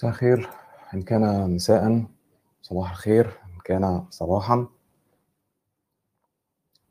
مساء 0.00 0.10
الخير. 0.10 0.50
إن 0.94 1.02
كان 1.02 1.50
مساء 1.50 2.06
صباح 2.62 2.90
الخير. 2.90 3.26
إن 3.26 3.58
كان 3.64 4.06
صباحا. 4.10 4.66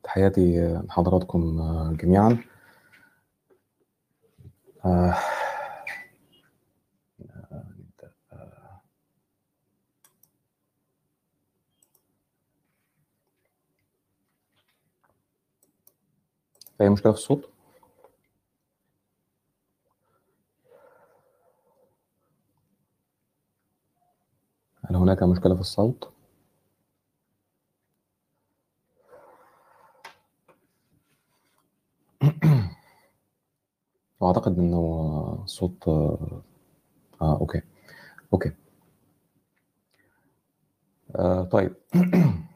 تحياتي 0.02 0.74
لحضراتكم 0.86 1.60
جميعا. 1.96 2.38
آه، 4.84 5.16
آه، 8.32 8.82
في 16.78 16.84
أي 16.84 16.88
مشكلة 16.88 17.12
في 17.12 17.18
الصوت؟ 17.18 17.49
هل 24.90 24.96
هناك 24.96 25.22
مشكلة 25.22 25.54
في 25.54 25.60
الصوت؟ 25.60 26.12
وأعتقد 34.20 34.58
إنه 34.58 34.78
الصوت 35.44 35.88
آه 35.88 36.42
آه، 37.22 37.38
okay. 37.40 37.62
okay. 38.34 38.52
آه 41.16 41.42
طيب. 41.44 41.74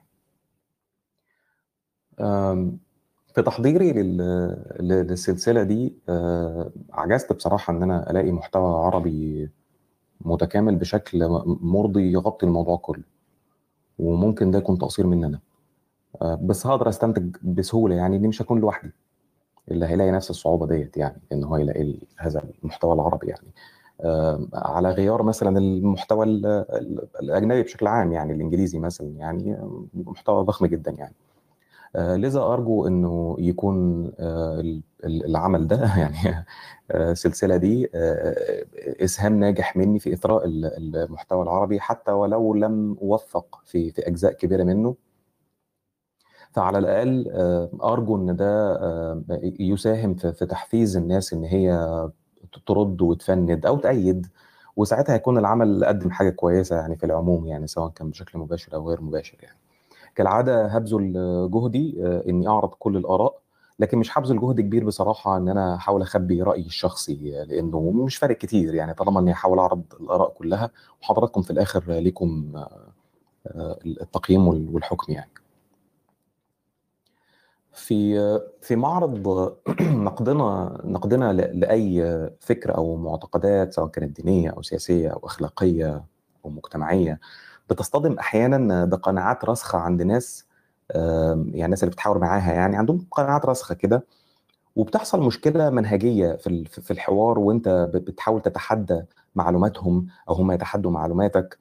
آم، 2.20 2.78
في 3.34 3.42
تحضيري 3.42 3.92
للسلسلة 4.80 5.62
دي 5.62 5.94
آه، 6.08 6.72
عجزت 6.92 7.32
بصراحة 7.32 7.72
إن 7.72 7.82
أنا 7.82 8.10
ألاقي 8.10 8.32
محتوى 8.32 8.74
عربي 8.86 9.50
متكامل 10.20 10.76
بشكل 10.76 11.28
مرضي 11.46 12.12
يغطي 12.12 12.46
الموضوع 12.46 12.76
كله. 12.76 13.02
وممكن 13.98 14.50
ده 14.50 14.58
يكون 14.58 14.78
تقصير 14.78 15.06
مني 15.06 15.26
أنا 15.26 15.40
آه، 16.22 16.34
بس 16.42 16.66
هقدر 16.66 16.88
أستنتج 16.88 17.36
بسهولة 17.42 17.94
يعني 17.94 18.16
إني 18.16 18.28
مش 18.28 18.42
هكون 18.42 18.60
لوحدي. 18.60 18.90
اللي 19.70 19.86
هيلاقي 19.86 20.10
نفس 20.10 20.30
الصعوبة 20.30 20.66
ديت 20.66 20.96
يعني 20.96 21.20
إن 21.32 21.44
هو 21.44 21.56
يلاقي 21.56 21.98
هذا 22.18 22.42
المحتوى 22.62 22.94
العربي 22.94 23.26
يعني. 23.26 23.48
آه، 24.00 24.46
على 24.54 24.90
غيار 24.90 25.22
مثلا 25.22 25.58
المحتوى 25.58 26.26
ال- 26.26 26.46
ال- 26.46 27.08
الأجنبي 27.22 27.62
بشكل 27.62 27.86
عام 27.86 28.12
يعني 28.12 28.32
الإنجليزي 28.32 28.78
مثلا 28.78 29.08
يعني 29.08 29.52
آه، 29.54 29.84
محتوى 29.94 30.44
ضخم 30.44 30.66
جدا 30.66 30.90
يعني. 30.90 31.14
لذا 31.96 32.40
أرجو 32.40 32.86
إنه 32.86 33.36
يكون 33.38 34.04
آه، 34.18 34.60
ال- 34.60 34.82
ال- 35.04 35.24
العمل 35.26 35.66
ده 35.68 35.76
يعني 36.00 36.44
آه، 36.90 37.12
السلسلة 37.12 37.56
دي 37.56 37.90
آه، 37.94 38.64
إسهام 39.04 39.40
ناجح 39.40 39.76
مني 39.76 39.98
في 39.98 40.12
إثراء 40.12 40.44
ال- 40.46 40.96
المحتوى 40.96 41.42
العربي 41.42 41.80
حتى 41.80 42.12
ولو 42.12 42.54
لم 42.54 42.96
أوفق 43.02 43.60
في 43.64 43.90
في 43.92 44.08
أجزاء 44.08 44.32
كبيرة 44.32 44.64
منه 44.64 44.96
فعلى 46.52 46.78
الأقل 46.78 47.28
آه، 47.32 47.70
أرجو 47.92 48.16
إن 48.16 48.36
ده 48.36 48.46
آه، 48.76 49.22
يساهم 49.60 50.14
في 50.14 50.32
في 50.32 50.46
تحفيز 50.46 50.96
الناس 50.96 51.32
إن 51.32 51.44
هي 51.44 51.94
ترد 52.66 53.02
وتفند 53.02 53.66
أو 53.66 53.78
تأيد 53.78 54.26
وساعتها 54.76 55.14
هيكون 55.14 55.38
العمل 55.38 55.84
قدم 55.84 56.10
حاجة 56.10 56.30
كويسة 56.30 56.76
يعني 56.76 56.96
في 56.96 57.06
العموم 57.06 57.46
يعني 57.46 57.66
سواء 57.66 57.90
كان 57.90 58.10
بشكل 58.10 58.38
مباشر 58.38 58.74
أو 58.74 58.88
غير 58.88 59.00
مباشر 59.02 59.36
يعني. 59.42 59.58
كالعادة 60.14 60.66
هبذل 60.66 61.12
جهدي 61.54 61.96
آه، 62.06 62.24
إني 62.28 62.48
أعرض 62.48 62.68
كل 62.78 62.96
الآراء 62.96 63.38
لكن 63.78 63.98
مش 63.98 64.18
هبذل 64.18 64.40
جهد 64.40 64.60
كبير 64.60 64.84
بصراحة 64.84 65.36
إن 65.36 65.48
أنا 65.48 65.74
أحاول 65.74 66.02
أخبي 66.02 66.42
رأيي 66.42 66.66
الشخصي 66.66 67.40
آه، 67.40 67.44
لأنه 67.44 67.90
مش 67.90 68.16
فارق 68.16 68.36
كتير 68.38 68.74
يعني 68.74 68.94
طالما 68.94 69.20
إني 69.20 69.32
أحاول 69.32 69.58
أعرض 69.58 69.82
الآراء 70.00 70.30
كلها 70.30 70.70
وحضراتكم 71.02 71.42
في 71.42 71.50
الآخر 71.50 71.84
ليكم 71.92 72.52
آه، 73.46 73.78
التقييم 73.86 74.48
وال- 74.48 74.68
والحكم 74.72 75.12
يعني. 75.12 75.30
في 77.74 78.14
في 78.62 78.76
معرض 78.76 79.28
نقدنا 79.80 80.78
نقدنا 80.84 81.32
لأي 81.32 82.02
فكره 82.40 82.72
أو 82.72 82.96
معتقدات 82.96 83.72
سواء 83.72 83.88
كانت 83.88 84.20
دينية 84.20 84.50
أو 84.50 84.62
سياسية 84.62 85.08
أو 85.08 85.26
أخلاقية 85.26 86.04
أو 86.44 86.50
مجتمعية 86.50 87.20
بتصطدم 87.70 88.18
أحيانا 88.18 88.84
بقناعات 88.84 89.44
راسخة 89.44 89.78
عند 89.78 90.02
ناس 90.02 90.46
يعني 90.94 91.64
الناس 91.64 91.82
اللي 91.84 91.92
بتحاور 91.92 92.18
معاها 92.18 92.52
يعني 92.52 92.76
عندهم 92.76 93.06
قناعات 93.10 93.46
راسخة 93.46 93.74
كده 93.74 94.04
وبتحصل 94.76 95.20
مشكلة 95.22 95.70
منهجية 95.70 96.32
في 96.36 96.64
في 96.64 96.90
الحوار 96.90 97.38
وأنت 97.38 97.68
بتحاول 97.94 98.42
تتحدى 98.42 99.02
معلوماتهم 99.34 100.06
أو 100.28 100.34
هم 100.34 100.52
يتحدوا 100.52 100.90
معلوماتك. 100.90 101.58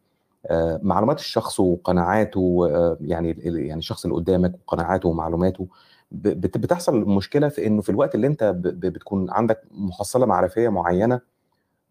آه، 0.48 0.80
معلومات 0.84 1.20
الشخص 1.20 1.60
وقناعاته 1.60 2.68
آه، 2.72 2.98
يعني 3.02 3.30
يعني 3.46 3.80
الشخص 3.80 4.06
اللي 4.06 4.16
قدامك 4.18 4.54
وقناعاته 4.68 5.10
ومعلوماته 5.10 5.68
بتحصل 6.12 7.06
مشكلة 7.10 7.50
في 7.50 7.68
إنه 7.68 7.82
في 7.82 7.90
الوقت 7.90 8.16
اللي 8.16 8.28
أنت 8.28 8.44
بتكون 8.66 9.32
عندك 9.32 9.62
محصله 9.72 10.26
معرفية 10.26 10.70
معينة 10.70 11.22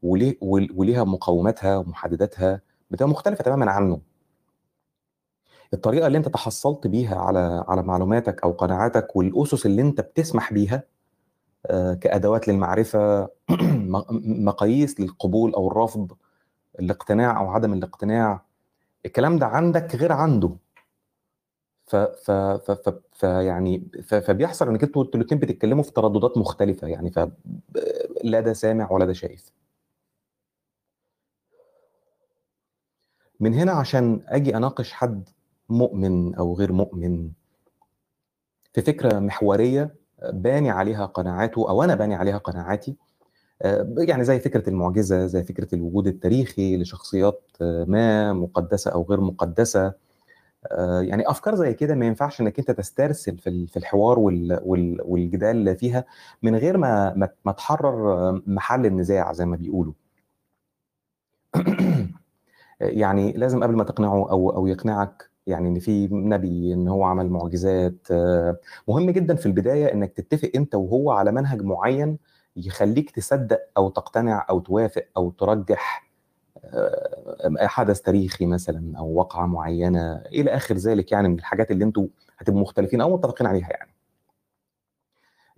وليه 0.02 0.38
ول- 0.40 0.72
وليها 0.76 1.04
مقوماتها 1.04 1.76
ومحدداتها 1.76 2.60
بتبقى 2.92 3.08
مختلفة 3.10 3.44
تماما 3.44 3.70
عنه. 3.70 4.00
الطريقة 5.74 6.06
اللي 6.06 6.18
أنت 6.18 6.28
تحصلت 6.28 6.86
بيها 6.86 7.16
على 7.18 7.64
على 7.68 7.82
معلوماتك 7.82 8.42
أو 8.44 8.52
قناعاتك 8.52 9.16
والأسس 9.16 9.66
اللي 9.66 9.82
أنت 9.82 10.00
بتسمح 10.00 10.52
بيها 10.52 10.82
آه، 11.66 11.94
كأدوات 11.94 12.48
للمعرفة 12.48 13.28
مقاييس 14.48 15.00
للقبول 15.00 15.54
أو 15.54 15.68
الرفض 15.72 16.12
الاقتناع 16.80 17.40
أو 17.40 17.48
عدم 17.50 17.72
الاقتناع 17.72 18.42
الكلام 19.06 19.38
ده 19.38 19.46
عندك 19.46 19.94
غير 19.96 20.12
عنده. 20.12 20.56
ف 21.86 21.96
ف 21.96 22.30
ف 22.30 22.70
ف 22.70 22.88
ف 23.12 23.22
يعني 23.22 23.88
ف 24.02 24.14
فبيحصل 24.14 24.68
إنك 24.68 24.82
أنتوا 24.82 25.04
الاثنين 25.04 25.40
بتتكلموا 25.40 25.82
في 25.84 25.92
ترددات 25.92 26.38
مختلفة 26.38 26.88
يعني 26.88 27.10
ف 27.10 27.18
لا 28.24 28.40
ده 28.40 28.52
سامع 28.52 28.92
ولا 28.92 29.04
ده 29.06 29.12
شايف. 29.12 29.52
من 33.42 33.54
هنا 33.54 33.72
عشان 33.72 34.20
أجي 34.28 34.56
أناقش 34.56 34.92
حد 34.92 35.28
مؤمن 35.68 36.34
أو 36.34 36.54
غير 36.54 36.72
مؤمن 36.72 37.30
في 38.72 38.82
فكرة 38.82 39.18
محورية 39.18 39.94
باني 40.32 40.70
عليها 40.70 41.06
قناعاته 41.06 41.68
أو 41.70 41.82
أنا 41.84 41.94
باني 41.94 42.14
عليها 42.14 42.38
قناعاتي 42.38 42.96
آه، 43.62 43.94
يعني 43.98 44.24
زي 44.24 44.40
فكرة 44.40 44.68
المعجزة 44.68 45.26
زي 45.26 45.44
فكرة 45.44 45.74
الوجود 45.74 46.06
التاريخي 46.06 46.76
لشخصيات 46.76 47.42
آه، 47.62 47.84
ما 47.88 48.32
مقدسة 48.32 48.90
أو 48.90 49.02
غير 49.10 49.20
مقدسة. 49.20 49.94
آه، 50.72 51.00
يعني 51.02 51.30
أفكار 51.30 51.54
زي 51.54 51.74
كده 51.74 51.94
ما 51.94 52.06
ينفعش 52.06 52.40
إنك 52.40 52.58
أنت 52.58 52.70
تسترسل 52.70 53.38
في 53.38 53.48
ال- 53.50 53.68
في 53.68 53.76
الحوار 53.78 54.18
وال- 54.18 54.60
وال- 54.64 55.00
والجدال 55.04 55.76
فيها 55.76 56.04
من 56.42 56.56
غير 56.56 56.78
ما 56.78 57.14
ما 57.44 57.52
تحرر 57.52 58.12
آه، 58.12 58.42
محل 58.46 58.86
النزاع 58.86 59.32
زي 59.32 59.46
ما 59.46 59.56
بيقولوا. 59.56 59.92
يعني 62.82 63.32
لازم 63.32 63.62
قبل 63.62 63.76
ما 63.76 63.84
تقنعه 63.84 64.30
أو 64.30 64.50
أو 64.50 64.66
يقنعك 64.66 65.30
يعني 65.46 65.68
إن 65.68 65.78
في 65.78 66.08
نبي 66.12 66.72
إن 66.74 66.88
هو 66.88 67.04
عمل 67.04 67.28
معجزات 67.30 68.06
آه، 68.10 68.56
مهم 68.88 69.10
جدا 69.10 69.34
في 69.34 69.46
البداية 69.46 69.92
إنك 69.92 70.12
تتفق 70.12 70.50
أنت 70.54 70.74
وهو 70.74 71.10
على 71.10 71.32
منهج 71.32 71.62
معين 71.62 72.18
يخليك 72.56 73.10
تصدق 73.10 73.60
أو 73.76 73.88
تقتنع 73.90 74.46
أو 74.50 74.60
توافق 74.60 75.04
أو 75.16 75.30
ترجح 75.30 76.10
آه، 76.64 77.66
حدث 77.66 78.00
تاريخي 78.00 78.46
مثلا 78.46 78.98
أو 78.98 79.06
واقعة 79.08 79.46
معينة. 79.46 80.12
إلى 80.16 80.50
آخر 80.50 80.74
ذلك 80.76 81.12
يعني 81.12 81.28
من 81.28 81.34
الحاجات 81.38 81.70
اللي 81.70 81.84
أنتوا 81.84 82.06
هتبقوا 82.38 82.60
مختلفين 82.60 83.00
أو 83.00 83.16
متفقين 83.16 83.46
عليها 83.46 83.68
يعني. 83.70 83.90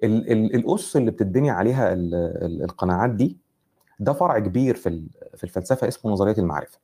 ال- 0.05 0.33
ال- 0.33 0.55
الاسس 0.55 0.97
اللي 0.97 1.11
بتتبني 1.11 1.51
عليها 1.51 1.93
ال- 1.93 2.15
ال- 2.15 2.63
القناعات 2.63 3.11
دي 3.11 3.37
ده 4.01 4.13
فرع 4.13 4.39
كبير 4.39 4.75
في 4.77 5.03
في 5.37 5.45
الفلسفة 5.45 5.89
اسمه 5.89 6.13
نظرية 6.13 6.35
المعرفة. 6.39 6.79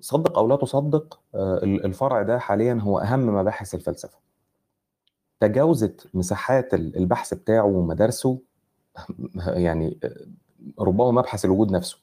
صدق 0.00 0.38
أو 0.38 0.48
لا 0.48 0.56
تصدق 0.56 1.20
آه، 1.34 1.58
ال- 1.62 1.84
الفرع 1.84 2.22
ده 2.22 2.38
حاليا 2.38 2.78
هو 2.82 2.98
أهم 2.98 3.26
مباحث 3.26 3.74
الفلسفة. 3.74 4.18
تجاوزت 5.40 6.06
مساحات 6.14 6.74
ال- 6.74 6.96
البحث 6.96 7.34
بتاعه 7.34 7.64
ومدارسه 7.64 8.38
يعني 9.46 9.98
آه، 10.04 10.16
ربما 10.80 11.10
مبحث 11.10 11.44
الوجود 11.44 11.72
نفسه. 11.72 11.98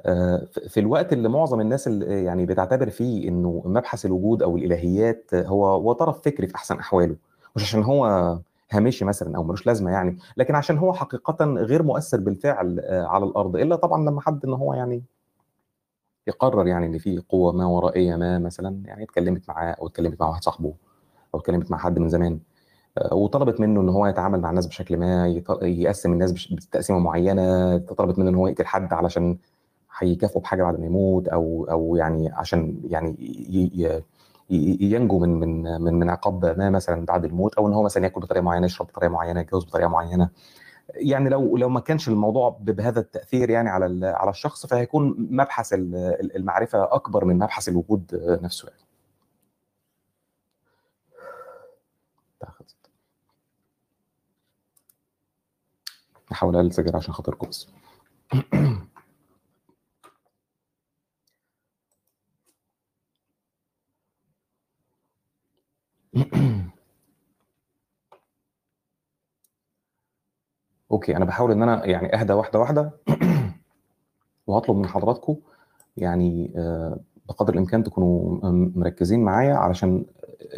آه، 0.00 0.46
في 0.68 0.80
الوقت 0.80 1.12
اللي 1.12 1.28
معظم 1.28 1.60
الناس 1.60 1.86
اللي 1.86 2.24
يعني 2.24 2.46
بتعتبر 2.46 2.90
فيه 2.90 3.28
إنه 3.28 3.62
مبحث 3.64 4.06
الوجود 4.06 4.42
أو 4.42 4.56
الإلهيات 4.56 5.34
هو 5.34 5.66
هو 5.66 5.92
طرف 5.92 6.20
فكري 6.22 6.46
في 6.46 6.54
أحسن 6.54 6.78
أحواله. 6.78 7.16
مش 7.56 7.62
عشان 7.62 7.82
هو 7.82 8.38
هامشي 8.70 9.04
مثلا 9.04 9.36
أو 9.36 9.42
ملوش 9.44 9.66
لازمة 9.66 9.90
يعني 9.90 10.18
لكن 10.36 10.54
عشان 10.54 10.78
هو 10.78 10.92
حقيقه 10.94 11.44
غير 11.44 11.82
مؤثر 11.82 12.20
بالفعل 12.20 12.80
على 12.90 13.24
الأرض. 13.24 13.56
إلا 13.56 13.76
طبعا 13.76 14.04
لما 14.10 14.20
حد 14.20 14.44
إن 14.44 14.52
هو 14.52 14.74
يعني 14.74 15.02
يقرر 16.26 16.66
يعني 16.66 16.86
إن 16.86 16.98
في 16.98 17.18
قوة 17.28 17.52
ما 17.52 17.66
ورائية 17.66 18.16
ما 18.16 18.38
مثلا 18.38 18.82
يعني 18.86 19.04
اتكلمت 19.04 19.48
معاه 19.48 19.72
أو 19.72 19.86
اتكلمت 19.86 20.20
مع 20.20 20.28
واحد 20.28 20.44
صاحبه 20.44 20.74
أو 21.34 21.40
اتكلمت 21.40 21.70
مع 21.70 21.78
حد 21.78 21.98
من 21.98 22.08
زمان 22.08 22.40
آه، 22.98 23.14
وطلبت 23.14 23.60
منه 23.60 23.80
إن 23.80 23.88
هو 23.88 24.06
يتعامل 24.06 24.40
مع 24.40 24.50
الناس 24.50 24.66
بشكل 24.66 24.96
ما 24.96 25.28
يقسم 25.62 26.12
الناس 26.12 26.32
بتقسيمة 26.52 26.98
معينة 26.98 27.78
طلبت 27.78 28.18
منه 28.18 28.30
إن 28.30 28.34
هو 28.34 28.48
يقتل 28.48 28.66
حد 28.66 28.92
علشان 28.92 29.38
هيكافئه 29.98 30.40
بحاجة 30.40 30.62
بعد 30.62 30.80
ما 30.80 30.86
يموت 30.86 31.28
أو 31.28 31.66
أو 31.70 31.96
يعني 31.96 32.30
عشان 32.32 32.80
يعني 32.84 33.16
ينجو 34.50 35.18
من 35.18 35.28
من 35.40 35.80
من 35.82 35.94
من 35.94 36.10
عقاب 36.10 36.44
ما 36.58 36.70
مثلا 36.70 37.04
بعد 37.06 37.24
الموت 37.24 37.54
أو 37.54 37.68
إن 37.68 37.72
هو 37.72 37.82
مثلا 37.82 38.04
ياكل 38.04 38.20
بطريقة 38.20 38.42
معينة 38.44 38.66
يشرب 38.66 38.86
بطريقة 38.86 39.10
معينة 39.12 39.40
يتجوز 39.40 39.64
بطريقة 39.64 39.88
معينة. 39.88 40.28
يعني 40.94 41.28
لو 41.28 41.56
لو 41.56 41.68
ما 41.68 41.80
كانش 41.80 42.08
الموضوع 42.08 42.56
بهذا 42.60 43.00
التأثير 43.00 43.50
يعني 43.50 43.68
على 43.68 44.06
على 44.06 44.30
الشخص 44.30 44.66
فهيكون 44.66 45.16
مبحث 45.30 45.72
ال- 45.72 45.94
ال- 45.94 46.36
المعرفة 46.36 46.94
أكبر 46.94 47.24
من 47.24 47.38
مبحث 47.38 47.68
الوجود 47.68 48.14
نفسه 48.42 48.68
يعني. 48.68 48.80
احاول 56.32 56.56
اقلل 56.56 56.72
سجاير 56.72 56.96
عشان 56.96 57.14
خاطركم 57.14 57.48
بس 57.48 57.66
أوكي 71.06 71.16
أنا 71.16 71.24
بحاول 71.24 71.52
إن 71.52 71.62
أنا 71.62 71.86
يعني 71.86 72.14
أهدى 72.14 72.32
واحدة 72.32 72.58
واحدة. 72.58 72.90
وهطلب 74.46 74.76
من 74.76 74.86
حضراتكم 74.86 75.36
يعني 75.96 76.52
آه، 76.56 76.98
بقدر 77.28 77.54
الإمكان 77.54 77.84
تكونوا 77.84 78.38
مركزين 78.76 79.24
معايا 79.24 79.54
علشان 79.54 80.04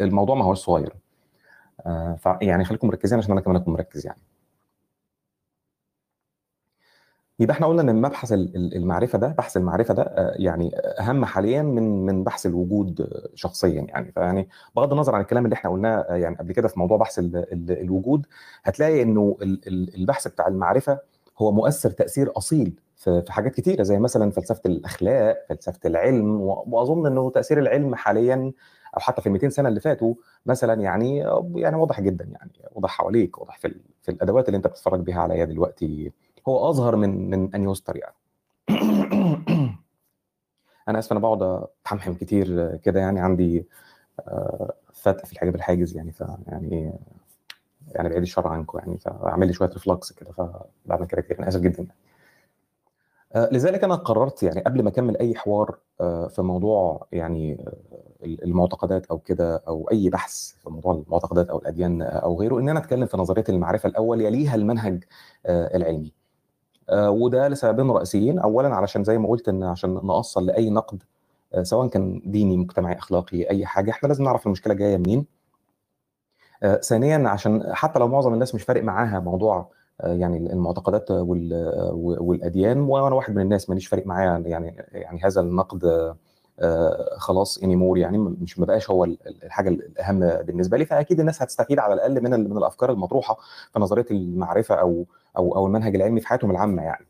الموضوع 0.01 0.35
ما 0.35 0.45
هوش 0.45 0.57
صغير. 0.57 0.93
آه، 1.85 2.39
يعني 2.41 2.65
خليكم 2.65 2.87
مركزين 2.87 3.19
عشان 3.19 3.31
أنا 3.31 3.41
كمان 3.41 3.55
أكون 3.55 3.73
مركز 3.73 4.05
يعني. 4.05 4.19
يبقى 7.39 7.53
إحنا 7.55 7.67
قلنا 7.67 7.81
إن 7.81 8.01
مبحث 8.01 8.33
ال- 8.33 8.55
ال- 8.55 8.75
المعرفة 8.75 9.17
ده 9.17 9.27
بحث 9.27 9.57
المعرفة 9.57 9.93
ده 9.93 10.03
آه، 10.03 10.33
يعني 10.37 10.71
أهم 10.99 11.25
حاليا 11.25 11.61
من 11.61 12.05
من 12.05 12.23
بحث 12.23 12.45
الوجود 12.45 13.01
آه، 13.01 13.29
شخصيا 13.35 13.81
يعني. 13.81 14.11
فيعني 14.11 14.49
بغض 14.75 14.93
النظر 14.93 15.15
عن 15.15 15.21
الكلام 15.21 15.45
اللي 15.45 15.53
إحنا 15.53 15.71
قلناه 15.71 15.97
آه، 16.09 16.15
يعني 16.15 16.35
قبل 16.35 16.51
كده 16.53 16.67
في 16.67 16.79
موضوع 16.79 16.97
بحث 16.97 17.19
ال- 17.19 17.35
ال- 17.53 17.79
الوجود 17.81 18.25
هتلاقي 18.63 19.01
إنه 19.01 19.37
ال- 19.41 19.67
ال- 19.67 19.95
البحث 19.95 20.27
بتاع 20.27 20.47
المعرفة 20.47 20.99
هو 21.37 21.51
مؤثر 21.51 21.89
تأثير 21.89 22.31
أصيل 22.37 22.79
في 22.95 23.23
حاجات 23.29 23.53
كتيرة 23.55 23.83
زي 23.83 23.99
مثلا 23.99 24.31
فلسفة 24.31 24.61
الأخلاق 24.65 25.45
فلسفة 25.49 25.79
العلم 25.85 26.41
وأظن 26.41 27.05
إنه 27.07 27.29
تأثير 27.29 27.59
العلم 27.59 27.95
حاليا 27.95 28.51
أو 28.95 28.99
حتى 29.01 29.21
في 29.21 29.27
ال 29.27 29.31
200 29.33 29.49
سنة 29.49 29.69
اللي 29.69 29.79
فاتوا 29.79 30.13
مثلا 30.45 30.81
يعني 30.81 31.17
يعني 31.55 31.75
واضح 31.75 32.01
جدا 32.01 32.25
يعني 32.25 32.51
واضح 32.71 32.89
حواليك 32.89 33.37
واضح 33.37 33.57
في 33.57 33.75
في 34.01 34.11
الأدوات 34.11 34.47
اللي 34.47 34.57
أنت 34.57 34.67
بتتفرج 34.67 34.99
بيها 34.99 35.21
عليا 35.21 35.45
دلوقتي. 35.45 36.11
هو 36.47 36.69
أظهر 36.69 36.95
من 36.95 37.29
من 37.29 37.55
ان 37.55 37.69
يستر 37.69 37.97
يعني. 37.97 38.15
أنا 40.89 40.99
اسف 40.99 41.11
أنا 41.11 41.19
بقعد 41.19 41.41
أتحمحم 41.41 42.13
كتير 42.13 42.75
كده 42.75 42.99
يعني. 42.99 43.19
عندي 43.19 43.65
آه، 44.27 44.73
فتق 44.93 45.25
في 45.25 45.33
الحجاب 45.33 45.55
الحاجز 45.55 45.97
يعني 45.97 46.11
ف 46.11 46.23
يعني 46.47 46.93
يعني 47.87 48.09
بعيد 48.09 48.21
الشر 48.21 48.47
عنكم 48.47 48.77
يعني 48.79 48.97
فأعمل 48.97 49.47
لي 49.47 49.53
شوية 49.53 49.69
ريفلكس 49.69 50.11
كده 50.11 50.31
فبعمل 50.31 51.07
كده 51.07 51.21
كتير. 51.21 51.39
أنا 51.39 51.47
آسف 51.47 51.59
جدا 51.59 51.87
آه، 53.35 53.49
لذلك 53.51 53.83
أنا 53.83 53.95
قررت 53.95 54.43
يعني 54.43 54.61
قبل 54.61 54.83
ما 54.83 54.89
أكمل 54.89 55.17
أي 55.17 55.35
حوار 55.35 55.77
آه، 56.01 56.27
في 56.27 56.41
موضوع 56.41 57.07
يعني 57.11 57.65
المعتقدات 58.23 59.05
أو 59.05 59.19
كده 59.19 59.63
أو 59.67 59.89
أي 59.91 60.09
بحث 60.09 60.51
في 60.63 60.69
موضوع 60.69 60.93
المعتقدات 60.93 61.49
أو 61.49 61.59
الأديان 61.59 62.01
أو 62.01 62.39
غيره 62.39 62.59
إن 62.59 62.69
أنا 62.69 62.79
أتكلم 62.79 63.05
في 63.05 63.17
نظرية 63.17 63.43
المعرفة 63.49 63.89
الأول 63.89 64.21
يليها 64.21 64.55
المنهج 64.55 65.03
العلمي. 65.47 66.18
وده 66.93 67.47
لسببين 67.47 67.91
رئيسيين. 67.91 68.39
اولا 68.39 68.75
علشان 68.75 69.03
زي 69.03 69.17
ما 69.17 69.27
قلت 69.29 69.49
إن 69.49 69.63
عشان 69.63 69.93
نوصل 69.93 70.45
لأي 70.45 70.69
نقد 70.69 71.03
آه، 71.53 71.63
سواء 71.63 71.87
كان 71.87 72.21
ديني 72.25 72.57
مجتمعي 72.57 72.97
أخلاقي 72.97 73.49
أي 73.49 73.65
حاجة 73.65 73.91
إحنا 73.91 74.07
لازم 74.07 74.23
نعرف 74.23 74.45
المشكلة 74.45 74.73
جاية 74.73 74.97
منين. 74.97 75.25
آه، 76.63 76.75
ثانيا 76.75 77.29
عشان 77.29 77.63
حتى 77.73 77.99
لو 77.99 78.07
معظم 78.07 78.33
الناس 78.33 78.55
مش 78.55 78.63
فارق 78.63 78.83
معاها 78.83 79.19
موضوع 79.19 79.67
آه، 80.01 80.13
يعني 80.13 80.37
المعتقدات 80.53 81.11
وال- 81.11 81.53
آه، 81.53 81.91
والأديان 82.21 82.79
وأنا 82.81 83.15
واحد 83.15 83.35
من 83.35 83.41
الناس 83.41 83.69
ماليش 83.69 83.87
فارق 83.87 84.07
معايا 84.07 84.37
يعني 84.45 84.85
يعني 84.91 85.21
هذا 85.23 85.41
النقد 85.41 85.85
آه، 85.85 86.15
آه، 86.59 87.15
خلاص 87.17 87.57
انيمور 87.63 87.97
يعني 87.97 88.17
مش 88.17 88.59
ما 88.59 88.65
بقاش 88.65 88.89
هو 88.89 89.03
ال- 89.03 89.43
الحاجة 89.43 89.69
الأهم 89.69 90.19
بالنسبة 90.19 90.77
لي. 90.77 90.85
فأكيد 90.85 91.19
الناس 91.19 91.41
هتستفيد 91.41 91.79
على 91.79 91.93
الأقل 91.93 92.23
من 92.23 92.49
من 92.49 92.57
الأفكار 92.57 92.91
المطروحة. 92.91 93.37
في 93.73 93.79
نظريه 93.79 94.05
المعرفة 94.11 94.75
أو 94.75 95.05
أو 95.39 95.55
أو 95.55 95.65
المنهج 95.67 95.95
العلمي 95.95 96.19
في 96.21 96.27
حياتهم 96.27 96.51
العامة 96.51 96.83
يعني 96.83 97.05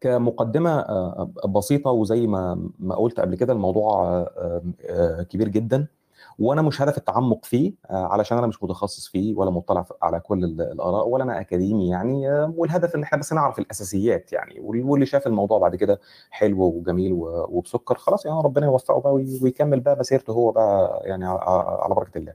كمقدمة 0.00 0.70
آه، 0.80 1.30
بسيطة 1.48 1.90
وزي 1.90 2.26
ما 2.26 2.68
ما 2.78 2.94
قلت 2.94 3.20
قبل 3.20 3.34
كده 3.36 3.52
الموضوع 3.52 4.04
آه، 4.04 4.62
آه، 4.90 5.22
كبير 5.22 5.48
جدا 5.48 5.86
وأنا 6.38 6.62
مش 6.62 6.82
هدف 6.82 6.98
التعمق 6.98 7.44
فيه 7.44 7.72
آه، 7.90 8.06
علشان 8.06 8.38
أنا 8.38 8.46
مش 8.46 8.62
متخصص 8.62 9.06
فيه 9.08 9.34
ولا 9.34 9.50
مطلع 9.50 9.86
على 10.02 10.20
كل 10.20 10.44
ال- 10.44 10.60
الآراء 10.60 11.08
ولا 11.08 11.24
أنا 11.24 11.40
أكاديمي 11.40 11.88
يعني 11.88 12.30
آه، 12.30 12.52
والهدف 12.56 12.94
إن 12.96 13.02
إحنا 13.02 13.18
بس 13.18 13.32
نعرف 13.32 13.58
الأساسيات 13.58 14.32
يعني 14.32 14.60
وال- 14.60 14.82
واللي 14.84 15.06
شاف 15.06 15.26
الموضوع 15.26 15.58
بعد 15.58 15.76
كده 15.76 16.00
حلو 16.30 16.62
وجميل 16.62 17.12
وبسكر 17.16 17.94
خلاص 17.98 18.26
يعني 18.26 18.40
ربنا 18.42 18.66
يوفقه 18.66 19.00
بقى 19.00 19.14
وي- 19.14 19.40
ويكمل 19.42 19.80
بقى 19.80 19.96
مسيرته 19.98 20.32
هو 20.32 20.52
بقى 20.52 21.00
يعني 21.04 21.24
على 21.26 21.94
بركة 21.94 22.18
الله. 22.18 22.32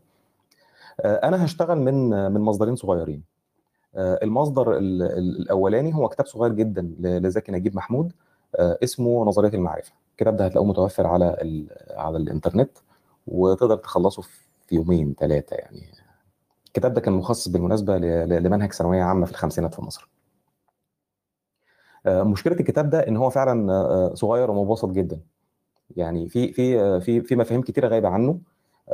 آه، 1.01 1.15
أنا 1.27 1.45
هشتغل 1.45 1.77
من 1.80 2.09
من 2.33 2.42
مصدرين 2.42 2.75
صغيرين. 2.75 3.30
آه، 3.95 4.19
المصدر 4.23 4.77
ال- 4.77 5.03
ال- 5.03 5.41
الأولاني 5.41 5.95
هو 5.95 6.09
كتاب 6.09 6.25
صغير 6.25 6.51
جدا 6.53 6.95
لزكي 6.99 7.51
نجيب 7.51 7.75
محمود 7.75 8.13
آه، 8.55 8.77
اسمه 8.83 9.25
نظرية 9.25 9.49
المعرفة. 9.53 9.93
الكتاب 10.11 10.35
ده 10.35 10.45
هتلاقوه 10.45 10.67
متوفر 10.69 11.07
على 11.07 11.25
على 11.89 12.17
الإنترنت 12.17 12.71
وتقدر 13.27 13.75
تخلصه 13.77 14.21
في 14.21 14.75
يومين 14.75 15.15
ثلاثة 15.19 15.55
يعني. 15.55 15.81
الكتاب 16.67 16.93
ده 16.93 17.01
كان 17.01 17.13
مخصص 17.13 17.47
بالمناسبة 17.47 17.97
لمنهج 17.97 18.73
ثانوية 18.73 19.03
عامة 19.03 19.25
في 19.25 19.31
الخمسينات 19.31 19.73
في 19.75 19.81
مصر. 19.81 20.09
آه، 22.05 22.23
مشكلة 22.23 22.53
الكتاب 22.53 22.89
ده 22.89 23.00
إن 23.07 23.17
هو 23.17 23.29
فعلا 23.29 24.12
صغير 24.15 24.51
ومبسط 24.51 24.89
جدا. 24.89 25.19
يعني 25.95 26.29
في 26.29 26.53
في 26.53 27.00
في 27.01 27.21
في 27.21 27.36
مفاهيم 27.36 27.62
كتيرة 27.62 27.88
غايبة 27.88 28.10
عنه 28.10 28.39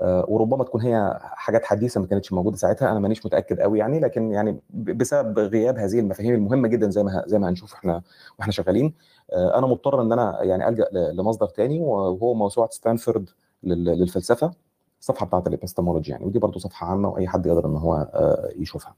وربما 0.02 0.64
تكون 0.64 0.82
هي 0.82 1.20
حاجات 1.22 1.66
حديثة 1.66 2.02
ما 2.02 2.08
كانتش 2.08 2.34
موجودة 2.34 2.58
ساعتها 2.58 2.92
أنا 2.92 3.00
مانيش 3.00 3.26
متأكد 3.26 3.60
قوي 3.60 3.80
يعني 3.80 4.00
لكن 4.00 4.32
يعني 4.32 4.60
بسبب 4.74 5.40
غياب 5.40 5.78
هذه 5.78 6.00
المفاهيم 6.00 6.36
المهمة 6.36 6.68
جدا 6.68 6.90
زي 6.90 7.04
ما 7.04 7.24
زي 7.28 7.40
ما 7.40 7.50
هنشوف 7.50 7.74
إحنا 7.74 8.02
وإحنا 8.40 8.54
شغالين 8.54 8.94
آه، 9.34 9.58
أنا 9.58 9.68
مضطر 9.68 10.02
إن 10.02 10.12
أنا 10.12 10.44
يعني 10.44 10.68
ألجأ 10.70 10.88
لمصدر 10.94 11.48
تاني 11.48 11.80
وهو 11.80 12.34
موسوعة 12.34 12.70
ستانفورد 12.72 13.30
لل- 13.64 13.86
للفلسفة 14.00 14.52
الصفحه 15.00 15.26
بتاعت 15.26 15.48
الإبستمولوجي 15.48 16.12
يعني 16.12 16.26
ودي 16.26 16.40
برضو 16.40 16.60
صفحة 16.60 16.88
عامة 16.88 17.10
وأي 17.10 17.28
حد 17.28 17.46
يقدر 17.46 17.66
إن 17.66 17.76
هو 17.78 17.94
آه، 18.14 18.50
يشوفها 18.56 18.96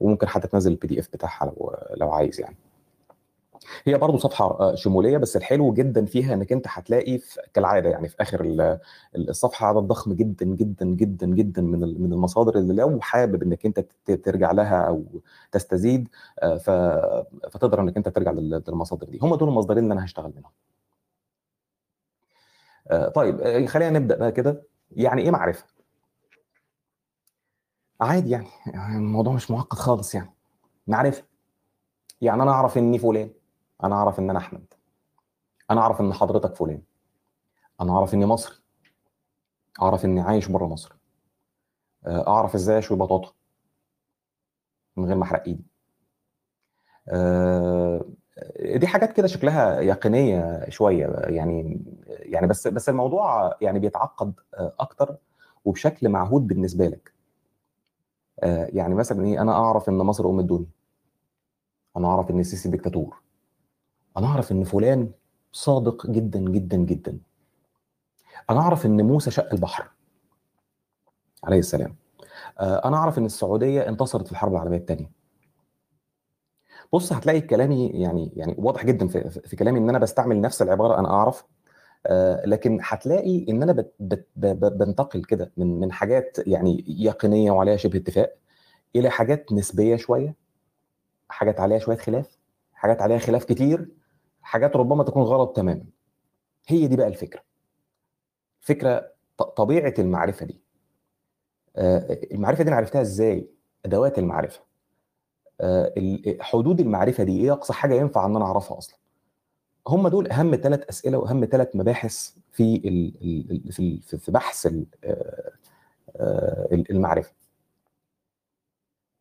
وممكن 0.00 0.28
حتى 0.28 0.48
تنزل 0.48 0.72
ال 0.72 0.86
PDF 0.88 1.08
بتاعها 1.12 1.46
لو 1.46 1.74
لو 1.96 2.10
عايز 2.12 2.40
يعني. 2.40 2.56
هي 3.84 3.98
برضو 3.98 4.18
صفحة 4.18 4.44
آه، 4.60 4.74
شمولية 4.74 5.18
بس 5.18 5.36
الحلو 5.36 5.72
جدا 5.72 6.04
فيها 6.04 6.34
إنك 6.34 6.52
أنت 6.52 6.66
هتلاقي 6.68 7.20
كالعادة 7.54 7.88
يعني 7.90 8.08
في 8.08 8.16
آخر 8.20 8.40
ال- 8.44 8.78
الصفحة 9.16 9.66
عدد 9.66 9.78
ضخم 9.78 10.12
جدا 10.12 10.46
جدا 10.46 10.86
جدا 10.86 11.26
جدا 11.26 11.62
من 11.62 11.80
من 12.02 12.12
المصادر 12.12 12.58
اللي 12.58 12.74
لو 12.74 13.00
حابب 13.00 13.42
إنك 13.42 13.66
أنت 13.66 13.80
ترجع 14.24 14.52
لها 14.52 14.80
أو 14.88 15.04
تستزيد 15.52 16.08
آه، 16.38 16.56
فتقدر 17.50 17.80
إنك 17.80 17.96
أنت 17.96 18.08
ترجع 18.08 18.30
لل- 18.30 18.62
للمصادر 18.68 19.06
دي. 19.06 19.18
هم 19.22 19.34
دول 19.34 19.48
المصدرين 19.48 19.82
اللي 19.84 19.94
أنا 19.94 20.04
هشتغل 20.04 20.32
منهم. 20.36 20.50
آه، 22.90 23.08
طيب 23.08 23.66
خلينا 23.66 23.98
نبدأ 23.98 24.16
بقى 24.16 24.32
كده. 24.32 24.62
يعني 24.96 25.22
إيه 25.22 25.30
معرفة؟ 25.30 25.64
عادي 28.00 28.30
يعني 28.30 28.46
يعني 28.66 28.96
الموضوع 28.96 29.32
مش 29.32 29.50
معقد 29.50 29.78
خالص 29.78 30.14
يعني. 30.14 30.30
معرفة. 30.86 31.22
يعني 32.20 32.42
أنا 32.42 32.50
أعرف 32.50 32.78
إني 32.78 32.98
فلان. 32.98 33.30
أنا 33.84 33.94
أعرف 33.94 34.18
إن 34.18 34.30
أنا 34.30 34.38
أحمد. 34.38 34.64
أنا 35.70 35.80
أعرف 35.80 36.00
إن 36.00 36.12
حضرتك 36.12 36.54
فلان. 36.54 36.82
أنا 37.80 37.92
أعرف 37.92 38.14
إني 38.14 38.26
مصري. 38.26 38.54
أعرف 39.82 40.04
إني 40.04 40.20
عايش 40.20 40.48
بره 40.48 40.66
مصر. 40.66 40.96
آه، 42.06 42.28
أعرف 42.28 42.54
إزاي 42.54 42.78
أشوي 42.78 42.98
بطاطا 42.98 43.32
من 44.96 45.04
غير 45.04 45.16
ما 45.16 45.22
أحرق 45.24 45.42
إيدي. 45.46 45.64
آه، 47.08 48.04
دي 48.76 48.86
حاجات 48.86 49.12
كده 49.12 49.26
شكلها 49.26 49.80
يقينية 49.80 50.70
شوية 50.70 51.06
يعني 51.06 51.84
يعني 52.06 52.46
بس 52.46 52.68
بس 52.68 52.88
الموضوع 52.88 53.56
يعني 53.60 53.78
بيتعقد 53.78 54.32
آه، 54.54 54.72
أكتر 54.80 55.16
وبشكل 55.64 56.08
معهود 56.08 56.46
بالنسبة 56.46 56.86
لك. 56.86 57.12
يعني 58.74 58.94
مثلا 58.94 59.24
إيه 59.24 59.40
أنا 59.42 59.52
أعرف 59.52 59.88
إن 59.88 59.98
مصر 59.98 60.26
أم 60.30 60.40
الدنيا. 60.40 60.66
أنا 61.96 62.08
أعرف 62.08 62.30
إن 62.30 62.40
السيسي 62.40 62.68
ديكتاتور. 62.70 63.16
أنا 64.16 64.26
أعرف 64.26 64.52
إن 64.52 64.64
فلان 64.64 65.10
صادق 65.52 66.06
جدا 66.06 66.38
جدا 66.40 66.76
جدا. 66.76 67.18
أنا 68.50 68.60
أعرف 68.60 68.86
إن 68.86 69.06
موسى 69.06 69.30
شق 69.30 69.52
البحر. 69.52 69.90
عليه 71.44 71.58
السلام. 71.58 71.96
آه، 72.58 72.88
أنا 72.88 72.96
أعرف 72.96 73.18
إن 73.18 73.24
السعودية 73.24 73.88
انتصرت 73.88 74.26
في 74.26 74.32
الحرب 74.32 74.52
العالمية 74.52 74.78
الثانية 74.78 75.10
بص 76.92 77.12
هتلاقي 77.12 77.40
كلامي 77.40 77.86
يعني 77.88 78.32
يعني 78.36 78.54
واضح 78.58 78.84
جدا 78.84 79.08
في, 79.08 79.30
في 79.30 79.56
كلامي 79.56 79.78
إن 79.78 79.88
أنا 79.88 79.98
بستعمل 79.98 80.40
نفس 80.40 80.62
العبارة 80.62 80.98
أنا 80.98 81.10
أعرف. 81.10 81.44
آه 82.06 82.46
لكن 82.46 82.78
هتلاقي 82.82 83.46
إن 83.48 83.62
أنا 83.62 83.84
بنتقل 84.68 85.24
كده 85.24 85.52
من 85.56 85.80
من 85.80 85.92
حاجات 85.92 86.38
يعني 86.46 86.84
يقينية 86.88 87.50
وعليها 87.50 87.76
شبه 87.76 87.98
اتفاق 87.98 88.36
إلى 88.96 89.10
حاجات 89.10 89.52
نسبية 89.52 89.96
شوية 89.96 90.34
حاجات 91.28 91.60
عليها 91.60 91.78
شوية 91.78 91.96
خلاف 91.96 92.38
حاجات 92.74 93.02
عليها 93.02 93.18
خلاف 93.18 93.44
كتير. 93.44 93.88
حاجات 94.46 94.76
ربما 94.76 95.04
تكون 95.04 95.22
غلط 95.22 95.56
تماما. 95.56 95.84
هي 96.66 96.86
دي 96.86 96.96
بقى 96.96 97.06
الفكرة. 97.08 97.42
فكرة 98.60 99.12
طبيعة 99.56 99.94
المعرفة 99.98 100.46
دي. 100.46 100.60
آه 101.76 102.18
المعرفة 102.32 102.62
دي 102.64 102.68
أنا 102.68 102.76
عرفتها 102.76 103.00
إزاي؟ 103.00 103.48
أدوات 103.84 104.18
المعرفة. 104.18 104.60
آه 105.60 105.94
حدود 106.40 106.80
المعرفة 106.80 107.24
دي 107.24 107.40
إيه 107.40 107.52
أقصى 107.52 107.72
حاجة 107.72 107.94
ينفع 107.94 108.26
إن 108.26 108.36
أنا 108.36 108.44
أعرفها 108.44 108.78
أصلا؟ 108.78 108.96
هم 109.88 110.08
دول 110.08 110.30
أهم 110.30 110.56
ثلاث 110.56 110.88
أسئلة 110.88 111.18
وأهم 111.18 111.44
ثلاث 111.44 111.76
مباحث 111.76 112.34
في 112.52 112.80
في 114.18 114.30
بحث 114.32 114.68
المعرفة. 116.90 117.32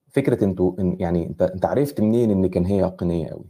فكرة 0.10 0.44
إنتوا 0.44 0.74
يعني 1.00 1.27
أنت 1.27 1.41
أنت 1.41 1.65
عرفت 1.65 2.01
منين 2.01 2.32
إن 2.32 2.48
كان 2.50 2.65
هي 2.65 2.77
يقينية 2.77 3.29
قوي 3.29 3.46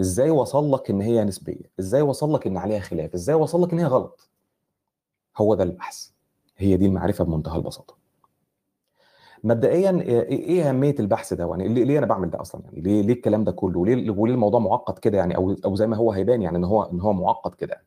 إزاي 0.00 0.30
وصل 0.30 0.72
لك 0.72 0.90
إن 0.90 1.00
هي 1.00 1.24
نسبية؟ 1.24 1.70
إزاي 1.80 2.02
وصل 2.02 2.34
لك 2.34 2.46
إن 2.46 2.56
عليها 2.56 2.80
خلاف؟ 2.80 3.14
إزاي 3.14 3.34
وصل 3.34 3.62
لك 3.62 3.72
إن 3.72 3.78
هي 3.78 3.84
غلط؟ 3.84 4.28
هو 5.38 5.54
ده 5.54 5.64
البحث. 5.64 6.08
هي 6.56 6.76
دي 6.76 6.86
المعرفة 6.86 7.24
بمنتهى 7.24 7.56
البساطة. 7.56 7.94
مبدئيا 9.44 9.90
إيه 10.00 10.68
أهمية 10.68 10.94
البحث 11.00 11.34
ده؟ 11.34 11.46
يعني 11.50 11.68
ليه 11.68 11.98
أنا 11.98 12.06
بعمل 12.06 12.30
ده 12.30 12.40
أصلا؟ 12.40 12.60
يعني 12.64 12.80
ليه 12.80 13.02
ليه 13.02 13.12
الكلام 13.14 13.44
ده 13.44 13.52
كله؟ 13.52 13.80
وليه 13.80 14.10
وليه 14.10 14.34
الموضوع 14.34 14.60
معقد 14.60 14.98
كده 14.98 15.18
يعني؟ 15.18 15.36
أو 15.36 15.56
أو 15.64 15.74
زي 15.74 15.86
ما 15.86 15.96
هو 15.96 16.12
هيبان 16.12 16.42
يعني 16.42 16.56
إن 16.58 16.64
هو 16.64 16.82
إن 16.82 17.00
هو 17.00 17.12
معقد 17.12 17.54
كده. 17.54 17.82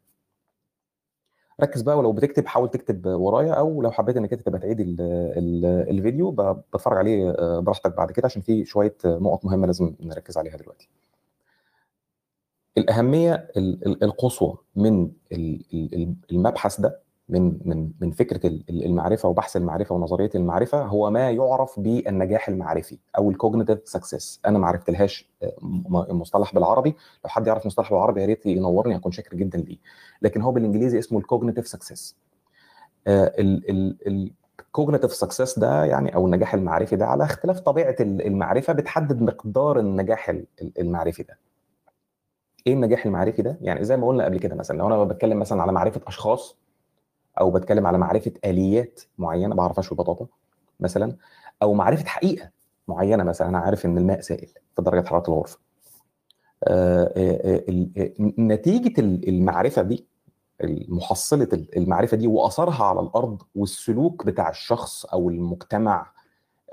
ركز 1.62 1.82
بقى 1.82 1.98
ولو 1.98 2.12
بتكتب 2.12 2.46
حاول 2.48 2.70
تكتب 2.70 3.06
ورايا 3.06 3.54
أو 3.54 3.82
لو 3.82 3.92
حبيت 3.92 4.18
إنك 4.18 4.34
أنت 4.34 4.42
تبقى 4.42 4.60
تعيد 4.60 4.80
ال 4.80 5.02
ال 5.02 5.66
الفيديو 5.66 6.32
بتفرج 6.32 6.98
عليه 6.98 7.32
براحتك 7.60 7.96
بعد 7.98 8.12
كده 8.12 8.26
عشان 8.26 8.42
في 8.42 8.66
شوية 8.66 8.96
نقط 9.06 9.46
مهمة 9.46 9.68
لازم 9.68 9.96
نركز 10.02 10.38
عليها 10.38 10.58
دلوقتي. 10.58 10.90
الأهمية 12.78 13.48
القصوى 14.04 14.58
من 14.76 15.12
المبحث 16.32 16.82
ده 16.82 17.00
من 17.30 17.58
من 17.66 17.92
من 18.02 18.12
فكرة 18.12 18.52
المعرفة 18.70 19.30
وبحث 19.30 19.58
المعرفة 19.58 19.96
ونظرية 19.96 20.30
المعرفة 20.36 20.82
هو 20.84 21.10
ما 21.10 21.32
يعرف 21.32 21.80
بالنجاح 21.80 22.50
المعرفي 22.50 22.98
أو 23.18 23.30
ال 23.30 23.35
cognitive 23.35 23.80
success 23.86 24.40
أنا 24.46 24.60
ما 24.60 24.68
عرفتلهاش 24.68 25.30
مصطلح 26.10 26.54
بالعربي. 26.54 26.90
لو 27.24 27.30
حد 27.30 27.48
يعرف 27.48 27.66
مصطلح 27.66 27.90
بالعربي 27.90 28.22
يا 28.22 28.26
ريت 28.26 28.46
ينورني 28.46 28.96
هكون 28.98 29.12
شاكر 29.12 29.38
جدا 29.38 29.58
ليه. 29.58 29.78
لكن 30.22 30.42
هو 30.42 30.52
بالإنجليزي 30.52 31.00
اسمه 31.00 31.20
ال 31.20 31.24
cognitive 31.24 31.68
success 31.68 32.16
ال 33.08 33.28
cognitive 33.28 35.14
success 35.14 35.60
ده 35.60 35.86
يعني 35.86 36.16
أو 36.16 36.26
النجاح 36.26 36.54
المعرفي 36.54 36.96
ده 36.96 37.06
على 37.06 37.24
اختلاف 37.24 37.60
طبيعة 37.60 37.96
المعرفة 38.02 38.74
بتحدد 38.74 39.22
مقدار 39.22 39.80
النجاح 39.80 40.34
المعرفي 40.80 41.24
ده. 41.24 41.38
إيه 42.68 42.74
النجاح 42.74 43.06
المعرفي 43.06 43.42
ده؟ 43.42 43.58
يعني 43.62 43.84
زي 43.84 43.98
ما 43.98 44.08
قلنا 44.08 44.26
قبل 44.26 44.40
كده 44.40 44.56
مثلا 44.56 44.78
لو 44.78 44.88
أنا 44.88 45.04
بتكلم 45.04 45.40
مثلا 45.40 45.62
على 45.62 45.72
معرفة 45.72 46.02
أشخاص 46.08 46.58
أو 47.40 47.52
بتكلم 47.52 47.88
على 47.88 47.98
معرفة 47.98 48.32
آليات 48.46 49.02
معينة 49.18 49.56
بعرف 49.56 49.80
اشوي 49.80 49.98
بطاطا 49.98 50.28
مثلا 50.80 51.16
أو 51.62 51.74
معرفة 51.74 52.06
حقيقة 52.06 52.50
معينة 52.88 53.24
مثلا 53.24 53.48
أنا 53.50 53.58
عارف 53.58 53.86
إن 53.86 53.98
الماء 53.98 54.22
سائل 54.22 54.48
في 54.76 54.82
درجة 54.82 55.08
حرارة 55.08 55.30
الغرفة. 55.30 55.60
نتيجة 58.40 59.00
المعرفة 59.02 59.82
دي 59.82 60.08
محصله 60.90 61.48
المعرفة 61.78 62.18
دي 62.18 62.28
وأثرها 62.28 62.84
على 62.84 63.00
الأرض 63.00 63.42
والسلوك 63.56 64.26
بتاع 64.26 64.50
الشخص 64.50 65.06
أو 65.06 65.30
المجتمع 65.30 66.12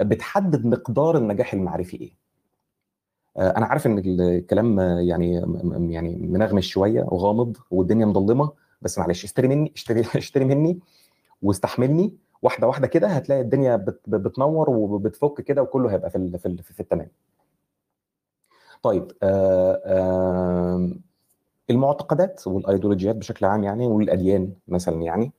بتحدد 0.01 0.67
مقدار 0.67 1.17
النجاح 1.17 1.55
المعرفي 1.55 1.97
إيه؟ 2.01 2.22
أنا 3.39 3.67
عارف 3.67 3.87
إن 3.87 3.99
الكلام 4.21 4.81
يعني 4.81 5.35
يعني 5.93 6.17
منغمش 6.17 6.71
شوية 6.73 7.03
وغامض 7.03 7.57
والدنيا 7.71 8.07
مظلمة 8.07 8.53
بس 8.83 8.99
معلش 8.99 9.25
اشتري 9.25 9.49
مني 9.49 9.73
اشتري 9.77 10.01
اشتري 10.17 10.45
مني 10.45 10.79
واستحملني 11.43 12.15
واحدة 12.43 12.67
واحدة 12.67 12.87
كده 12.87 13.09
هتلاقي 13.09 13.41
الدنيا 13.41 13.77
بت 13.77 14.01
بتنور 14.09 14.71
وبتفك 14.71 15.41
كده 15.41 15.63
وكله 15.63 15.93
هيبقى 15.93 16.11
في 16.11 16.39
في, 16.39 16.73
في 16.73 16.81
التمام. 16.81 17.09
طيب 18.83 19.13
آآ 19.23 19.83
آآ 19.87 20.99
المعتقدات 21.71 22.47
والأيديولوجيات 22.47 23.17
بشكل 23.17 23.47
عام 23.47 23.65
يعني 23.65 23.87
والأديان 23.87 24.53
مثلا 24.69 25.03
يعني 25.03 25.33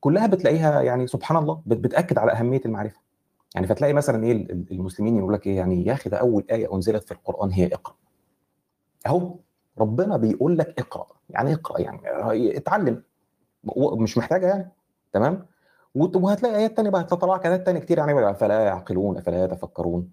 كلها 0.00 0.26
بتلاقيها 0.26 0.82
يعني 0.82 1.06
سبحان 1.06 1.36
الله 1.36 1.62
بتأكد 1.66 2.18
على 2.18 2.32
أهمية 2.32 2.60
المعرفة. 2.66 3.00
يعني 3.54 3.66
فتلاقي 3.66 3.92
مثلا 3.92 4.24
إيه 4.24 4.32
المسلمين 4.50 5.18
يقول 5.18 5.32
لك 5.32 5.46
إيه 5.46 5.56
يعني 5.56 5.86
يا 5.86 5.92
أخي 5.92 6.10
ده 6.10 6.16
أول 6.16 6.44
آية 6.50 6.74
أنزلت 6.74 7.04
في 7.04 7.12
القرآن 7.12 7.50
هي 7.50 7.66
اقرأ. 7.66 7.94
أهو 9.06 9.34
ربنا 9.78 10.16
بيقول 10.16 10.58
لك 10.58 10.80
اقرأ. 10.80 11.06
يعني 11.30 11.54
اقرأ 11.54 11.80
يعني 11.80 12.56
اتعلم. 12.56 13.02
مش 13.76 14.18
محتاجة 14.18 14.46
يعني. 14.46 14.72
تمام؟ 15.12 15.46
وهتلاقي 15.94 16.56
آيات 16.56 16.76
تانية 16.76 16.90
بقى 16.90 17.00
هتطلع 17.00 17.34
لك 17.36 17.46
ايات 17.46 17.66
تانية 17.66 17.80
كتير 17.80 17.98
يعني 17.98 18.30
أفلا 18.30 18.64
يعقلون 18.64 19.16
أفلا 19.18 19.44
يتفكرون؟ 19.44 20.10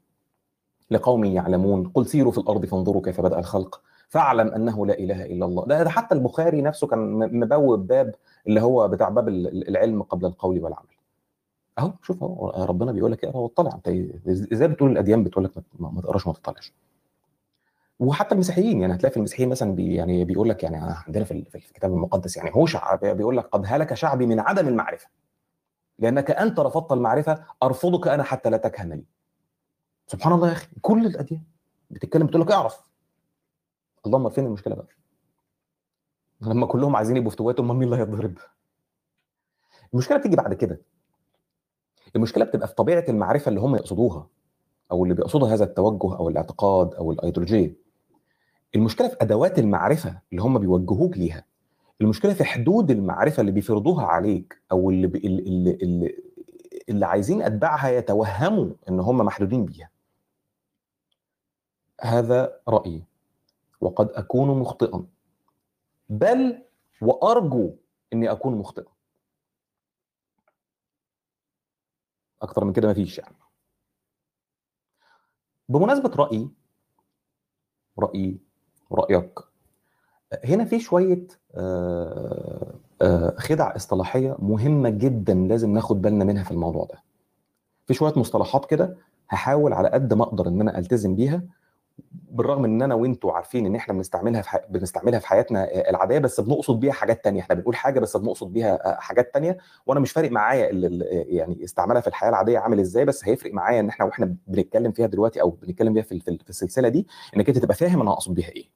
لقوم 0.92 1.26
يعلمون. 1.26 1.88
قل 1.96 2.06
سيروا 2.06 2.32
في 2.32 2.38
الأرض 2.38 2.66
فانظروا 2.66 3.02
كيف 3.02 3.22
بدأ 3.22 3.40
الخلق. 3.40 3.82
فاعلم 4.10 4.48
أنه 4.48 4.86
لا 4.86 5.00
إله 5.00 5.26
إلا 5.26 5.46
الله. 5.46 5.66
ده 5.66 5.90
حتى 5.90 6.16
البخاري 6.16 6.62
نفسه 6.62 6.88
كان 6.88 7.00
مبوب 7.40 7.88
باب 7.88 8.16
اللي 8.48 8.62
هو 8.62 8.88
بتاع 8.88 9.10
باب 9.10 9.28
العلم 9.30 10.04
قبل 10.04 10.26
القول 10.26 10.64
والعمل. 10.64 10.86
أهو 11.80 11.94
شوف 12.04 12.24
أهو 12.24 12.66
ربنا 12.66 12.92
بيقول 12.92 13.12
لك 13.12 13.26
اقرأ 13.26 13.38
واطلع. 13.38 13.72
أنت 13.76 13.88
إزاي 14.54 14.68
بتقول 14.68 14.92
الأديان 14.92 15.24
بتقول 15.24 15.44
لك 15.46 15.52
ما 15.80 16.02
تقراش 16.02 16.28
وما 16.28 16.36
تطلعش؟ 16.36 16.74
وحتى 18.00 18.34
المسيحيين 18.36 18.82
يعني 18.82 18.96
هتلاقي 18.96 19.12
في 19.12 19.18
المسيحيين 19.18 19.50
مثلا 19.50 19.76
بي 19.76 19.96
يعني 19.96 20.26
بيقول 20.26 20.50
لك 20.50 20.64
يعني 20.64 20.78
عندنا 21.08 21.24
في 21.26 21.44
في 21.46 21.56
الكتاب 21.58 21.94
المقدس 21.94 22.38
يعني 22.38 22.52
هوشع 22.54 22.96
بيقول 22.96 23.38
لك 23.38 23.46
قد 23.46 23.64
هلك 23.66 23.94
شعبي 23.94 24.26
من 24.26 24.40
عدم 24.40 24.68
المعرفة. 24.68 25.08
لأنك 26.00 26.32
أنت 26.32 26.60
رفضت 26.60 26.92
المعرفة 26.92 27.44
أرفضك 27.64 28.08
أنا 28.08 28.24
حتى 28.24 28.50
لا 28.50 28.58
تكهن 28.58 28.94
لي. 28.94 29.04
سبحان 30.08 30.34
الله 30.34 30.48
يا 30.48 30.54
أخي 30.54 30.68
كل 30.82 31.06
الأديان 31.06 31.44
بتتكلم 31.92 32.28
بتقول 32.28 32.42
لك 32.42 32.52
اعرف. 32.52 32.82
اللهم 34.06 34.30
فين 34.30 34.46
المشكلة 34.46 34.76
بقى. 34.76 34.88
لما 36.42 36.66
كلهم 36.68 36.96
عايزين 36.96 37.18
يبقوا 37.18 37.32
فتواتهم 37.32 37.68
مين 37.80 37.84
اللي 37.84 37.96
هيتضرب؟ 38.02 38.38
المشكلة 39.94 40.18
بتيجي 40.18 40.36
بعد 40.36 40.54
كده. 40.54 40.82
المشكلة 42.16 42.46
بتبقى 42.46 42.68
في 42.68 42.76
طبيعة 42.76 43.06
المعرفة 43.10 43.50
اللي 43.50 43.60
هم 43.60 43.76
يقصدوها 43.76 44.28
أو 44.92 45.04
اللي 45.04 45.16
بيقصدها 45.16 45.54
هذا 45.54 45.64
التوجه 45.64 46.16
أو 46.16 46.30
الاعتقاد 46.30 46.94
أو 46.94 47.12
الأيديولوجية. 47.12 47.76
المشكلة 48.76 49.08
في 49.08 49.16
أدوات 49.22 49.60
المعرفة 49.60 50.20
اللي 50.32 50.42
هم 50.42 50.60
بيوجهوك 50.60 51.18
ليها. 51.18 51.46
المشكلة 52.02 52.34
في 52.34 52.44
حدود 52.44 52.92
المعرفة 52.92 53.42
اللي 53.42 53.52
بيفرضوها 53.52 54.06
عليك 54.06 54.62
أو 54.72 54.90
اللي 54.90 55.08
بي 55.08 55.18
اللي, 55.28 55.72
اللي, 55.72 56.24
اللي 56.90 57.06
عايزين 57.06 57.42
أتباعها 57.42 57.90
يتوهموا 57.90 58.70
إن 58.90 59.00
هم 59.00 59.18
محدودين 59.18 59.66
بيها. 59.66 59.90
هذا 62.02 62.60
رأيي. 62.68 63.04
وقد 63.82 64.10
أكون 64.12 64.60
مخطئا. 64.60 65.06
بل 66.10 66.62
وأرجو 67.02 67.72
إني 68.14 68.32
أكون 68.32 68.56
مخطئا. 68.56 68.92
أكتر 72.42 72.66
من 72.66 72.74
كده 72.74 72.90
مفيش 72.90 73.18
يعني. 73.18 73.36
بمناسبة 75.70 76.10
رايي 76.16 76.50
رايي 78.00 78.40
ورأيك 78.90 79.40
هنا 80.46 80.66
في 80.66 80.80
شوية 80.80 81.28
خدع 83.38 83.76
اصطلاحية 83.76 84.36
مهمة 84.40 84.90
جدا 84.90 85.34
لازم 85.34 85.74
ناخد 85.74 86.02
بالنا 86.02 86.26
منها 86.26 86.44
في 86.44 86.52
الموضوع 86.52 86.86
ده. 86.86 87.04
في 87.88 87.94
شوية 87.94 88.14
مصطلحات 88.16 88.66
كده 88.66 88.98
هحاول 89.30 89.74
على 89.74 89.90
قد 89.90 90.14
ما 90.14 90.24
أقدر 90.24 90.48
إن 90.48 90.62
أنا 90.62 90.78
ألتزم 90.78 91.16
بيها 91.16 91.44
بالرغم 92.12 92.66
إن 92.66 92.82
أنا 92.82 92.96
وانتوا 92.96 93.32
عارفين 93.34 93.66
إن 93.66 93.76
إحنا 93.76 93.94
بنستعملها 93.94 94.42
في 94.42 94.50
ح... 94.50 94.58
بنستعملها 94.70 95.20
في 95.20 95.28
حياتنا 95.28 95.90
العادية 95.90 96.18
بس 96.20 96.40
بنقصد 96.40 96.80
بيها 96.80 96.92
حاجات 96.92 97.24
تانية. 97.24 97.42
إحنا 97.42 97.56
بنقول 97.56 97.76
حاجة 97.76 98.00
بس 98.00 98.18
بنقصد 98.18 98.54
بيها 98.54 99.00
حاجات 99.02 99.34
تانية. 99.34 99.58
وأنا 99.86 100.00
مش 100.00 100.12
فارق 100.12 100.32
معايا 100.32 100.70
يعني 101.28 101.64
استعمالها 101.64 102.02
في 102.02 102.08
الحياة 102.08 102.30
العادية 102.30 102.60
عامل 102.60 102.80
إزاي 102.80 103.06
بس 103.06 103.28
هيفرق 103.28 103.54
معايا 103.54 103.80
إن 103.80 103.90
إحنا 103.90 104.06
وإحنا 104.06 104.36
بنتكلم 104.48 104.92
فيها 104.92 105.08
دلوقتي 105.08 105.42
أو 105.42 105.50
بنتكلم 105.50 105.94
بيها 105.94 106.04
في, 106.04 106.20
في 106.20 106.50
السلسلة 106.50 106.90
دي 106.90 107.08
إنك 107.36 107.50
أنت 107.50 107.58
تبقى 107.58 107.76
فاهم 107.76 108.02
أنا 108.02 108.12
أقصد 108.12 108.34
بيها 108.34 108.50
إيه. 108.50 108.70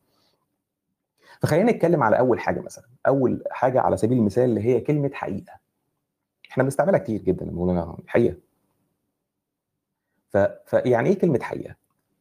فخلينا 1.41 1.72
نتكلم 1.72 2.03
على 2.03 2.20
أول 2.20 2.39
حاجة 2.39 2.60
مثلا. 2.62 2.86
أول 3.08 3.44
حاجة 3.51 3.82
على 3.82 3.98
سبيل 3.98 4.17
المثال 4.17 4.44
اللي 4.44 4.62
هي 4.65 4.79
كلمة 4.79 5.10
حقيقة. 5.13 5.53
إحنا 6.51 6.63
بنستعملها 6.63 7.00
كتير 7.00 7.22
جدا 7.22 7.46
بنقول 7.46 7.96
حقيقة. 8.08 8.36
ف... 10.29 10.38
فيعني 10.65 11.10
إيه 11.10 11.20
كلمة 11.20 11.39
حقيقة؟ 11.41 11.75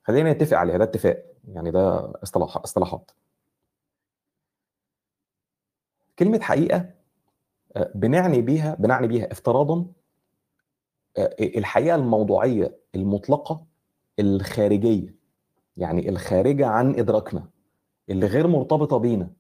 خلينا 0.05 0.33
نتفق 0.33 0.57
عليها 0.57 0.77
ده 0.79 0.85
اتفاق. 0.85 1.25
يعني 1.49 1.71
ده 1.71 2.13
اصطلاح 2.23 2.57
اصطلاحات. 2.57 3.11
كلمة 6.19 6.41
حقيقة 6.41 6.91
آه، 7.77 7.93
بنعني 7.95 8.41
بيها 8.43 8.75
بنعني 8.75 9.07
بيها 9.09 9.33
افتراضا 9.33 9.87
آه، 11.19 11.37
الحقيقة 11.41 11.95
الموضوعية 11.95 12.79
المطلقة 12.95 13.65
الخارجية. 14.19 15.15
يعني 15.77 16.09
الخارجة 16.09 16.67
عن 16.67 16.99
إدراكنا 16.99 17.49
اللي 18.11 18.27
غير 18.27 18.47
مرتبطة 18.47 18.97
بينا 18.99 19.31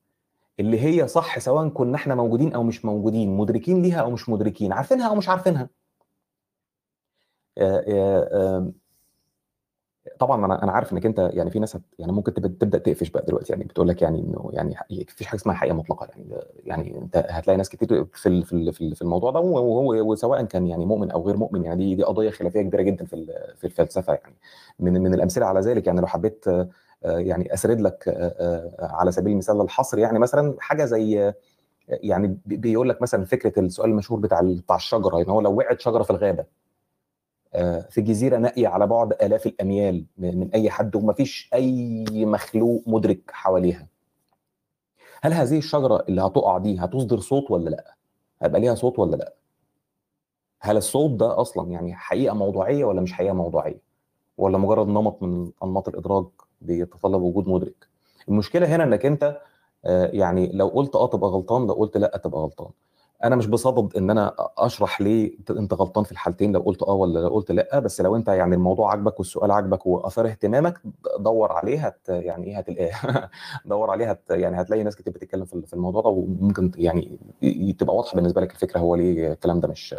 اللي 0.60 0.80
هي 0.80 1.08
صح 1.08 1.38
سواء 1.38 1.68
كنا 1.68 1.96
إحنا 1.96 2.14
موجودين 2.14 2.54
أو 2.54 2.62
مش 2.62 2.84
موجودين 2.84 3.36
مدركين 3.36 3.82
ليها 3.82 4.00
أو 4.00 4.10
مش 4.10 4.28
مدركين 4.28 4.72
عارفينها 4.72 5.08
أو 5.08 5.14
مش 5.14 5.28
عارفينها. 5.28 5.68
آه، 7.58 8.72
طبعا 10.18 10.44
أنا 10.46 10.62
أنا 10.62 10.72
عارف 10.72 10.92
إنك 10.92 11.06
أنت 11.06 11.30
يعني 11.32 11.50
في 11.50 11.58
ناس 11.58 11.78
يعني 11.98 12.12
ممكن 12.12 12.34
تبدأ 12.34 12.78
تقفش 12.78 13.10
بقى 13.10 13.24
دلوقتي. 13.26 13.52
يعني 13.52 13.64
بتقول 13.64 13.88
لك 13.88 14.02
يعني 14.02 14.20
إنه 14.20 14.50
يعني 14.52 14.74
مفيش 14.90 15.26
حاجة 15.26 15.40
اسمها 15.40 15.54
حقيقة 15.54 15.74
مطلقة. 15.74 16.08
يعني 16.14 16.34
يعني 16.64 16.98
أنت 16.98 17.26
هتلاقي 17.30 17.56
ناس 17.56 17.68
كتير 17.68 18.04
في 18.04 18.42
في 18.42 18.72
في 18.94 19.02
الموضوع 19.02 19.30
ده 19.30 19.40
وهو 19.40 20.12
وسواء 20.12 20.42
كان 20.44 20.66
يعني 20.66 20.86
مؤمن 20.86 21.10
أو 21.10 21.22
غير 21.26 21.36
مؤمن. 21.36 21.64
يعني 21.64 21.84
دي 21.84 21.94
دي 21.94 22.02
قضية 22.02 22.30
خلافية 22.30 22.62
كبيرة 22.62 22.82
جدا 22.82 23.04
في 23.04 23.26
في 23.56 23.64
الفلسفة. 23.66 24.12
يعني 24.14 24.34
من 24.78 24.92
من 25.02 25.14
الأمثلة 25.14 25.46
على 25.46 25.60
ذلك 25.60 25.86
يعني 25.86 26.00
لو 26.00 26.06
حبيت 26.06 26.44
يعني 27.02 27.54
أسرد 27.54 27.80
لك 27.80 28.04
على 28.80 29.12
سبيل 29.12 29.32
المثال 29.32 29.60
الحصر. 29.60 29.98
يعني 29.98 30.18
مثلا 30.18 30.56
حاجة 30.58 30.84
زي 30.84 31.32
يعني 31.88 32.38
بيقول 32.46 32.88
لك 32.88 33.02
مثلا 33.02 33.24
فكرة 33.24 33.60
السؤال 33.60 33.90
المشهور 33.90 34.20
بتاع 34.20 34.40
بتاع 34.42 34.76
الشجرة 34.76 35.18
يعني 35.18 35.30
هو 35.30 35.40
لو 35.40 35.54
وقعت 35.58 35.80
شجرة 35.80 36.02
في 36.02 36.10
الغابة 36.10 36.44
في 37.90 38.00
جزيرة 38.00 38.36
نائية 38.36 38.68
على 38.68 38.86
بعد 38.86 39.12
آلاف 39.12 39.46
الأميال 39.46 40.04
من 40.18 40.50
أي 40.54 40.70
حد 40.70 40.96
ومفيش 40.96 41.50
أي 41.54 42.04
مخلوق 42.24 42.82
مدرك 42.86 43.20
حواليها. 43.30 43.86
هل 45.22 45.32
هذه 45.32 45.58
الشجرة 45.58 46.04
اللي 46.08 46.22
هتقع 46.22 46.58
دي 46.58 46.78
هتصدر 46.78 47.18
صوت 47.20 47.50
ولا 47.50 47.70
لأ؟ 47.70 47.94
هيبقى 48.42 48.60
ليها 48.60 48.74
صوت 48.74 48.98
ولا 48.98 49.16
لأ؟ 49.16 49.34
هل 50.60 50.76
الصوت 50.76 51.10
ده 51.10 51.40
أصلا 51.40 51.70
يعني 51.70 51.94
حقيقة 51.94 52.34
موضوعية 52.34 52.84
ولا 52.84 53.00
مش 53.00 53.12
حقيقة 53.12 53.34
موضوعية؟ 53.34 53.80
ولا 54.38 54.58
مجرد 54.58 54.88
نمط 54.88 55.22
من 55.22 55.50
أنماط 55.64 55.88
الإدراك 55.88 56.26
بيتطلب 56.60 57.22
وجود 57.22 57.48
مدرك؟ 57.48 57.88
المشكلة 58.28 58.76
هنا 58.76 58.84
إنك 58.84 59.06
أنت 59.06 59.40
يعني 60.12 60.50
لو 60.52 60.68
قلت 60.68 60.96
آه 60.96 61.06
تبقى 61.08 61.30
غلطان 61.30 61.66
لو 61.66 61.72
قلت 61.74 61.96
لأ 61.96 62.16
تبقى 62.24 62.40
غلطان. 62.40 62.70
أنا 63.24 63.36
مش 63.36 63.46
بصدد 63.46 63.96
إن 63.96 64.10
أنا 64.10 64.34
أشرح 64.58 65.00
ليه 65.00 65.36
أنت 65.50 65.74
غلطان 65.74 66.04
في 66.04 66.12
الحالتين 66.12 66.52
لو 66.52 66.60
قلت 66.60 66.82
آه 66.82 66.92
ولا 66.94 67.18
لو 67.20 67.28
قلت 67.28 67.50
لأ 67.52 67.78
بس 67.78 68.00
لو 68.00 68.16
أنت 68.16 68.28
يعني 68.28 68.54
الموضوع 68.54 68.92
عجبك 68.92 69.18
والسؤال 69.18 69.50
عجبك 69.50 69.86
وأثار 69.86 70.26
اهتمامك 70.26 70.80
دور 71.18 71.52
عليه 71.52 71.86
هت 71.86 72.08
يعني 72.08 72.46
إيه 72.46 72.58
هتلاقيه 72.58 72.90
دور 73.66 73.90
عليه 73.90 74.10
هت 74.10 74.22
يعني 74.30 74.60
هتلاقي 74.60 74.82
ناس 74.82 74.96
كتير 74.96 75.12
بتتكلم 75.12 75.44
في 75.44 75.74
الموضوع 75.74 76.02
ده 76.02 76.08
وممكن 76.08 76.70
يعني 76.76 77.18
تبقى 77.78 77.96
واضحة 77.96 78.14
بالنسبة 78.16 78.40
لك 78.40 78.50
الفكرة 78.52 78.80
هو 78.80 78.94
ليه 78.94 79.32
الكلام 79.32 79.60
ده 79.60 79.68
مش 79.68 79.94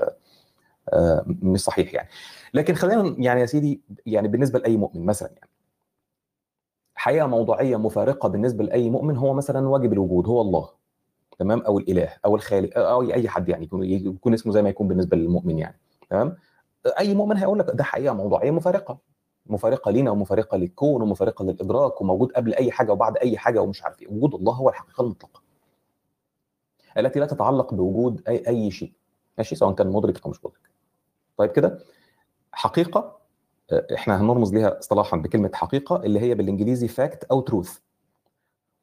مش 1.28 1.60
صحيح 1.62 1.94
يعني. 1.94 2.10
لكن 2.54 2.74
خلينا 2.76 3.16
يعني 3.20 3.42
يا 3.42 3.46
سيدي 3.46 3.82
يعني 4.06 4.28
بالنسبة 4.28 4.60
لأي 4.60 4.78
مؤمن 4.78 5.06
مثلا 5.06 5.30
يعني. 5.30 5.50
حقيقه 6.96 7.28
موضوعية 7.28 7.78
مفارقة 7.78 8.30
بالنسبة 8.30 8.64
لأي 8.64 8.90
مؤمن 8.90 9.18
هو 9.18 9.34
مثلا 9.34 9.68
واجب 9.70 9.94
الوجود 9.94 10.28
هو 10.28 10.42
الله. 10.42 10.70
تمام؟ 11.40 11.62
أو 11.62 11.80
الإله 11.80 12.10
أو 12.26 12.36
الخالق 12.36 12.78
أو 12.78 13.02
أي 13.12 13.30
حد 13.30 13.50
يعني 13.50 13.64
يكون 13.64 13.84
يكون 13.84 14.34
اسمه 14.34 14.54
زي 14.54 14.62
ما 14.62 14.70
يكون 14.70 14.88
بالنسبة 14.88 15.18
للمؤمن 15.18 15.60
يعني 15.60 15.78
تمام؟ 16.10 16.38
أي 17.00 17.14
مؤمن 17.14 17.38
هيقول 17.38 17.60
لك 17.60 17.66
ده 17.74 17.84
حقيقة 17.84 18.14
موضوعيه 18.14 18.52
مفارقة 18.52 18.98
مفارقة 19.46 19.92
لينا 19.92 20.12
ومفارقة 20.12 20.58
للكون 20.58 21.02
ومفارقة 21.02 21.46
للإدراك 21.46 22.02
وموجود 22.02 22.32
قبل 22.32 22.54
أي 22.54 22.72
حاجة 22.72 22.92
وبعد 22.92 23.18
أي 23.18 23.38
حاجة 23.38 23.62
ومش 23.62 23.84
عارف 23.84 24.02
إيه 24.02 24.08
وجود 24.08 24.36
الله 24.36 24.54
هو 24.54 24.70
الحقيقة 24.70 25.02
المطلقة. 25.02 25.42
التي 26.98 27.20
لا 27.20 27.26
تتعلق 27.26 27.74
بوجود 27.74 28.22
اي 28.28 28.48
أي 28.48 28.72
شيء 28.72 28.92
ماشي؟ 29.38 29.56
سواء 29.56 29.74
كان 29.74 29.88
مدرك 29.88 30.26
أو 30.26 30.30
مش 30.32 30.46
مدرك. 30.46 30.70
طيب 31.38 31.52
كده 31.52 31.80
حقيقة 32.52 33.18
إحنا 33.94 34.22
هنرمز 34.22 34.54
ليها 34.54 34.80
اصطلاحا 34.80 35.18
بكلمة 35.18 35.52
حقيقة 35.54 35.96
اللي 35.96 36.20
هي 36.20 36.36
بالإنجليزي 36.36 36.88
fact 36.88 37.24
أو 37.24 37.42
truth 37.42 37.78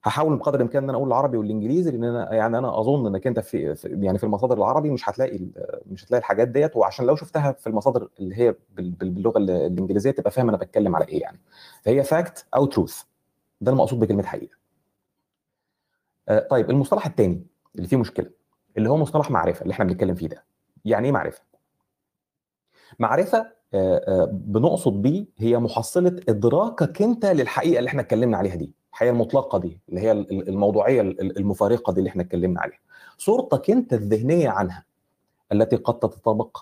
هحاول 0.05 0.37
بقدر 0.37 0.55
الإمكان 0.57 0.83
إن 0.83 0.89
أنا 0.89 0.99
أقول 0.99 1.09
العربي 1.09 1.37
والإنجليزي 1.37 1.91
لأن 1.91 2.05
أنا 2.05 2.35
يعني 2.35 2.59
أنا 2.59 2.81
أظن 2.81 3.07
إنك 3.07 3.27
أنت 3.27 3.41
في 3.41 3.77
يعني 3.85 4.19
في 4.19 4.25
المصادر 4.25 4.57
العربي 4.59 4.91
مش 4.91 5.09
هتلاقي 5.09 5.41
مش 5.87 6.05
هتلاقي 6.05 6.19
الحاجات 6.21 6.49
ديت. 6.49 6.77
وعشان 6.77 7.07
لو 7.07 7.17
شفتها 7.17 7.53
في 7.53 7.67
المصادر 7.67 8.09
اللي 8.21 8.37
هي 8.37 8.55
باللغة 8.77 9.39
الإنجليزية 9.39 10.11
تبقى 10.11 10.31
فاهم 10.31 10.49
أنا 10.49 10.57
بتكلم 10.59 10.97
على 10.97 11.05
إيه 11.09 11.21
يعني. 11.21 11.41
فهي 11.83 12.03
فاكت 12.03 12.47
أو 12.55 12.67
تروث 12.67 13.03
ده 13.61 13.73
المقصود 13.73 14.01
بكلمة 14.01 14.23
حقيقة. 14.23 14.57
طيب 16.51 16.71
المصطلح 16.71 17.07
الثاني 17.07 17.47
اللي 17.77 17.89
فيه 17.89 17.97
مشكلة 17.97 18.31
اللي 18.77 18.91
هو 18.91 18.97
مصطلح 18.97 19.31
معرفة 19.31 19.63
اللي 19.63 19.73
إحنا 19.73 19.85
بنتكلم 19.85 20.15
فيه 20.15 20.29
ده. 20.29 20.45
يعني 20.85 21.07
إيه 21.07 21.13
معرفة؟ 21.13 21.43
معرفة 22.99 23.53
بنقصد 24.33 25.03
بيه 25.03 25.27
هي 25.39 25.59
محصلة 25.59 26.21
إدراكك 26.29 27.03
أنت 27.03 27.27
للحقيقة 27.27 27.79
اللي 27.79 27.89
إحنا 27.89 28.03
اتكلمنا 28.03 28.37
عليها 28.37 28.55
دي 28.55 28.73
الحقيقة 28.93 29.13
المطلقة 29.13 29.59
دي 29.59 29.79
اللي 29.89 30.01
هي 30.01 30.13
الموضوعية 30.31 31.01
المفارقة 31.01 31.93
دي 31.93 31.99
اللي 31.99 32.11
إحنا 32.11 32.23
اتكلمنا 32.23 32.61
عليها. 32.61 32.79
صورتك 33.19 33.71
أنت 33.71 33.93
الذهنية 33.93 34.49
عنها 34.49 34.85
التي 35.53 35.77
قد 35.77 35.99
تتطابق 35.99 36.59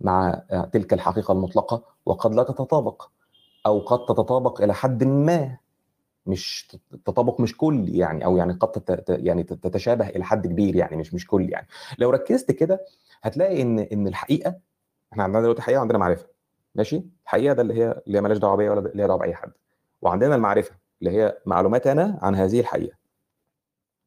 مع 0.00 0.42
تلك 0.72 0.92
الحقيقة 0.92 1.32
المطلقة 1.32 1.82
وقد 2.06 2.34
لا 2.34 2.42
تتطابق 2.42 3.08
أو 3.66 3.78
قد 3.78 3.98
تتطابق 4.04 4.62
إلى 4.62 4.74
حد 4.74 5.04
ما 5.04 5.56
مش 6.26 6.76
تطابق 7.04 7.40
مش 7.40 7.56
كلي 7.56 7.98
يعني 7.98 8.24
أو 8.24 8.36
يعني 8.36 8.52
قد 8.52 9.04
يعني 9.08 9.42
تتشابه 9.42 10.08
إلى 10.08 10.24
حد 10.24 10.46
كبير 10.46 10.76
يعني 10.76 10.96
مش 10.96 11.14
مش 11.14 11.26
كلي 11.26 11.50
يعني. 11.50 11.66
لو 11.98 12.10
ركزت 12.10 12.50
كده 12.50 12.84
هتلاقي 13.22 13.62
إن 13.62 13.78
إن 13.78 14.06
الحقيقة 14.06 14.54
إحنا 15.12 15.22
عندنا 15.22 15.42
دلوقتي 15.42 15.62
حقيقة 15.62 15.78
وعندنا 15.78 15.98
معرفة. 15.98 16.26
ماشي؟ 16.74 17.04
الحقيقة 17.24 17.52
ده 17.54 17.62
اللي 17.62 17.74
هي 17.74 18.02
اللي 18.06 18.18
هي 18.18 18.22
مالهاش 18.22 18.38
دعوة 18.38 18.56
بيا 18.56 18.70
ولا 18.70 18.88
ليها 18.94 19.06
دعوة 19.06 19.18
بأي 19.18 19.34
حد. 19.34 19.52
وعندنا 20.02 20.34
المعرفة 20.34 20.74
اللي 21.02 21.10
هي 21.10 21.38
معلوماتنا 21.46 22.18
عن 22.22 22.34
هذه 22.34 22.60
الحقيقة. 22.60 22.96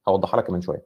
هوضحها 0.07 0.37
لك 0.37 0.47
كمان 0.47 0.61
شوية. 0.61 0.85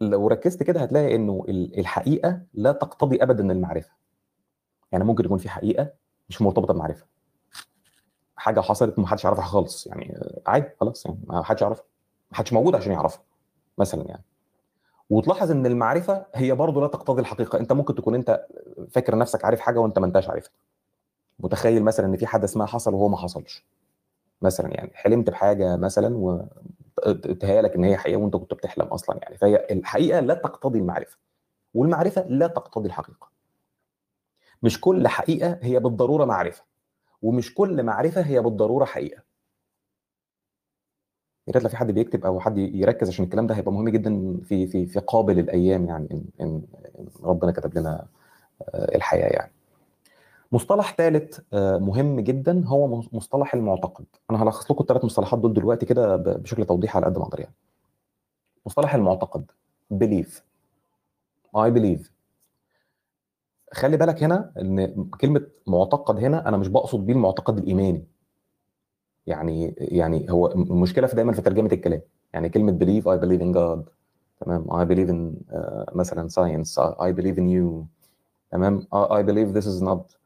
لو 0.00 0.28
ركزت 0.28 0.62
كده 0.62 0.80
هتلاقي 0.80 1.14
إنه 1.14 1.44
الحقيقة 1.48 2.40
لا 2.54 2.72
تقتضي 2.72 3.22
ابدا 3.22 3.52
المعرفة. 3.52 3.90
يعني 4.92 5.04
ممكن 5.04 5.24
يكون 5.24 5.38
في 5.38 5.48
حقيقة 5.48 5.92
مش 6.28 6.42
مرتبطة 6.42 6.74
بمعرفة. 6.74 7.06
حاجة 8.36 8.60
حصلت 8.60 8.98
ما 8.98 9.06
حدش 9.06 9.24
يعرفها 9.24 9.44
خالص. 9.44 9.86
يعني 9.86 10.18
عادي 10.46 10.68
خلاص 10.80 11.06
يعني 11.06 11.18
ما 11.26 11.42
حدش 11.42 11.62
يعرفها. 11.62 11.84
ما 12.30 12.36
حدش 12.36 12.52
موجود 12.52 12.74
عشان 12.74 12.92
يعرفها 12.92 13.22
مثلا 13.78 14.04
يعني. 14.08 14.24
وتلاحظ 15.10 15.50
إن 15.50 15.66
المعرفة 15.66 16.26
هي 16.34 16.52
برضه 16.54 16.80
لا 16.80 16.86
تقتضي 16.86 17.20
الحقيقة. 17.20 17.58
أنت 17.58 17.72
ممكن 17.72 17.94
تكون 17.94 18.14
أنت 18.14 18.46
فاكر 18.90 19.18
نفسك 19.18 19.44
عارف 19.44 19.60
حاجة 19.60 19.78
وأنت 19.78 19.98
ما 19.98 20.06
أنتش 20.06 20.28
عارفها. 20.28 20.52
متخيل 21.38 21.84
مثلا 21.84 22.06
إن 22.06 22.16
في 22.16 22.26
حدث 22.26 22.56
ما 22.56 22.66
حصل 22.66 22.94
وهو 22.94 23.08
ما 23.08 23.16
حصلش. 23.16 23.64
مثلا 24.42 24.68
يعني 24.74 24.90
حلمت 24.94 25.30
بحاجة 25.30 25.76
مثلا 25.76 26.16
وتهيالك 26.16 27.74
إن 27.74 27.84
هي 27.84 27.96
حقيقة 27.96 28.16
وأنت 28.18 28.36
كنت 28.36 28.54
بتحلم 28.54 28.86
أصلا 28.86 29.18
يعني. 29.22 29.36
فهي 29.36 29.66
الحقيقة 29.70 30.20
لا 30.20 30.34
تقتضي 30.34 30.78
المعرفة. 30.78 31.18
والمعرفة 31.74 32.22
لا 32.28 32.46
تقتضي 32.46 32.86
الحقيقة. 32.88 33.28
مش 34.62 34.80
كل 34.80 35.08
حقيقة 35.08 35.58
هي 35.62 35.80
بالضرورة 35.80 36.24
معرفة. 36.24 36.62
ومش 37.22 37.54
كل 37.54 37.82
معرفة 37.82 38.20
هي 38.20 38.40
بالضرورة 38.40 38.84
حقيقة. 38.84 39.22
يا 41.48 41.52
ريت 41.52 41.62
لو 41.62 41.68
في 41.68 41.76
حد 41.76 41.90
بيكتب 41.90 42.26
أو 42.26 42.40
حد 42.40 42.58
يركز 42.58 43.08
عشان 43.08 43.24
الكلام 43.24 43.46
ده 43.46 43.54
هيبقى 43.54 43.72
مهم 43.72 43.88
جدا 43.88 44.36
في 44.44 44.66
في 44.66 44.86
في 44.86 44.98
قابل 45.00 45.38
الأيام 45.38 45.86
يعني 45.86 46.08
إن 46.12 46.24
إن 46.40 46.62
ربنا 47.22 47.52
كتب 47.52 47.78
لنا 47.78 48.06
الحياة 48.74 49.28
يعني. 49.28 49.52
مصطلح 50.52 50.94
ثالث 50.94 51.40
مهم 51.54 52.20
جدا 52.20 52.64
هو 52.66 53.02
مصطلح 53.12 53.54
المعتقد. 53.54 54.04
أنا 54.30 54.42
هلخص 54.42 54.70
لكم 54.70 54.80
الثلاث 54.82 55.04
مصطلحات 55.04 55.38
دول 55.38 55.54
دلوقتي 55.54 55.86
كده 55.86 56.16
بشكل 56.16 56.64
توضيحي 56.64 56.96
على 56.98 57.06
قد 57.06 57.18
ما 57.18 57.24
أقدر 57.24 57.40
يعني. 57.40 57.54
مصطلح 58.66 58.94
المعتقد 58.94 59.50
belief 59.94 60.28
I 61.56 61.70
believe. 61.70 62.10
خلي 63.72 63.96
بالك 63.96 64.22
هنا 64.22 64.52
إن 64.60 65.04
كلمة 65.20 65.46
معتقد 65.66 66.18
هنا 66.18 66.48
أنا 66.48 66.56
مش 66.56 66.68
بقصد 66.68 67.06
بيه 67.06 67.12
المعتقد 67.12 67.58
الإيماني. 67.58 68.04
يعني 69.28 69.74
يعني 69.78 70.26
هو 70.30 70.46
المشكلة 70.52 71.06
في 71.06 71.16
دايما 71.16 71.32
في 71.32 71.42
ترجمة 71.42 71.72
الكلام. 71.72 72.00
يعني 72.32 72.48
كلمة 72.48 72.78
believe 72.78 73.04
I 73.04 73.20
believe 73.24 73.42
in 73.42 73.54
God 73.58 73.90
تمام؟ 74.40 74.88
Believe 74.88 75.10
in 75.10 75.52
uh, 75.54 75.96
مثلا 75.96 76.28
science 76.28 76.78
I 77.00 77.12
believe 77.20 77.36
in 77.38 77.48
you 77.56 77.86
تمام؟ 78.50 78.86
I 78.94 79.22
believe 79.22 79.54
this 79.58 79.66
is 79.66 79.82
not 79.82 80.16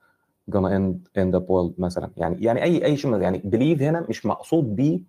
gonna 0.55 0.71
end 0.71 1.23
end 1.23 1.35
up 1.41 1.47
well 1.49 1.73
مثلا. 1.79 2.11
يعني 2.17 2.45
يعني 2.45 2.63
أي 2.63 2.85
أي 2.85 2.97
شيء 2.97 3.21
يعني 3.21 3.39
believe 3.39 3.83
هنا 3.83 4.07
مش 4.09 4.27
مقصود 4.27 4.77
بيه 4.77 5.01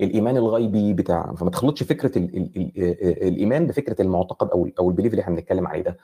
الإيمان 0.00 0.36
الغيبي 0.36 0.94
بتاع 0.94 1.34
فما 1.34 1.50
تخلطش 1.50 1.82
فكرة 1.82 2.18
ال 2.18 2.36
ال 2.36 2.50
ال 2.56 3.28
الإيمان 3.28 3.66
بفكرة 3.66 4.02
المعتقد 4.02 4.50
أو 4.50 4.68
أو 4.78 4.90
البليف 4.90 5.12
اللي 5.12 5.22
إحنا 5.22 5.34
بنتكلم 5.34 5.66
عليه 5.66 5.82
ده. 5.82 5.90
آه، 5.90 5.96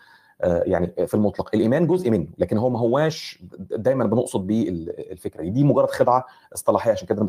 يعني 0.44 1.06
في 1.06 1.14
المطلق. 1.14 1.50
الإيمان 1.54 1.86
جزء 1.86 2.10
منه 2.10 2.28
لكن 2.38 2.58
هو 2.58 2.70
ما 2.70 2.78
هواش 2.78 3.44
دايما 3.58 4.04
بنقصد 4.04 4.46
بيه 4.46 4.68
الفكرة 4.68 5.42
دي. 5.42 5.50
دي 5.50 5.64
مجرد 5.64 5.90
خدعة 5.90 6.24
اصطلاحية 6.54 6.90
عشان 6.90 7.08
كده 7.08 7.28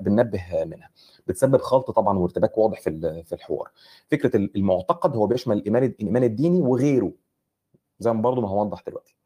بننبه 0.00 0.64
منها. 0.64 0.90
بتسبب 1.26 1.56
خلط 1.56 1.90
طبعا 1.90 2.18
وارتباك 2.18 2.58
واضح 2.58 2.80
في 2.80 3.22
في 3.24 3.34
الحوار. 3.34 3.70
فكرة 4.10 4.36
المعتقد 4.36 5.16
هو 5.16 5.26
بيشمل 5.26 5.56
الايمان 5.56 5.84
الايمان 5.84 6.24
الديني 6.24 6.60
وغيره. 6.60 7.12
زي 7.98 8.12
ما 8.12 8.22
برضه 8.22 8.40
ما 8.40 8.48
هوضح 8.48 8.82
دلوقتي. 8.86 9.16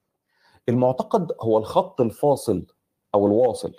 المعتقد 0.69 1.33
هو 1.41 1.59
الخط 1.59 2.01
الفاصل 2.01 2.67
أو 3.15 3.27
الواصل. 3.27 3.75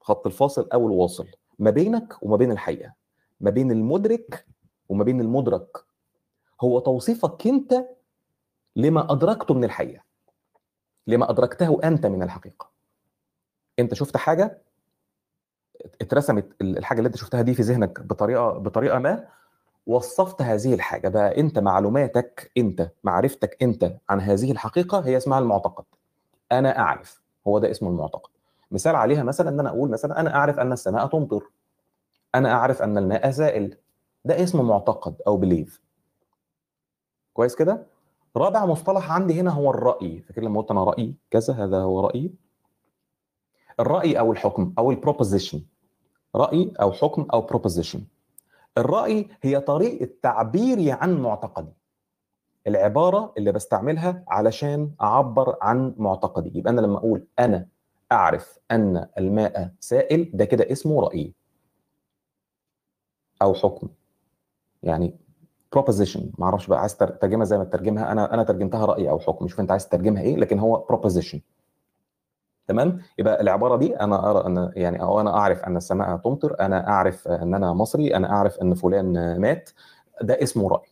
خط 0.00 0.26
الفاصل 0.26 0.68
أو 0.72 0.86
الواصل. 0.86 1.26
ما 1.58 1.70
بينك 1.70 2.22
وما 2.22 2.36
بين 2.36 2.50
الحقيقة. 2.50 2.94
ما 3.40 3.50
بين 3.50 3.70
المدرك 3.70 4.46
وما 4.88 5.04
بين 5.04 5.20
المدرك. 5.20 5.84
هو 6.60 6.78
توصيفك 6.78 7.46
أنت 7.46 7.86
لما 8.76 9.12
أدركته 9.12 9.54
من 9.54 9.64
الحقيقة. 9.64 10.02
لما 11.06 11.30
أدركته 11.30 11.80
أنت 11.84 12.06
من 12.06 12.22
الحقيقة. 12.22 12.70
أنت 13.78 13.94
شفت 13.94 14.16
حاجة؟ 14.16 14.62
اترسمت 16.00 16.46
الحاجة 16.60 16.98
اللي 16.98 17.06
أنت 17.06 17.16
شفتها 17.16 17.42
دي 17.42 17.54
في 17.54 17.62
ذهنك 17.62 18.00
بطريقة 18.00 18.48
بطريقة 18.52 18.98
ما؟ 18.98 19.28
وصفت 19.86 20.42
هذه 20.42 20.74
الحاجة 20.74 21.08
بقى 21.08 21.40
أنت 21.40 21.58
معلوماتك 21.58 22.50
أنت 22.58 22.90
معرفتك 23.04 23.62
أنت 23.62 23.96
عن 24.08 24.20
هذه 24.20 24.52
الحقيقة 24.52 24.98
هي 25.00 25.16
اسمها 25.16 25.38
المعتقد. 25.38 25.84
أنا 26.52 26.78
أعرف. 26.78 27.22
هو 27.46 27.58
ده 27.58 27.70
اسمه 27.70 27.88
المعتقد. 27.88 28.30
مثال 28.70 28.96
عليها 28.96 29.22
مثلا 29.22 29.48
إن 29.48 29.60
أنا 29.60 29.68
أقول 29.68 29.90
مثلا 29.90 30.20
أنا 30.20 30.34
أعرف 30.34 30.58
أن 30.58 30.72
السماء 30.72 31.06
تمطر. 31.06 31.50
أنا 32.34 32.52
أعرف 32.52 32.82
أن 32.82 32.98
الماء 32.98 33.30
زائل 33.30 33.76
ده 34.24 34.42
اسمه 34.42 34.62
معتقد 34.62 35.14
أو 35.26 35.36
بليف 35.36 35.80
كويس 37.34 37.54
كده؟ 37.54 37.86
رابع 38.36 38.66
مصطلح 38.66 39.12
عندي 39.12 39.40
هنا 39.40 39.50
هو 39.50 39.70
الرأي. 39.70 40.20
فاكر 40.22 40.42
لما 40.42 40.60
قلت 40.60 40.70
أنا 40.70 40.84
رايي 40.84 41.14
كذا 41.30 41.54
هذا 41.54 41.78
هو 41.78 42.00
رايي 42.00 42.34
الرأي 43.80 44.18
أو 44.18 44.32
الحكم 44.32 44.74
أو 44.78 44.90
ال 44.90 44.96
proposition 44.96 45.62
رأي 46.36 46.72
أو 46.80 46.92
حكم 46.92 47.26
أو 47.32 47.40
proposition 47.40 48.04
الرأي 48.78 49.28
هي 49.42 49.60
طريقة 49.60 50.08
تعبيري 50.22 50.92
عن 50.92 51.22
معتقدي. 51.22 51.72
العبارة 52.66 53.32
اللي 53.38 53.52
بستعملها 53.52 54.24
علشان 54.28 54.90
أعبر 55.02 55.56
عن 55.62 55.94
معتقدي. 55.98 56.58
يبقى 56.58 56.72
أنا 56.72 56.80
لما 56.80 56.98
أقول 56.98 57.26
أنا 57.38 57.68
أعرف 58.12 58.58
أن 58.70 59.08
الماء 59.18 59.74
سائل 59.80 60.30
ده 60.34 60.44
كده 60.44 60.72
اسمه 60.72 61.00
رأي 61.00 61.34
أو 63.42 63.54
حكم. 63.54 63.88
يعني 64.82 65.16
proposition. 65.76 66.20
ما 66.38 66.44
أعرفش 66.44 66.66
بقى 66.66 66.80
عايز 66.80 66.96
ترجمها 66.96 67.44
زي 67.44 67.58
ما 67.58 67.64
ترجمها. 67.64 68.12
أنا 68.12 68.34
أنا 68.34 68.42
ترجمتها 68.42 68.84
رأي 68.86 69.10
أو 69.10 69.18
حكم. 69.18 69.48
شوف 69.48 69.60
أنت 69.60 69.70
عايز 69.70 69.88
تترجمها 69.88 70.22
إيه 70.22 70.36
لكن 70.36 70.58
هو 70.58 70.86
proposition. 70.92 71.38
تمام؟ 72.66 73.00
يبقى 73.18 73.40
العبارة 73.40 73.76
دي 73.76 73.96
أنا 74.00 74.30
أرى 74.30 74.46
أن 74.46 74.72
يعني 74.76 75.02
أو 75.02 75.20
أنا 75.20 75.36
أعرف 75.36 75.64
أن 75.64 75.76
السماء 75.76 76.16
تمطر 76.16 76.60
أنا 76.60 76.88
أعرف 76.88 77.28
أن 77.28 77.54
أنا 77.54 77.72
مصري 77.72 78.16
أنا 78.16 78.30
أعرف 78.32 78.58
أن 78.58 78.74
فلان 78.74 79.40
مات. 79.40 79.70
ده 80.22 80.42
اسمه 80.42 80.68
رأي. 80.68 80.88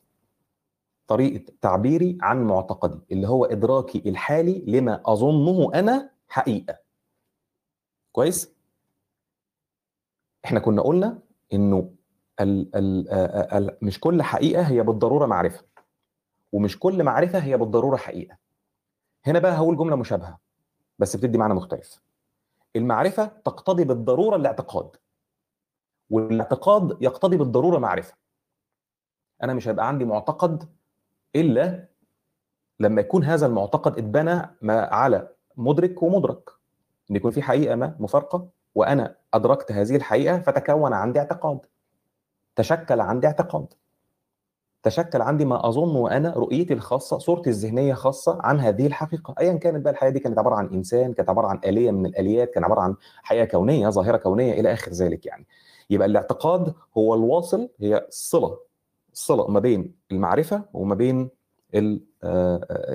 طريقة 1.06 1.52
تعبيري 1.60 2.18
عن 2.22 2.44
معتقدي 2.44 2.98
اللي 3.12 3.28
هو 3.28 3.44
إدراكي 3.44 4.02
الحالي 4.06 4.64
لما 4.66 5.00
أظنه 5.06 5.70
أنا 5.74 6.10
حقيقة. 6.28 6.78
كويس؟ 8.12 8.52
إحنا 10.44 10.60
كنا 10.60 10.82
قلنا 10.82 11.18
إنه 11.52 11.90
ال 12.40 12.76
ال 12.76 13.08
ال 13.54 13.76
مش 13.82 14.00
كل 14.00 14.22
حقيقة 14.22 14.62
هي 14.62 14.82
بالضرورة 14.82 15.26
معرفة 15.26 15.64
ومش 16.52 16.78
كل 16.78 17.04
معرفة 17.04 17.38
هي 17.38 17.56
بالضرورة 17.56 17.96
حقيقة. 17.96 18.36
هنا 19.26 19.38
بقى 19.38 19.56
هقول 19.56 19.76
جملة 19.76 19.96
مشابهة 19.96 20.38
بس 20.98 21.16
بتدي 21.16 21.38
معنى 21.38 21.54
مختلف. 21.54 22.00
المعرفة 22.76 23.24
تقتضي 23.26 23.84
بالضرورة 23.84 24.36
الاعتقاد 24.36 24.96
والاعتقاد 26.10 26.96
يقتضي 27.00 27.36
بالضرورة 27.36 27.78
معرفة. 27.78 28.14
أنا 29.42 29.54
مش 29.54 29.68
هيبقى 29.68 29.88
عندي 29.88 30.04
معتقد 30.04 30.68
إلا 31.36 31.88
لما 32.80 33.00
يكون 33.00 33.24
هذا 33.24 33.46
المعتقد 33.46 33.98
اتبنى 33.98 34.42
على 34.70 35.28
مدرك 35.56 36.02
ومدرك. 36.02 36.50
إن 37.10 37.16
يكون 37.16 37.30
في 37.30 37.42
حقيقة 37.42 37.74
ما 37.74 37.96
مفارقة 38.00 38.48
وأنا 38.74 39.16
أدركت 39.34 39.72
هذه 39.72 39.96
الحقيقة 39.96 40.40
فتكون 40.40 40.92
عندي 40.92 41.18
اعتقاد. 41.18 41.66
تشكل 42.56 43.00
عندي 43.00 43.26
اعتقاد. 43.26 43.66
تشكل 44.82 45.22
عندي 45.22 45.44
ما 45.44 45.68
اظن 45.68 46.12
أنا 46.12 46.30
رؤيتي 46.36 46.74
الخاصة 46.74 47.18
صورتي 47.18 47.50
الذهنية 47.50 47.94
خاصة 47.94 48.38
عن 48.42 48.60
هذه 48.60 48.86
الحقيقة. 48.86 49.34
ايا 49.40 49.56
كانت 49.56 49.84
بقى 49.84 49.92
الحياة 49.92 50.10
دي 50.10 50.18
كانت 50.18 50.38
عبارة 50.38 50.54
عن 50.54 50.66
إنسان 50.66 51.12
كانت 51.12 51.30
عبارة 51.30 51.46
عن 51.46 51.60
آلية 51.64 51.90
من 51.90 52.06
الآليات 52.06 52.50
كان 52.54 52.64
عبارة 52.64 52.80
عن 52.80 52.96
حياة 53.22 53.44
كونية 53.44 53.88
ظاهرة 53.88 54.16
كونية 54.16 54.52
إلى 54.60 54.72
آخر 54.72 54.90
ذلك 54.92 55.26
يعني. 55.26 55.46
يبقى 55.90 56.06
الاعتقاد 56.06 56.74
هو 56.98 57.14
الواصل 57.14 57.68
هي 57.80 58.06
الصلة 58.08 58.58
الصلة 59.12 59.48
ما 59.48 59.60
بين 59.60 59.94
المعرفة 60.12 60.64
وما 60.74 60.94
بين 60.94 61.30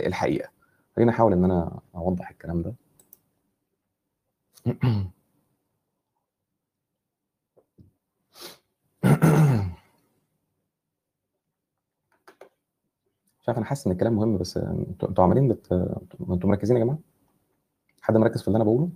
الحقيقة. 0.06 0.50
خلينا 0.96 1.12
أحاول 1.12 1.34
إن 1.34 1.44
أنا 1.44 1.80
أوضح 1.96 2.30
الكلام 2.30 2.62
ده. 2.62 2.74
مش 13.48 13.50
عارف 13.50 13.58
أنا 13.58 13.66
حاسس 13.66 13.88
إن 13.88 13.94
الكلام 13.94 14.14
مهم 14.14 14.38
بس 14.38 14.58
أنتوا 14.58 15.24
عمالين 15.24 15.48
بت... 15.48 15.72
أنتوا 16.30 16.50
مركزين 16.50 16.78
يا 16.78 16.84
جماعة؟ 16.84 17.00
حد 18.02 18.18
مركز 18.18 18.42
في 18.42 18.48
اللي 18.48 18.56
أنا 18.56 18.64
بقوله؟ 18.64 18.90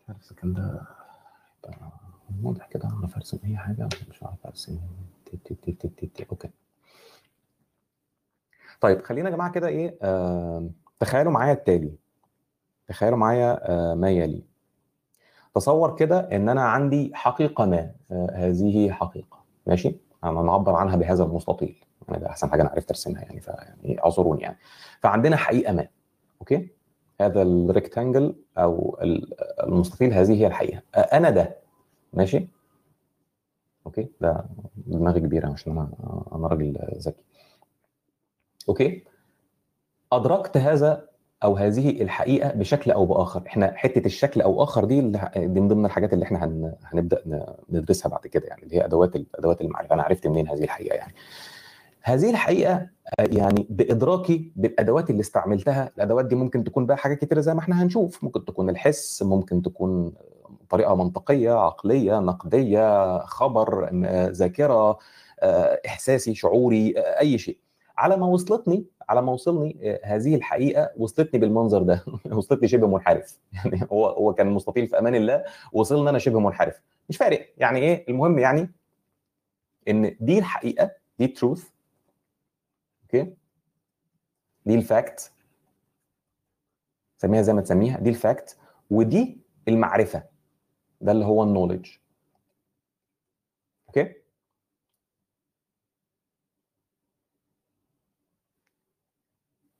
مش 0.00 0.08
عارف 0.08 0.32
كان 0.32 0.52
ده 0.54 0.82
واضح 2.42 2.66
كده 2.66 2.84
اعرف 2.88 3.16
ارسم 3.16 3.38
اي 3.44 3.56
حاجة 3.56 3.88
مش 4.10 4.22
عارف 4.22 4.46
ارسم 4.46 4.78
تي 5.24 5.36
تي 5.36 5.54
تي 5.54 5.72
تي 5.72 5.88
تي 5.88 6.06
تي. 6.06 6.26
okay. 6.30 6.50
طيب 8.80 9.02
خلينا 9.02 9.30
يا 9.30 9.34
جماعة 9.34 9.52
كده 9.52 9.68
إيه 9.68 9.98
آه... 10.02 10.70
تخيلوا 11.00 11.32
معايا 11.32 11.52
التالي. 11.52 11.92
تخيلوا 12.88 13.18
معايا 13.18 13.70
آه 13.70 13.94
ما 13.94 14.10
يلي. 14.10 14.42
تصور 15.54 15.96
كده 15.96 16.20
إن 16.20 16.48
أنا 16.48 16.62
عندي 16.62 17.10
حقيقة 17.14 17.66
ما 17.66 17.94
آه 18.12 18.30
هذه 18.34 18.90
حقيقة. 18.92 19.41
ماشي؟ 19.66 19.96
أنا 20.24 20.42
نعبر 20.42 20.74
عنها 20.74 20.96
بهذا 20.96 21.24
المستطيل. 21.24 21.84
يعني 22.08 22.20
ده 22.22 22.28
أحسن 22.30 22.50
حاجة 22.50 22.62
أنا 22.62 22.70
عرفت 22.70 22.90
أرسمها 22.90 23.22
يعني 23.22 23.40
فيعني 23.40 24.00
اعذروني 24.04 24.42
يعني. 24.42 24.58
فعندنا 25.00 25.36
حقيقة 25.36 25.72
ما 25.72 25.88
okay؟ 26.40 26.68
هذا 27.20 27.42
ال 27.42 27.51
rectangle 27.51 28.34
أو 28.58 28.98
المستطيل 29.62 30.12
هذه 30.12 30.32
هي 30.32 30.46
الحقيقة. 30.46 30.82
أنا 30.94 31.30
ده 31.30 31.56
ماشي؟ 32.12 32.48
okay؟ 33.86 34.08
ده 34.20 34.44
دماغي 34.76 35.20
كبيرة 35.20 35.52
عشان 35.52 35.72
أنا 35.72 35.90
أنا 36.32 36.46
راجل 36.46 36.78
ذكي. 36.98 37.24
okay؟ 38.68 39.04
أدركت 40.12 40.56
هذا 40.56 41.08
أو 41.44 41.56
هذه 41.56 42.02
الحقيقة 42.02 42.48
بشكل 42.52 42.90
أو 42.90 43.06
بآخر. 43.06 43.42
إحنا 43.46 43.72
حتة 43.76 44.06
الشكل 44.06 44.40
أو 44.40 44.62
آخر 44.62 44.84
دي 44.84 45.00
دي 45.36 45.60
من 45.60 45.68
ضمن 45.68 45.86
الحاجات 45.86 46.12
اللي 46.12 46.24
إحنا 46.24 46.44
هن... 46.44 46.72
هنبدأ 46.84 47.22
ندرسها 47.70 48.08
بعد 48.10 48.26
كده 48.26 48.46
يعني 48.46 48.62
اللي 48.62 48.76
هي 48.76 48.84
أدوات 48.84 49.10
أدوات 49.38 49.60
المعرفة. 49.60 49.94
أنا 49.94 50.02
عرفت 50.02 50.26
منين 50.26 50.48
هذه 50.48 50.64
الحقيقة 50.64 50.94
يعني. 50.94 51.14
هذه 52.02 52.30
الحقيقة 52.30 52.86
يعني 53.18 53.66
بإدراكي 53.70 54.52
بالأدوات 54.56 55.10
اللي 55.10 55.20
استعملتها 55.20 55.90
الأدوات 55.96 56.24
دي 56.24 56.34
ممكن 56.34 56.64
تكون 56.64 56.86
بقى 56.86 56.96
حاجات 56.96 57.18
كتيرة 57.18 57.40
زي 57.40 57.54
ما 57.54 57.60
إحنا 57.60 57.82
هنشوف. 57.82 58.24
ممكن 58.24 58.44
تكون 58.44 58.70
الحس 58.70 59.22
ممكن 59.22 59.62
تكون 59.62 60.12
طريقة 60.70 60.94
منطقية 60.94 61.52
عقلية 61.52 62.18
نقدية 62.20 63.18
خبر 63.18 63.90
ذاكرة 64.30 64.98
إحساسي 65.86 66.34
شعوري 66.34 66.94
أي 66.96 67.38
شيء. 67.38 67.58
على 67.98 68.16
ما 68.16 68.26
وصلتني 68.26 68.84
على 69.08 69.22
ما 69.22 69.32
وصلني 69.32 70.00
هذه 70.04 70.34
الحقيقة 70.34 70.90
وصلتني 70.96 71.40
بالمنظر 71.40 71.82
ده 71.82 72.04
وصلتني 72.32 72.68
شبه 72.68 72.86
منحرف. 72.88 73.38
يعني 73.52 73.88
هو 73.92 74.06
هو 74.06 74.34
كان 74.34 74.46
مستطيل 74.46 74.88
في 74.88 74.98
أمان 74.98 75.14
الله 75.14 75.44
وصلنا 75.72 76.10
أنا 76.10 76.18
شبه 76.18 76.40
منحرف. 76.40 76.80
مش 77.08 77.16
فارق. 77.16 77.52
يعني 77.58 77.78
إيه؟ 77.80 78.04
المهم 78.08 78.38
يعني 78.38 78.70
إن 79.88 80.16
دي 80.20 80.38
الحقيقة 80.38 80.90
دي 81.18 81.26
truth 81.26 81.68
okay؟ 83.02 83.34
دي 84.66 84.74
ال 84.74 84.84
fact. 84.84 85.32
سميها 87.18 87.42
زي 87.42 87.52
ما 87.52 87.60
تسميها 87.60 87.98
دي 88.00 88.10
ال 88.10 88.18
fact. 88.18 88.58
ودي 88.90 89.40
المعرفة. 89.68 90.22
ده 91.00 91.12
اللي 91.12 91.24
هو 91.24 91.42
ال 91.42 91.46
knowledge 91.46 91.86
okay 93.88 94.14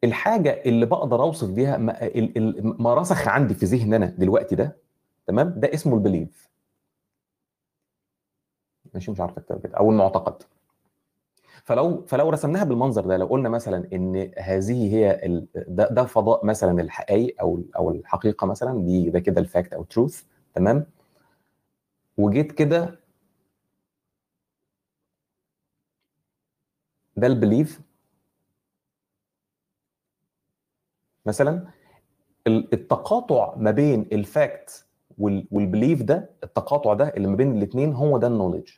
الحاجة 0.05 0.63
اللي 0.67 0.87
بقدر 0.87 1.23
أوصف 1.23 1.51
بيها 1.51 1.77
ما, 1.77 2.95
رسخ 2.95 3.29
عندي 3.29 3.55
في 3.55 3.67
ذهني 3.67 3.97
أنا 3.97 4.07
دلوقتي 4.07 4.55
ده 4.57 4.77
تمام؟ 5.27 5.55
ده 5.61 5.75
اسمه 5.75 5.95
ال 5.95 6.03
belief 6.03 6.49
ماشي؟ 8.95 9.11
مش 9.11 9.21
عارف 9.21 9.39
اكتب 9.39 9.63
كده. 9.63 9.77
أو 9.79 9.91
المعتقد. 9.91 10.43
فلو 11.65 12.05
فلو 12.07 12.31
رسمناها 12.31 12.65
بالمنظر 12.65 13.07
ده 13.07 13.17
لو 13.17 13.27
قلنا 13.27 13.49
مثلا 13.49 13.89
إن 13.93 14.33
هذه 14.39 14.95
هي 14.95 15.27
ال... 15.27 15.47
ده, 15.55 15.89
ده 15.89 16.05
فضاء 16.05 16.47
مثلا 16.47 16.81
الحقائق 16.81 17.37
أو 17.41 17.63
أو 17.77 17.91
الحقيقة 17.91 18.47
مثلا 18.47 18.85
دي 18.85 19.11
ده 19.11 19.21
كده 19.21 19.41
ال 19.41 19.47
fact 19.47 19.73
أو 19.73 19.83
truth 19.85 20.23
تمام؟ 20.55 20.87
وجيت 22.19 22.53
كده 22.53 23.01
ده 27.17 27.27
ال 27.27 27.35
belief 27.35 27.81
مثلا 31.27 31.67
التقاطع 32.47 33.55
ما 33.57 33.71
بين 33.71 34.07
ال 34.13 34.28
fact 34.28 34.87
وال 35.19 35.40
belief 35.40 36.03
ده 36.03 36.31
التقاطع 36.45 36.95
ده 36.95 37.09
اللي 37.09 37.29
ما 37.29 37.37
بين 37.37 37.57
الاثنين 37.57 37.93
هو 37.93 38.19
ده 38.19 38.27
ال 38.27 38.31
knowledge 38.31 38.69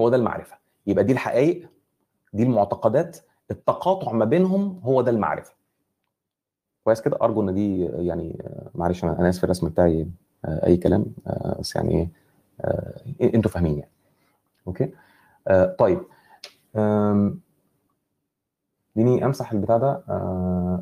هو 0.00 0.08
ده 0.08 0.16
المعرفة. 0.16 0.56
يبقى 0.86 1.04
دي 1.04 1.12
الحقائق 1.12 1.68
دي 2.32 2.42
المعتقدات 2.42 3.18
التقاطع 3.50 4.12
ما 4.12 4.24
بينهم 4.24 4.80
هو 4.84 5.02
ده 5.02 5.10
المعرفة. 5.10 5.52
كويس 6.84 7.00
كده؟ 7.00 7.18
أرجو 7.22 7.42
إن 7.42 7.54
دي 7.54 7.84
يعني 7.84 8.42
معلش 8.74 9.04
أنا 9.04 9.28
آسف 9.28 9.44
الرسم 9.44 9.68
بتاعي 9.68 10.06
أي 10.44 10.76
كلام 10.76 11.06
بس 11.60 11.76
يعني 11.76 12.08
إيه 13.20 13.34
إنتوا 13.34 13.50
فاهمين 13.50 13.78
يعني. 13.78 13.90
أوكي؟ 14.66 14.92
طيب 15.78 16.00
ديني 18.96 19.24
امسح 19.24 19.52
البتاع 19.52 19.76
ده. 19.76 20.02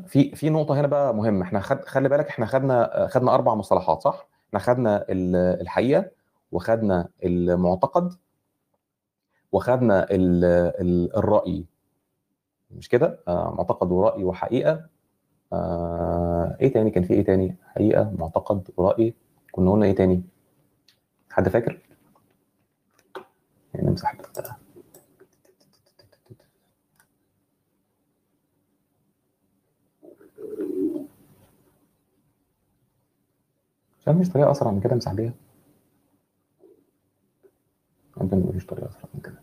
في 0.07 0.35
في 0.35 0.49
نقطة 0.49 0.79
هنا 0.79 0.87
بقى 0.87 1.15
مهمة. 1.15 1.45
إحنا 1.45 1.59
خد 1.59 1.85
خلي 1.85 2.09
بالك 2.09 2.27
إحنا 2.27 2.45
خدنا 2.45 3.07
خدنا 3.11 3.33
أربع 3.33 3.55
مصطلحات 3.55 4.01
صح؟ 4.01 4.27
إحنا 4.47 4.59
خدنا 4.59 5.05
الحقيقة 5.09 6.11
وخدنا 6.51 7.09
المعتقد 7.23 8.13
وخدنا 9.51 10.03
ال 10.11 10.45
ال 10.81 11.15
الرأي. 11.17 11.65
مش 12.71 12.89
كده؟ 12.89 13.19
معتقد 13.27 13.91
ورأي 13.91 14.23
وحقيقة. 14.23 14.85
إيه 16.61 16.73
تاني؟ 16.73 16.91
كان 16.91 17.03
في 17.03 17.13
إيه 17.13 17.23
تاني؟ 17.25 17.55
حقيقة 17.67 18.11
معتقد 18.19 18.69
وراي 18.77 19.13
كنا 19.51 19.71
قلنا 19.71 19.85
إيه 19.85 19.95
تاني؟ 19.95 20.23
حد 21.31 21.49
فاكر؟ 21.49 21.79
يعني 23.73 23.87
نمسح 23.89 24.13
ده. 24.13 24.57
عشان 34.01 34.15
مش 34.15 34.29
طريقة 34.29 34.51
أسرع 34.51 34.71
من 34.71 34.79
كده 34.79 34.93
امسح 34.93 35.13
بيها. 35.13 35.33
أنت 38.21 38.33
مفيش 38.33 38.65
طريقة 38.65 38.89
أسرع 38.89 39.09
من 39.13 39.21
كده. 39.21 39.41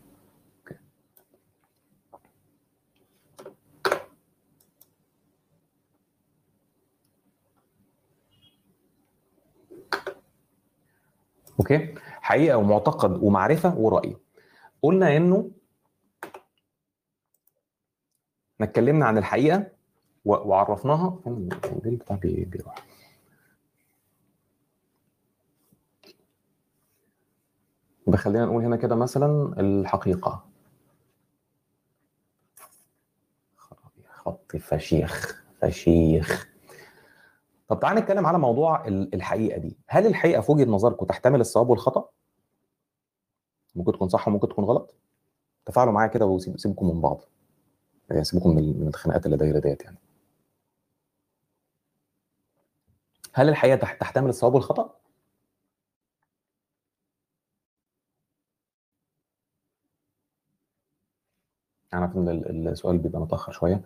أوكي. 11.59 11.95
حقيقة 12.21 12.57
ومعتقد 12.57 13.23
ومعرفة 13.23 13.77
ورأي. 13.77 14.17
قلنا 14.81 15.17
إنه 15.17 15.51
إحنا 18.53 18.65
اتكلمنا 18.65 19.05
عن 19.05 19.17
الحقيقة 19.17 19.71
وعرفناها 20.25 21.19
فين 21.23 21.49
الموديل 21.65 21.95
بتاع 21.95 22.15
بيروح. 22.23 22.75
خلينا 28.19 28.45
نقول 28.45 28.63
هنا 28.63 28.75
كده 28.75 28.95
مثلا 28.95 29.59
الحقيقة. 29.59 30.45
خط 34.07 34.55
فشيخ 34.55 35.43
فشيخ. 35.61 36.49
طب 37.67 37.79
تعال 37.79 37.97
نتكلم 37.97 38.25
على 38.25 38.39
موضوع 38.39 38.87
الحقيقة 38.87 39.57
دي. 39.57 39.77
هل 39.87 40.05
الحقيقة 40.07 40.41
في 40.41 40.51
وجهة 40.51 40.65
نظركم 40.65 41.05
تحتمل 41.05 41.41
الصواب 41.41 41.69
والخطأ؟ 41.69 42.09
ممكن 43.75 43.91
تكون 43.91 44.09
صح 44.09 44.27
وممكن 44.27 44.49
تكون 44.49 44.65
غلط. 44.65 44.95
تفاعلوا 45.65 45.93
معايا 45.93 46.09
كده 46.09 46.25
وسيبكم 46.25 46.87
من 46.95 47.01
بعض. 47.01 47.21
يعني 48.09 48.23
سيبكم 48.23 48.55
من 48.55 48.87
الخناقات 48.87 49.25
اللي 49.25 49.37
دايرة 49.37 49.59
ديت 49.59 49.83
يعني. 49.83 49.97
هل 53.33 53.49
الحقيقة 53.49 53.75
تحتمل 53.75 54.29
الصواب 54.29 54.53
والخطأ؟ 54.53 54.98
أنا 61.93 62.01
عارف 62.01 62.17
إن 62.17 62.67
السؤال 62.67 62.97
بيبقى 62.97 63.21
متأخر 63.21 63.51
شوية 63.51 63.81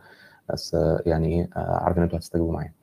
بس 0.53 0.77
يعني 1.05 1.27
إيه 1.41 1.49
عارف 1.55 1.97
إن 1.97 2.03
أنتوا 2.03 2.17
هتستجيبوا 2.17 2.51
معايا. 2.53 2.73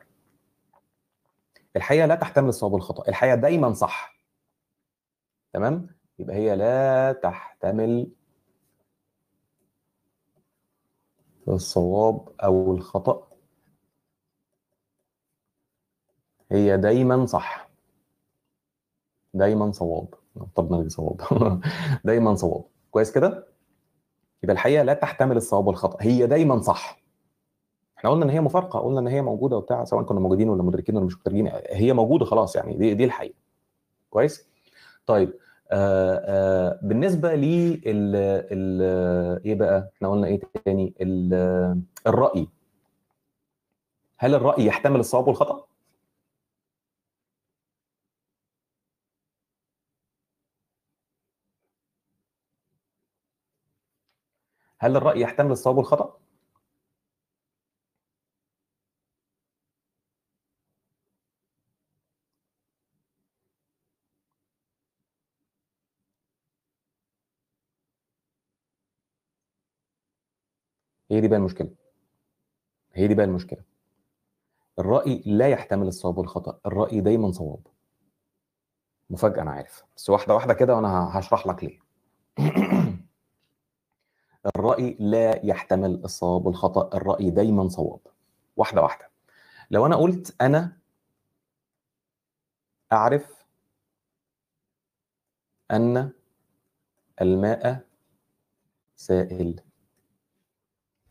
الحقيقة 1.76 2.06
لا 2.06 2.14
تحتمل 2.14 2.48
الصواب 2.48 2.72
والخطأ 2.72 3.08
الحقيقة 3.08 3.34
دايما 3.34 3.72
صح. 3.72 4.16
تمام؟ 5.52 5.86
يبقى 6.18 6.36
هي 6.36 6.56
لا 6.56 7.12
تحتمل 7.12 8.10
الصواب 11.48 12.28
أو 12.44 12.72
الخطأ. 12.74 13.30
هي 16.52 16.76
دايما 16.76 17.26
صح. 17.26 17.70
دايما 19.34 19.72
صواب. 19.72 20.14
طب 20.54 20.72
نلغي 20.72 20.88
صواب. 20.88 21.20
دايما 22.04 22.34
صواب. 22.34 22.64
كويس 22.90 23.12
كده؟ 23.12 23.46
يبقى 24.42 24.52
الحقيقة 24.54 24.82
لا 24.82 24.94
تحتمل 24.94 25.36
الصواب 25.36 25.66
والخطأ. 25.66 25.96
هي 26.00 26.26
دايما 26.26 26.60
صح. 26.60 27.00
إحنا 27.98 28.10
قلنا 28.10 28.24
إن 28.24 28.30
هي 28.30 28.40
مفارقة 28.40 28.78
قلنا 28.80 29.00
إن 29.00 29.06
هي 29.06 29.22
موجودة 29.22 29.56
وبتاع 29.56 29.84
سواء 29.84 30.02
كنا 30.04 30.20
موجودين 30.20 30.48
ولا 30.48 30.62
مدركين 30.62 30.96
ولا 30.96 31.04
مش 31.06 31.18
مدركين 31.20 31.50
هي 31.70 31.92
موجودة 31.92 32.24
خلاص 32.24 32.56
يعني 32.56 32.74
دي 32.76 32.94
دي 32.94 33.04
الحقيقة. 33.04 33.34
كويس؟ 34.10 34.48
طيب 35.06 35.32
آآ 35.72 36.22
آآ 36.26 36.80
بالنسبة 36.82 37.34
لي 37.34 37.74
ال 37.74 38.16
ال 38.52 38.82
إيه 39.46 39.54
بقى؟ 39.54 39.90
إحنا 39.96 40.08
قلنا 40.08 40.26
إيه 40.26 40.40
تاني؟ 40.64 40.94
الرأي. 42.06 42.48
هل 44.18 44.34
الرأي 44.34 44.66
يحتمل 44.66 45.00
الصواب 45.00 45.28
والخطأ؟ 45.28 45.66
هل 54.80 54.96
الرأي 54.96 55.20
يحتمل 55.20 55.50
الصواب 55.52 55.76
والخطأ؟ 55.76 56.16
هي 71.10 71.20
دي 71.20 71.28
بقى 71.28 71.38
المشكلة. 71.38 71.70
هي 72.92 73.08
دي 73.08 73.14
بقى 73.14 73.24
المشكلة. 73.26 73.62
الرأي 74.78 75.22
لا 75.26 75.48
يحتمل 75.48 75.86
الصواب 75.88 76.18
والخطأ. 76.18 76.58
الرأي 76.66 77.00
دايما 77.00 77.32
صواب. 77.32 77.60
مفاجأة 79.10 79.42
أنا 79.42 79.50
عارف. 79.50 79.84
بس 79.96 80.10
واحدة 80.10 80.34
واحدة 80.34 80.54
كده 80.54 80.74
وأنا 80.76 81.18
هشرح 81.18 81.46
لك 81.46 81.64
ليه. 81.64 81.78
الرأي 84.46 84.96
لا 85.00 85.46
يحتمل 85.46 86.04
الصواب 86.04 86.46
والخطأ 86.46 86.96
الرأي 86.96 87.30
دايما 87.30 87.68
صواب. 87.68 88.00
واحدة 88.56 88.82
واحدة. 88.82 89.10
لو 89.70 89.86
أنا 89.86 89.96
قلت 89.96 90.36
أنا 90.42 90.76
أعرف 92.92 93.44
أن 95.70 96.12
الماء 97.20 97.86
سائل. 98.96 99.60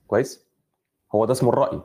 كويس؟ 0.08 0.48
هو 1.16 1.26
ده 1.26 1.32
اسمه 1.32 1.50
الرأي. 1.50 1.82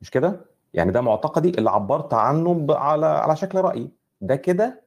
مش 0.00 0.10
كده؟ 0.10 0.44
يعني 0.74 0.92
ده 0.92 1.00
معتقدي 1.00 1.48
اللي 1.50 1.70
عبرت 1.70 2.14
عنه 2.14 2.66
على 2.70 3.06
على 3.06 3.36
شكل 3.36 3.58
رأي. 3.58 3.90
ده 4.20 4.36
كده؟ 4.36 4.82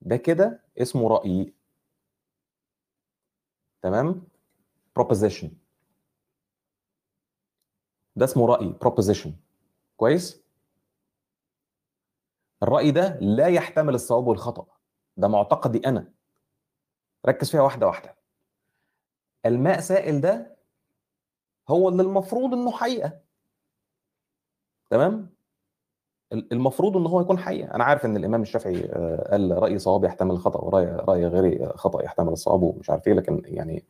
ده 0.00 0.16
كده 0.16 0.64
اسمه 0.78 1.08
رأي. 1.08 1.54
تمام؟ 3.82 4.27
Proposition. 4.98 5.46
ده 8.16 8.24
اسمه 8.24 8.46
رأي 8.46 8.74
proposition. 8.84 9.30
كويس؟ 9.96 10.42
الرأي 12.62 12.90
ده 12.90 13.18
لا 13.20 13.46
يحتمل 13.46 13.94
الصواب 13.94 14.26
والخطأ. 14.26 14.66
ده 15.16 15.28
معتقدي 15.28 15.78
أنا. 15.86 16.12
ركز 17.26 17.50
فيها 17.50 17.60
واحدة 17.62 17.86
واحدة. 17.86 18.14
الماء 19.46 19.80
سائل 19.80 20.20
ده 20.20 20.56
هو 21.68 21.88
اللي 21.88 22.02
المفروض 22.02 22.52
إنه 22.54 22.70
حقيقة. 22.70 23.18
تمام؟ 24.90 25.30
المفروض 26.32 26.96
إن 26.96 27.06
هو 27.06 27.20
يكون 27.20 27.38
حقيقة. 27.38 27.74
أنا 27.74 27.84
عارف 27.84 28.04
إن 28.04 28.16
الإمام 28.16 28.42
الشافعي 28.42 28.84
آه، 28.84 29.28
قال 29.30 29.62
رأي 29.62 29.78
صواب 29.78 30.04
يحتمل 30.04 30.30
الخطا 30.30 30.60
وراي 30.60 30.84
رأي 30.84 31.26
غير 31.26 31.76
خطأ 31.76 32.02
يحتمل 32.02 32.32
الصواب 32.32 32.62
ومش 32.62 32.90
عارف 32.90 33.06
إيه 33.08 33.14
لكن 33.14 33.42
يعني 33.44 33.84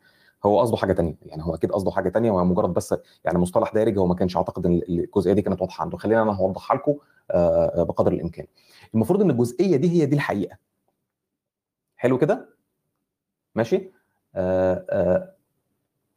هو 0.45 0.59
قصده 0.59 0.77
حاجة 0.77 0.93
تانية. 0.93 1.15
يعني 1.21 1.43
هو 1.43 1.55
أكيد 1.55 1.71
قصده 1.71 1.91
حاجة 1.91 2.09
تانية 2.09 2.31
وهو 2.31 2.45
مجرد 2.45 2.73
بس 2.73 2.95
يعني 3.25 3.37
مصطلح 3.39 3.73
دارج 3.73 3.97
هو 3.97 4.07
ما 4.07 4.15
كانش 4.15 4.37
أعتقد 4.37 4.65
إن 4.65 4.81
الجزئية 4.89 5.33
دي 5.33 5.41
كانت 5.41 5.61
واضحة 5.61 5.81
عنده. 5.81 5.97
خلينا 5.97 6.21
أنا 6.21 6.31
هوضحها 6.35 6.77
لكم 6.77 6.95
آه، 7.31 7.83
بقدر 7.83 8.11
الإمكان. 8.11 8.47
المفروض 8.93 9.21
إن 9.21 9.29
الجزئية 9.29 9.77
دي 9.77 9.89
هي 10.01 10.05
دي 10.05 10.15
الحقيقة. 10.15 10.57
حلو 11.95 12.17
كده؟ 12.17 12.49
ماشي؟ 13.55 13.91
آه 14.35 14.85
آه 14.89 15.33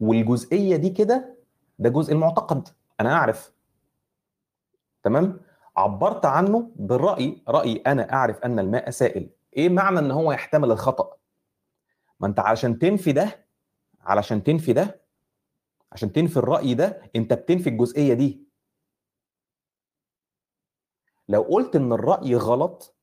والجزئية 0.01 0.77
دي 0.77 0.91
كده 0.91 1.35
ده 1.79 1.89
جزء 1.91 2.13
المعتقد. 2.13 2.69
أنا 3.01 3.13
أعرف. 3.13 3.53
تمام؟ 5.03 5.41
عبرت 5.77 6.27
عنه 6.27 6.71
بالرأي 6.77 7.43
رايي 7.49 7.83
أنا 7.87 8.13
أعرف 8.13 8.39
أن 8.39 8.59
الماء 8.59 8.91
سائل. 8.91 9.31
إيه 9.57 9.69
معنى 9.69 9.99
إن 9.99 10.11
هو 10.11 10.33
يحتمل 10.33 10.71
الخطأ؟ 10.71 11.17
ما 12.21 12.27
أنت 12.29 12.41
علشان 12.41 12.79
تنفي 12.79 13.13
ده 13.13 13.42
علشان 14.05 14.43
تنفي 14.43 14.73
ده 14.73 15.01
عشان 15.93 16.13
تنفي 16.13 16.37
الرأي 16.37 16.75
ده 16.75 17.03
انت 17.17 17.33
بتنفي 17.33 17.69
الجزئية 17.69 18.15
دي. 18.15 18.43
لو 21.29 21.43
قلت 21.43 21.77
إن 21.77 21.93
الرأي 21.93 22.37
غلط 22.37 22.95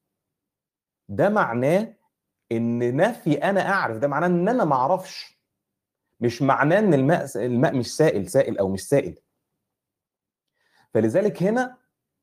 ده 1.09 1.29
معناه 1.29 1.93
إن 2.51 2.95
نفي 2.95 3.33
أنا 3.33 3.69
أعرف 3.69 3.97
ده 3.97 4.07
معناه 4.07 4.27
إن 4.27 4.49
أنا 4.49 4.65
ما 4.65 4.75
أعرفش. 4.75 5.39
مش 6.19 6.41
معناه 6.41 6.79
إن 6.79 6.93
الماء 6.93 7.25
الماء 7.35 7.75
مش 7.75 7.95
سائل 7.95 8.29
سائل 8.29 8.57
أو 8.57 8.69
مش 8.69 8.87
سائل. 8.87 9.19
فلذلك 10.93 11.43
هنا 11.43 11.77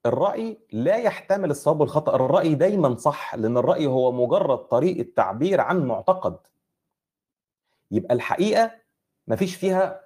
الرأي 0.07 0.59
لا 0.73 0.97
يحتمل 0.97 1.51
الصواب 1.51 1.81
والخطأ. 1.81 2.15
الرأي 2.17 2.55
دايما 2.55 2.97
صح 2.97 3.35
لأن 3.35 3.57
الرأي 3.57 3.87
هو 3.87 4.12
مجرد 4.12 4.59
طريقة 4.59 5.09
تعبير 5.17 5.61
عن 5.61 5.87
معتقد. 5.87 6.39
يبقى 7.90 8.14
الحقيقة 8.14 8.70
مفيش 9.29 9.57
فيها 9.57 10.01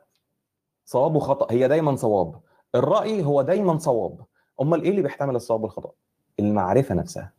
صواب 0.85 1.15
وخطأ 1.17 1.47
هي 1.53 1.69
دايما 1.69 1.97
صواب. 1.97 2.41
الرأي 2.75 3.25
هو 3.25 3.43
دايما 3.43 3.79
صواب. 3.79 4.25
أمال 4.61 4.83
إيه 4.83 4.91
اللي 4.91 5.03
بيحتمل 5.03 5.37
الصواب 5.37 5.63
والخطأ؟ 5.63 5.93
المعرفة 6.41 6.95
نفسها. 6.95 7.33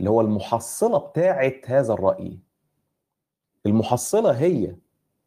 اللي 0.00 0.10
هو 0.10 0.20
المحصلة 0.20 0.98
بتاعة 0.98 1.52
هذا 1.66 1.92
الرأي. 1.92 2.38
المحصلة 3.66 4.30
هي 4.32 4.76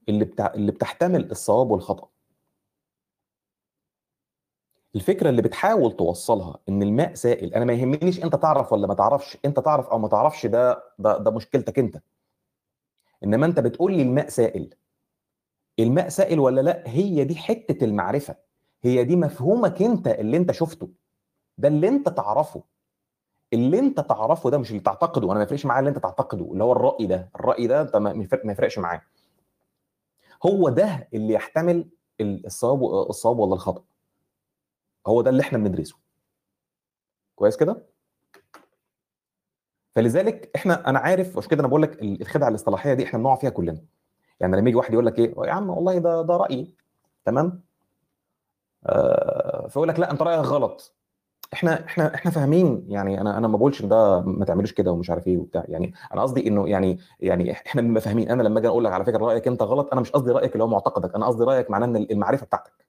اللي, 0.10 0.26
بتع... 0.26 0.54
اللي 0.54 0.72
بتحتمل 0.72 1.32
الصواب 1.32 1.72
والخطأ. 1.72 2.10
الفكرة 4.96 5.30
اللي 5.30 5.42
بتحاول 5.42 5.92
توصلها 5.98 6.60
إن 6.70 6.84
الماء 6.84 7.14
سائل 7.14 7.54
أنا 7.54 7.66
ما 7.66 7.74
يهمنيش 7.74 8.24
أنت 8.24 8.36
تعرف 8.36 8.74
ولا 8.74 8.88
ما 8.88 8.94
تعرفش 8.94 9.38
أنت 9.46 9.60
تعرف 9.60 9.88
أو 9.88 10.00
ما 10.00 10.08
تعرفش 10.08 10.46
ده 10.46 10.84
ده, 11.00 11.18
ده 11.18 11.32
مشكلتك 11.32 11.80
أنت. 11.80 12.02
إنما 13.24 13.46
أنت 13.46 13.60
بتقول 13.60 13.94
لي 13.94 14.02
الماء 14.02 14.30
سائل. 14.30 14.76
الماء 15.80 16.10
سائل 16.10 16.40
ولا 16.40 16.62
لأ؟ 16.62 16.84
هي 16.86 17.24
دي 17.24 17.36
حتة 17.36 17.86
المعرفة. 17.86 18.36
هي 18.84 19.04
دي 19.04 19.16
مفهومك 19.16 19.82
أنت 19.82 20.08
اللي 20.08 20.38
أنت 20.38 20.52
شفته. 20.52 20.90
ده 21.58 21.68
اللي 21.68 21.88
أنت 21.88 22.10
تعرفه. 22.10 22.64
اللي 23.54 23.80
أنت 23.80 24.00
تعرفه 24.00 24.50
ده 24.50 24.58
مش 24.58 24.72
اللي 24.72 24.82
تعتقده. 24.82 25.26
أنا 25.26 25.34
ما 25.34 25.44
يفرقش 25.44 25.66
معايا 25.66 25.80
اللي 25.80 25.90
أنت 25.90 25.98
تعتقده 26.00 26.52
اللي 26.52 26.64
هو 26.64 26.72
الرأي 26.72 27.06
ده. 27.06 27.30
الرأي 27.36 27.68
ده 27.68 27.82
أنت 27.82 27.96
ما 27.96 28.28
يفرقش 28.52 28.80
معاه 28.80 29.02
هو 30.46 30.70
ده 30.70 31.10
اللي 31.14 31.34
يحتمل 31.34 31.90
الصواب 32.22 32.84
الصواب 33.10 33.40
ولا 33.40 33.54
الخطأ. 33.54 33.84
هو 35.08 35.22
ده 35.22 35.30
اللي 35.30 35.42
إحنا 35.42 35.58
بندرسه. 35.58 35.96
كويس 37.36 37.58
كده؟ 37.58 37.86
فلذلك 39.98 40.52
إحنا 40.56 40.90
أنا 40.90 41.00
عارف 41.00 41.38
عشان 41.38 41.50
كده 41.50 41.60
أنا 41.60 41.68
بقول 41.68 41.82
لك 41.82 42.02
الخدعة 42.04 42.50
الاصطلاحيه 42.50 42.94
دي 42.94 43.04
إحنا 43.04 43.20
بنقع 43.20 43.36
فيها 43.36 43.50
كلنا. 43.50 43.78
يعني 44.40 44.58
لما 44.58 44.70
يجي 44.70 44.78
واحد 44.78 44.94
يقول 44.94 45.06
لك 45.06 45.20
إيه 45.20 45.34
يا 45.46 45.52
عم 45.52 45.70
والله 45.70 45.98
ده 45.98 46.22
ده 46.22 46.38
رأيي. 46.38 46.76
تمام؟ 47.26 47.62
آه 48.86 49.68
فيقول 49.68 49.88
لك 49.88 50.00
لا 50.00 50.12
أنت 50.12 50.22
رأيك 50.22 50.40
غلط. 50.40 50.96
إحنا 51.54 51.86
إحنا 51.86 52.16
إحنا 52.16 52.32
فاهمين. 52.32 52.86
يعني 52.90 53.22
أنا 53.22 53.38
أنا 53.38 53.48
ما 53.48 53.58
بقولش 53.58 53.82
ده 53.82 54.22
ما 54.22 54.46
تعملوش 54.46 54.74
كده 54.74 54.92
ومش 54.92 55.10
عارف 55.10 55.28
إيه 55.28 55.38
وبتاع. 55.38 55.64
يعني 55.68 55.94
أنا 56.14 56.22
قصدي 56.22 56.48
إنه 56.48 56.70
يعني 56.70 57.00
يعني 57.20 57.52
إحنا 57.52 57.82
بنبقى 57.82 58.02
فاهمين. 58.02 58.32
أنا 58.32 58.44
لما 58.44 58.60
أجي 58.60 58.68
أقول 58.68 58.84
لك 58.86 58.92
على 58.92 59.06
فكرة 59.06 59.18
رأيك 59.18 59.48
أنت 59.48 59.64
غلط 59.64 59.90
أنا 59.92 60.02
مش 60.02 60.12
قصدي 60.12 60.32
رأيك 60.32 60.54
اللي 60.54 60.64
هو 60.64 60.68
معتقدك. 60.68 61.16
أنا 61.16 61.26
قصدي 61.26 61.44
رأيك 61.44 61.72
معناه 61.72 61.88
إن 61.88 61.96
المعرفة 62.12 62.46
بتاعتك. 62.46 62.87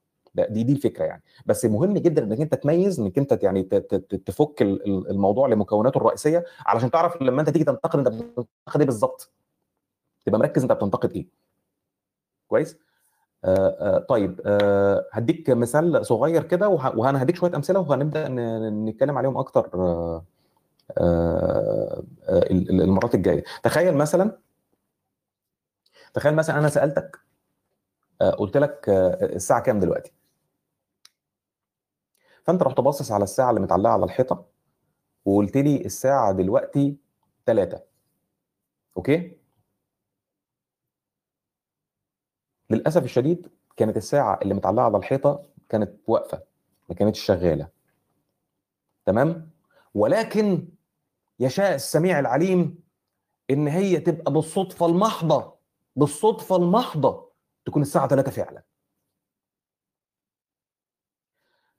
دي 0.51 0.62
دي 0.62 0.72
الفكرة 0.72 1.05
يعني. 1.05 1.22
بس 1.46 1.64
مهم 1.64 1.98
جدا 1.98 2.22
إنك 2.24 2.40
أنت 2.40 2.55
تميز 2.55 3.01
إنك 3.01 3.18
أنت 3.18 3.38
يعني 3.42 3.62
تفك 4.27 4.62
الموضوع 4.62 5.48
لمكوناته 5.48 5.98
الرئيسية 5.98 6.44
علشان 6.66 6.90
تعرف 6.90 7.22
لما 7.22 7.40
أنت 7.40 7.51
تيجي 7.51 7.64
تنتقد 7.64 7.98
أنت 7.98 8.09
بتنتقد 8.09 8.81
إيه 8.81 8.87
بالظبط؟ 8.87 9.31
تبقى 10.27 10.38
مركز 10.40 10.62
أنت 10.62 10.72
بتنتقد 10.72 11.12
إيه. 11.12 11.27
كويس؟ 12.48 12.77
طيب 14.09 14.40
هديك 15.12 15.51
مثال 15.51 16.07
صغير 16.07 16.42
كده 16.42 16.68
وأنا 16.68 17.22
هديك 17.22 17.37
شوية 17.37 17.57
أمثلة 17.57 17.81
وهنبدأ 17.81 18.29
نتكلم 18.70 19.18
عليهم 19.18 19.37
أكتر 19.38 19.70
المرات 22.70 23.14
الجاية. 23.14 23.44
تخيل 23.62 23.94
مثلا 23.96 24.38
تخيل 26.14 26.35
مثلا 26.35 26.59
أنا 26.59 26.68
سألتك 26.68 27.18
قلت 28.38 28.57
لك 28.57 28.85
الساعة 29.22 29.61
كام 29.62 29.81
دلوقتي؟ 29.81 30.12
فأنت 32.48 32.62
رحت 32.62 32.80
باصص 32.80 33.12
على 33.12 33.24
الساعة 33.24 33.50
اللي 33.50 33.61
متعلقة 33.61 33.92
على 33.92 34.04
الحيطة 34.04 34.46
وقلت 35.24 35.56
لي 35.56 35.84
الساعة 35.84 36.32
دلوقتي 36.32 36.96
3 37.46 37.80
أوكي؟ 38.96 39.37
للأسف 42.70 43.04
الشديد 43.04 43.48
كانت 43.76 43.96
الساعة 43.96 44.38
اللي 44.42 44.54
متعلقة 44.54 44.84
على 44.84 44.96
الحيطة 44.96 45.42
كانت 45.68 45.92
واقفة 46.06 46.42
ما 46.88 46.94
كانتش 46.94 47.20
شغالة. 47.20 47.68
تمام؟ 49.06 49.50
ولكن 49.94 50.68
يشاء 51.40 51.74
السميع 51.74 52.18
العليم 52.18 52.78
إن 53.50 53.68
هي 53.68 54.00
تبقى 54.00 54.32
بالصدفة 54.32 54.87
المحضة 54.87 55.54
بالصدفة 55.96 56.56
المحضة 56.56 57.30
تكون 57.64 57.82
الساعة 57.82 58.08
3 58.08 58.30
فعلا. 58.30 58.67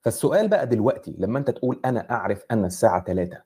فالسؤال 0.02 0.48
بقى 0.48 0.68
دلوقتي 0.68 1.16
لما 1.20 1.40
انت 1.40 1.50
تقول 1.50 1.82
أنا 1.86 2.12
أعرف 2.12 2.46
أن 2.52 2.66
الساعة 2.66 3.04
3 3.04 3.44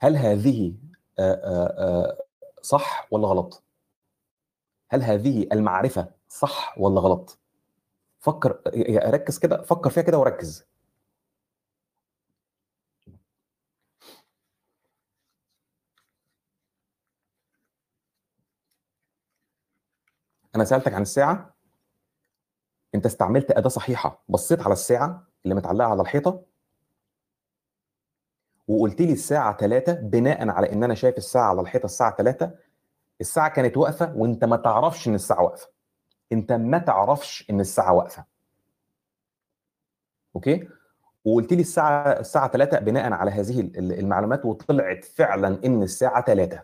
هل 0.00 0.16
هذه 0.16 0.74
صح 2.62 3.08
ولا 3.10 3.28
غلط؟ 3.28 3.62
هل 4.90 5.02
هذه 5.02 5.48
المعرفة 5.52 6.08
صح 6.28 6.78
ولا 6.78 7.00
غلط؟ 7.00 7.38
فكر 8.20 8.62
ركز 9.14 9.38
كده 9.38 9.62
فكر 9.62 9.90
فيها 9.90 10.02
كده 10.02 10.18
وركز. 10.18 10.64
أنا 20.56 20.64
سألتك 20.64 20.92
عن 20.94 21.02
الساعة؟ 21.02 21.57
انت 22.94 23.06
استعملت 23.06 23.50
أداة 23.50 23.68
صحيحة 23.68 24.24
بصيت 24.28 24.60
على 24.62 24.72
الساعة 24.72 25.26
اللي 25.44 25.54
متعلقة 25.54 25.88
على 25.88 26.02
الحيطة 26.02 26.42
وقلت 28.68 29.00
لي 29.00 29.12
الساعة 29.12 29.56
3 29.56 29.92
بناء 29.92 30.48
على 30.48 30.72
إن 30.72 30.84
أنا 30.84 30.94
شايف 30.94 31.16
الساعة 31.18 31.48
على 31.50 31.60
الحيطة 31.60 31.84
الساعة 31.84 32.16
3 32.16 32.50
الساعة 33.20 33.48
كانت 33.48 33.76
واقفة 33.76 34.12
وأنت 34.16 34.44
ما 34.44 34.56
تعرفش 34.56 35.08
إن 35.08 35.14
الساعة 35.14 35.42
واقفة. 35.42 35.68
أنت 36.32 36.52
ما 36.52 36.78
تعرفش 36.78 37.50
إن 37.50 37.60
الساعة 37.60 37.92
واقفة. 37.92 38.24
أوكي؟ 40.36 40.68
وقلت 41.24 41.52
لي 41.52 41.60
الساعة 41.60 42.12
الساعة 42.20 42.48
3 42.50 42.78
بناء 42.78 43.12
على 43.12 43.30
هذه 43.30 43.60
المعلومات 43.76 44.44
وطلعت 44.44 45.04
فعلا 45.04 45.60
إن 45.64 45.82
الساعة 45.82 46.24
3 46.24 46.62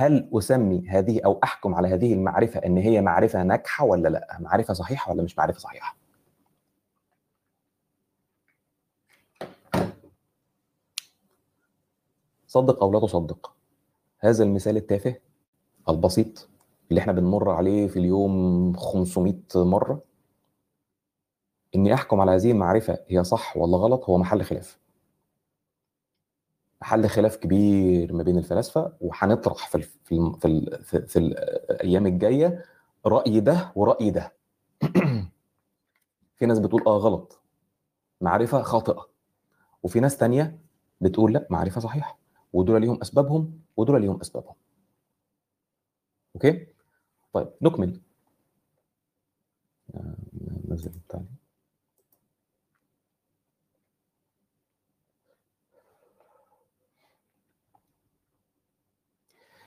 هل 0.00 0.30
أسمي 0.32 0.88
هذه 0.88 1.20
أو 1.24 1.40
أحكم 1.44 1.74
على 1.74 1.88
هذه 1.88 2.14
المعرفة 2.14 2.60
إن 2.60 2.78
هي 2.78 3.00
معرفة 3.00 3.42
ناجحة 3.42 3.84
ولا 3.84 4.08
لأ؟ 4.08 4.38
معرفة 4.40 4.74
صحيحة 4.74 5.12
ولا 5.12 5.22
مش 5.22 5.38
معرفة 5.38 5.58
صحيحة؟ 5.58 5.96
صدق 12.46 12.82
أو 12.82 12.92
لا 12.92 13.00
تصدق. 13.00 13.52
هذا 14.18 14.44
المثال 14.44 14.76
التافه 14.76 15.16
البسيط 15.88 16.48
اللي 16.90 17.00
إحنا 17.00 17.12
بنمر 17.12 17.50
عليه 17.50 17.88
في 17.88 17.98
اليوم 17.98 18.72
500 18.76 19.34
مرة. 19.56 20.02
إني 21.74 21.94
أحكم 21.94 22.20
على 22.20 22.30
هذه 22.30 22.50
المعرفة 22.50 22.98
هي 23.08 23.24
صح 23.24 23.56
ولا 23.56 23.76
غلط؟ 23.76 24.04
هو 24.04 24.18
محل 24.18 24.42
خلاف. 24.42 24.78
محل 26.82 27.08
خلاف 27.08 27.36
كبير 27.36 28.12
ما 28.12 28.22
بين 28.22 28.38
الفلاسفة 28.38 28.92
وهنطرح 29.00 29.68
في 29.68 29.82
في 30.04 30.14
ال 30.14 30.84
في, 30.84 30.96
ال 30.96 31.06
في 31.08 31.18
الأيام 31.18 32.06
الجاية 32.06 32.64
رأي 33.06 33.40
ده 33.40 33.72
ورأي 33.76 34.10
ده. 34.10 34.32
في 36.38 36.46
ناس 36.46 36.58
بتقول 36.58 36.82
آه 36.86 36.96
غلط. 36.98 37.40
معرفة 38.20 38.62
خاطئة. 38.62 39.08
وفي 39.82 40.00
ناس 40.00 40.16
تانية 40.16 40.58
بتقول 41.00 41.32
لأ 41.32 41.46
معرفة 41.50 41.80
صحيحة. 41.80 42.18
ودول 42.52 42.80
ليهم 42.80 43.00
أسبابهم 43.02 43.60
ودول 43.76 44.00
ليهم 44.00 44.20
أسبابهم. 44.20 44.54
أوكي؟ 46.34 46.66
طيب 47.32 47.48
نكمل. 47.62 48.00
آه، 49.94 50.14
نزل 50.68 50.90
التاني 50.90 51.26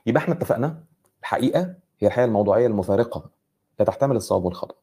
يبقى 0.05 0.23
إحنا 0.23 0.33
اتفقنا. 0.33 0.83
الحقيقة 1.19 1.61
هي 1.99 2.07
الحقيقة 2.07 2.25
الموضوعية 2.25 2.67
المفارقة. 2.67 3.29
لا 3.79 3.85
تحتمل 3.85 4.15
الصواب 4.15 4.45
والخطأ. 4.45 4.75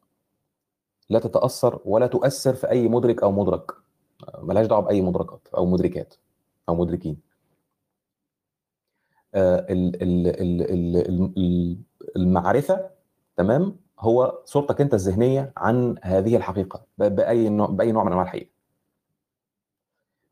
لا 1.09 1.19
تتأثر 1.19 1.79
ولا 1.85 2.07
تؤثر 2.07 2.53
في 2.53 2.69
أي 2.69 2.87
مدرك 2.87 3.23
أو 3.23 3.31
مدرك. 3.31 3.71
ملهاش 4.37 4.67
دعوة 4.67 4.81
بأي 4.81 5.01
مدركات 5.01 5.47
أو 5.57 5.65
مدركات 5.65 6.13
أو 6.69 6.75
مدركين. 6.75 7.17
آه، 9.35 9.59
ال- 9.69 10.03
ال- 10.03 10.27
ال- 10.27 10.71
ال- 10.71 11.37
ال- 11.37 11.77
المعرفة 12.15 12.89
تمام 13.37 13.75
هو 13.99 14.41
صورتك 14.45 14.81
أنت 14.81 14.93
الذهنية 14.93 15.53
عن 15.57 15.95
هذه 16.03 16.35
الحقيقة. 16.37 16.85
بأي 16.97 17.49
نوع 17.49 17.67
بأي 17.67 17.91
نوع 17.91 18.03
من 18.03 18.11
أنواع 18.11 18.23
الحقيقة. 18.23 18.49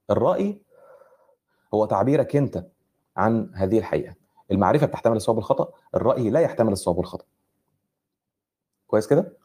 الرأي 0.09 0.61
هو 1.73 1.85
تعبيرك 1.85 2.35
أنت 2.35 2.65
عن 3.17 3.51
هذه 3.55 3.77
الحقيقة. 3.79 4.15
المعرفة 4.51 4.85
بتحتمل 4.87 5.15
الصواب 5.15 5.37
والخطأ 5.37 5.73
الرأي 5.95 6.29
لا 6.29 6.39
يحتمل 6.39 6.71
الصواب 6.71 6.97
والخطأ. 6.97 7.25
كويس 8.87 9.07
كده؟ 9.07 9.37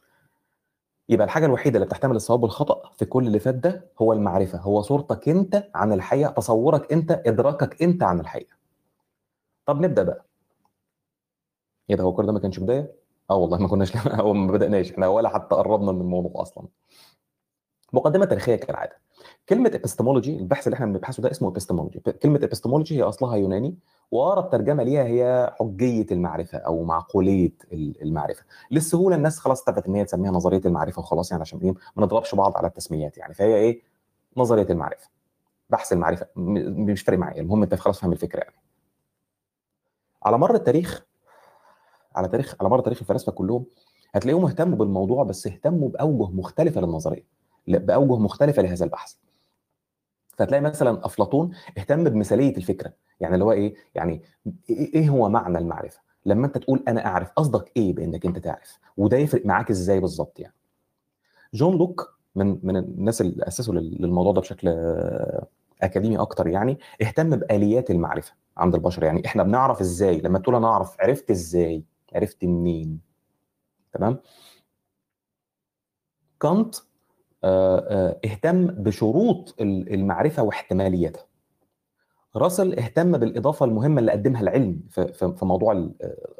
يبقى 1.09 1.25
الحاجة 1.25 1.45
الوحيدة 1.45 1.75
اللي 1.77 1.85
بتحتمل 1.85 2.15
الصواب 2.15 2.43
والخطأ 2.43 2.91
في 2.97 3.05
كل 3.05 3.27
اللي 3.27 3.39
فات 3.39 3.55
ده 3.55 3.91
هو 4.01 4.13
المعرفة 4.13 4.57
هو 4.59 4.81
صورتك 4.81 5.29
أنت 5.29 5.69
عن 5.75 5.93
الحقيقة 5.93 6.31
تصورك 6.31 6.91
أنت 6.93 7.11
إدراكك 7.11 7.83
أنت 7.83 8.03
عن 8.03 8.19
الحقيقة. 8.19 8.55
طب 9.65 9.81
نبدأ 9.81 10.03
بقى. 10.03 10.25
إيه 11.89 11.95
ده 11.95 12.03
هو 12.03 12.13
كل 12.13 12.25
ده 12.25 12.31
ما 12.33 12.39
كانش 12.39 12.59
بداية؟ 12.59 12.95
آه 13.29 13.35
والله 13.35 13.57
ما 13.57 13.67
كناش 13.67 13.95
أو 14.19 14.33
ما 14.33 14.51
بدأناش 14.51 14.91
إحنا 14.91 15.07
ولا 15.07 15.29
حتى 15.29 15.55
قربنا 15.55 15.91
من 15.91 16.01
الموضوع 16.01 16.41
أصلا. 16.41 16.67
مقدمة 17.93 18.25
تاريخية 18.25 18.55
كالعادة. 18.55 19.04
كلمة 19.49 19.69
epistemology 19.83 20.27
البحث 20.27 20.67
اللي 20.67 20.75
إحنا 20.75 20.85
بنبحثه 20.85 21.23
ده 21.23 21.31
اسمه 21.31 21.53
epistemology. 21.53 22.09
كلمة 22.09 22.39
epistemology 22.39 22.91
هي 22.91 23.01
أصلها 23.03 23.35
يوناني 23.35 23.75
وأقرب 24.11 24.49
ترجمة 24.49 24.83
ليها 24.83 25.03
هي 25.03 25.53
حجية 25.59 26.05
المعرفة 26.11 26.57
أو 26.57 26.83
معقولية 26.83 27.51
ال- 27.73 28.01
المعرفة. 28.01 28.43
للسهولة 28.71 29.15
الناس 29.15 29.39
خلاص 29.39 29.61
اتفقت 29.61 29.87
إن 29.87 29.95
هي 29.95 30.05
تسميها 30.05 30.31
نظرية 30.31 30.61
المعرفة 30.65 30.99
وخلاص 30.99 31.31
يعني 31.31 31.41
عشان 31.41 31.59
إيه؟ 31.59 31.71
ما 31.95 32.03
نضربش 32.05 32.35
بعض 32.35 32.57
على 32.57 32.67
التسميات 32.67 33.17
يعني. 33.17 33.33
فهي 33.33 33.55
إيه؟ 33.55 33.81
نظرية 34.37 34.67
المعرفة. 34.69 35.09
بحث 35.69 35.93
المعرفة. 35.93 36.27
مش 36.35 37.01
فارق 37.01 37.17
معايا. 37.19 37.41
المهم 37.41 37.63
أنت 37.63 37.75
خلاص 37.75 37.99
فاهم 38.01 38.11
الفكرة 38.11 38.39
يعني. 38.39 38.55
على 40.23 40.37
مر 40.37 40.55
التاريخ 40.55 41.05
على 42.15 42.27
تاريخ 42.27 42.55
على 42.59 42.69
مر 42.69 42.79
تاريخ 42.79 42.99
الفلاسفة 42.99 43.31
كلهم 43.31 43.65
هتلاقيهم 44.13 44.45
اهتموا 44.45 44.77
بالموضوع 44.77 45.23
بس 45.23 45.47
اهتموا 45.47 45.89
بأوجه 45.89 46.31
مختلفة 46.31 46.81
للنظرية. 46.81 47.23
بأوجه 47.67 48.19
مختلفة 48.19 48.61
لهذا 48.61 48.85
البحث. 48.85 49.13
فتلاقي 50.37 50.61
مثلا 50.61 51.05
أفلاطون 51.05 51.51
اهتم 51.77 52.03
بمثالية 52.03 52.57
الفكرة 52.57 52.93
يعني 53.19 53.33
اللي 53.33 53.45
هو 53.45 53.51
إيه؟ 53.51 53.75
يعني 53.95 54.21
إيه 54.69 54.93
إيه 54.93 55.09
هو 55.09 55.29
معنى 55.29 55.57
المعرفة؟ 55.57 55.99
لما 56.25 56.47
أنت 56.47 56.57
تقول 56.57 56.83
أنا 56.87 57.05
أعرف 57.05 57.31
قصدك 57.31 57.71
إيه 57.77 57.93
بإنك 57.93 58.25
أنت 58.25 58.37
تعرف؟ 58.39 58.79
وده 58.97 59.17
يفرق 59.17 59.45
معاك 59.45 59.69
إزاي 59.69 59.99
بالظبط 59.99 60.39
يعني؟ 60.39 60.53
جون 61.53 61.77
لوك 61.77 62.17
من 62.35 62.59
من 62.63 62.77
الناس 62.77 63.21
اللي 63.21 63.47
أسسوا 63.47 63.73
لل- 63.73 64.01
للموضوع 64.01 64.31
ده 64.33 64.41
بشكل 64.41 64.67
أكاديمي 65.81 66.17
أكتر 66.17 66.47
يعني 66.47 66.79
اهتم 67.01 67.29
بآليات 67.35 67.91
المعرفة 67.91 68.33
عند 68.57 68.75
البشر. 68.75 69.03
يعني 69.03 69.25
إحنا 69.25 69.43
بنعرف 69.43 69.81
إزاي؟ 69.81 70.21
لما 70.21 70.39
تقول 70.39 70.55
أنا 70.55 70.67
أعرف 70.67 71.01
عرفت 71.01 71.31
إزاي؟ 71.31 71.83
عرفت 72.13 72.45
منين؟ 72.45 72.99
تمام؟ 73.93 74.19
كانت 76.41 76.75
اهتم 78.25 78.67
بشروط 78.67 79.55
ال- 79.61 79.93
المعرفة 79.93 80.43
واحتمالياتها 80.43 81.23
راسل 82.35 82.79
اهتم 82.79 83.11
بالإضافة 83.17 83.65
المهمة 83.65 83.99
اللي 83.99 84.11
قدمها 84.11 84.41
العلم 84.41 84.79
في 84.89 85.35
موضوع 85.41 85.73
آه، 85.73 85.89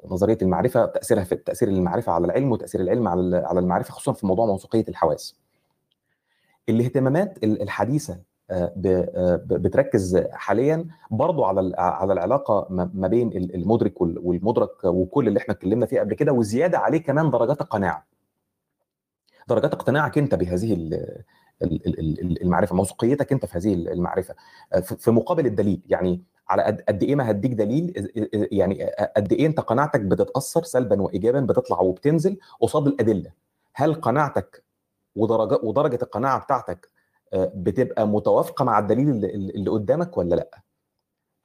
نظرية 0.05 0.37
المعرفة 0.41 0.85
تأثيرها 0.85 1.23
في 1.23 1.35
تأثير 1.35 1.67
المعرفة 1.67 2.11
على 2.11 2.25
العلم 2.25 2.51
وتأثير 2.51 2.81
العلم 2.81 3.07
على 3.07 3.37
على 3.37 3.59
المعرفة 3.59 3.91
خصوصا 3.91 4.13
في 4.13 4.27
موضوع 4.27 4.45
موثوقية 4.45 4.85
الحواس. 4.89 5.35
الاهتمامات 6.69 7.43
ال- 7.43 7.61
الحديثة 7.61 8.19
آه، 8.51 8.73
آه، 8.85 9.35
بتركز 9.45 10.17
حاليا 10.31 10.85
برضو 11.11 11.43
على 11.43 11.71
على 11.77 12.13
العلاقة 12.13 12.67
ما 12.93 13.07
بين 13.07 13.27
ال- 13.27 13.55
المدرك 13.55 14.01
وال- 14.01 14.19
والمدرك 14.19 14.83
وكل 14.83 15.27
اللي 15.27 15.39
إحنا 15.39 15.53
اتكلمنا 15.53 15.85
فيه 15.85 15.99
قبل 15.99 16.13
كده 16.13 16.31
وزيادة 16.31 16.77
عليه 16.77 16.97
كمان 17.03 17.29
درجات 17.31 17.61
القناعة. 17.61 18.05
درجات 19.47 19.73
اقتناعك 19.73 20.17
انت 20.17 20.35
بهذه 20.35 20.73
ال- 20.73 20.93
ال- 21.61 21.87
ال- 21.99 22.19
ال- 22.21 22.41
المعرفة 22.41 22.75
موثوقيتك 22.75 23.31
انت 23.31 23.45
في 23.45 23.57
هذه 23.57 23.73
المعرفة. 23.73 24.35
في 24.81 24.95
في 24.97 25.11
مقابل 25.11 25.45
الدليل 25.45 25.81
يعني 25.87 26.23
على 26.49 26.63
قد 26.89 27.03
إيه 27.03 27.15
ما 27.15 27.31
هديك 27.31 27.51
دليل 27.53 28.09
يعني 28.51 28.83
قد 29.17 29.33
إيه 29.33 29.45
أنت 29.45 29.59
قناعتك 29.59 30.01
بتتأثر 30.01 30.63
سلبا 30.63 31.01
وايجابا 31.01 31.39
بتطلع 31.39 31.79
وبتنزل 31.81 32.37
قصاد 32.61 32.87
الأدلة. 32.87 33.31
هل 33.73 33.93
قناعتك 33.93 34.63
ودرجه 35.15 35.59
ودرجة 35.63 35.99
القناعة 36.03 36.39
بتاعتك 36.39 36.89
آه، 37.33 37.51
بتبقى 37.55 38.07
متوافقة 38.07 38.65
مع 38.65 38.79
الدليل 38.79 39.09
اللي 39.25 39.69
قدامك 39.69 40.17
ولا 40.17 40.35
لأ؟ 40.35 40.59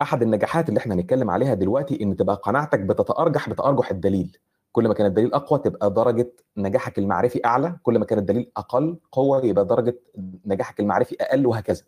أحد 0.03 0.23
النجاحات 0.23 0.69
اللي 0.69 0.79
إحنا 0.79 0.95
هنتكلم 0.95 1.31
عليها 1.31 1.55
دلوقتي 1.55 2.03
إن 2.03 2.17
تبقى 2.17 2.37
قناعتك 2.37 2.81
بتتأرجح 2.81 3.49
بتأرجح 3.49 3.91
الدليل. 3.91 4.37
كل 4.73 4.89
ما 4.89 4.95
كان 4.95 5.07
الدليل 5.07 5.35
أقوى 5.35 5.59
تبقى 5.59 5.91
درجة 5.95 6.33
نجاحك 6.57 6.99
المعرفي 6.99 7.45
أعلى 7.45 7.77
كل 7.83 7.99
ما 7.99 8.05
كان 8.05 8.19
الدليل 8.19 8.51
أقل 8.57 8.99
قوة 9.13 9.45
يبقى 9.45 9.65
درجة 9.67 9.99
نجاحك 10.47 10.81
المعرفي 10.81 11.17
أقل 11.21 11.47
وهكذا. 11.47 11.83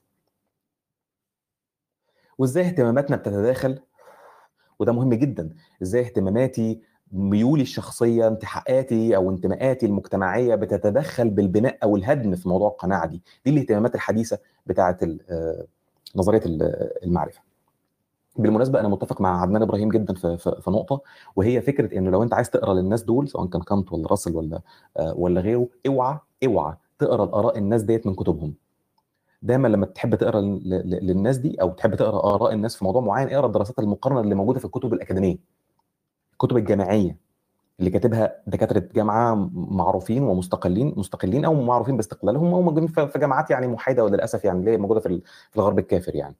وإزاي 2.39 2.67
اهتماماتنا 2.67 3.17
بتتداخل؟ 3.17 3.79
وده 4.79 4.93
مهم 4.93 5.15
جدا. 5.15 5.57
إزاي 5.83 6.03
اهتماماتي 6.03 6.83
ميولي 7.13 7.63
الشخصية 7.63 8.29
انتحاءاتي 8.29 9.17
أو 9.17 9.31
انتماءاتي 9.31 9.87
المجتمعية 9.87 10.55
بتتدخل 10.55 11.31
بالبناء 11.31 11.79
أو 11.83 11.97
الهدم 11.97 12.35
في 12.37 12.49
موضوع 12.49 12.69
القناعة 12.69 13.07
دي؟ 13.07 13.23
دي 13.45 13.51
الاهتمامات 13.51 13.95
الحديثة 13.95 14.39
بتاعة 14.67 14.99
آه، 15.31 15.67
نظرية 16.17 16.43
ال- 16.47 16.91
المعرفة. 17.05 17.41
بالمناسبة 18.37 18.81
أنا 18.81 18.89
متفق 18.89 19.21
مع 19.21 19.43
عدنان 19.43 19.63
إبراهيم 19.63 19.89
جدا 19.89 20.15
في 20.15 20.37
في 20.39 20.57
في 20.61 20.71
نقطة 20.71 21.01
وهي 21.37 21.61
فكرة 21.61 21.99
انه 21.99 22.11
لو 22.11 22.23
أنت 22.23 22.35
عايز 22.35 22.51
تقرأ 22.51 22.75
للناس 22.75 23.03
دول 23.03 23.29
سواء 23.29 23.47
كان 23.47 23.63
كانت 23.63 23.93
ولا 23.93 24.07
راسل 24.09 24.37
ولا 24.37 24.61
آه، 24.97 25.15
ولا 25.17 25.41
غيره 25.41 25.69
اوعى 25.87 26.19
اوعى 26.47 26.75
تقرأ 26.99 27.25
الآراء 27.25 27.59
الناس 27.59 27.83
ديت 27.83 28.07
من 28.07 28.15
كتبهم. 28.15 28.55
دايما 29.43 29.69
لما 29.69 29.87
تحب 29.87 30.15
تقرأ 30.15 30.41
للناس 30.41 31.37
دي 31.37 31.61
أو 31.63 31.71
تحب 31.71 31.95
تقرأ 31.95 32.35
آراء 32.35 32.53
الناس 32.53 32.77
في 32.77 32.85
موضوع 32.85 33.03
معين 33.03 33.29
اقرأ 33.29 33.47
الدراسات 33.47 33.79
المقارنة 33.79 34.21
اللي 34.21 34.35
موجودة 34.35 34.59
في 34.59 34.65
الكتب 34.65 34.93
الأكاديمية. 34.93 35.37
الكتب 36.33 36.57
الجامعية 36.57 37.17
اللي 37.81 37.91
كاتبها 37.91 38.37
دكاترة 38.47 38.83
جامعة 38.95 39.51
معروفين 39.55 40.23
ومستقلين 40.23 40.95
مستقلين 40.97 41.45
أو 41.45 41.55
معروفين 41.55 41.97
باستقلالهم 41.97 42.55
أو 42.55 42.63
موجودين 42.63 42.87
في 42.89 43.11
جامعات 43.19 43.51
يعني 43.51 43.67
محايدة 43.67 44.05
وللأسف 44.05 44.45
يعني 44.45 44.59
اللي 44.59 44.77
موجودة 44.77 45.01
في 45.01 45.07
ال- 45.07 45.23
في 45.51 45.57
الغرب 45.57 45.79
الكافر 45.79 46.15
يعني. 46.17 46.35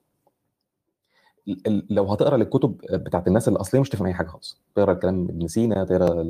لو 1.91 2.05
هتقرأ 2.05 2.37
للكتب 2.37 2.77
بتاعت 2.93 3.29
الناس 3.29 3.49
الاصليه 3.49 3.81
مش 3.81 3.89
تفهم 3.89 4.07
أي 4.07 4.15
حاجة 4.15 4.27
خالص. 4.27 4.61
تقرأ 4.75 4.95
كلام 4.95 5.25
ابن 5.31 5.49
سينا 5.49 5.85
تقرأ 5.85 6.23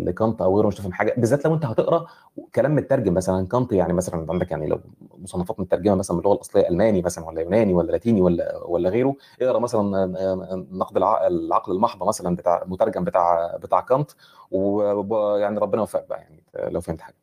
لكانت 0.00 0.42
أو 0.42 0.56
غيره 0.56 0.66
مش 0.68 0.74
تفهم 0.74 0.92
حاجة. 0.92 1.14
بالذات 1.18 1.44
لو 1.44 1.54
أنت 1.54 1.64
هتقرأ 1.64 2.06
كلام 2.54 2.76
مترجم 2.76 3.14
مثلا 3.14 3.46
كانت 3.46 3.72
يعني 3.72 3.92
مثلا 3.92 4.26
عندك 4.30 4.50
يعني 4.50 4.66
لو 4.66 4.80
مصنفات 5.18 5.60
مترجمة 5.60 5.94
مثلا 5.94 6.16
باللغة 6.16 6.34
الأصلية 6.34 6.68
ألماني 6.68 7.02
مثلا 7.02 7.24
ولا 7.26 7.40
يوناني 7.40 7.74
ولا 7.74 7.92
لاتيني 7.92 8.20
ولا 8.22 8.64
ولا 8.66 8.90
غيره. 8.90 9.16
اقرأ 9.42 9.58
مثلا 9.58 10.06
نقد 10.72 10.96
الع- 10.96 11.26
العقل 11.26 11.72
المحض 11.72 12.08
مثلا 12.08 12.36
بتاع 12.36 12.62
مترجم 12.66 13.04
بتاع 13.04 13.56
بتاع 13.56 13.80
كانت. 13.80 14.10
ويعني 14.50 15.58
ربنا 15.58 15.80
يوفقك 15.80 16.08
بقى 16.08 16.18
يعني 16.20 16.42
لو 16.72 16.80
فهمت 16.80 17.00
حاجة. 17.00 17.16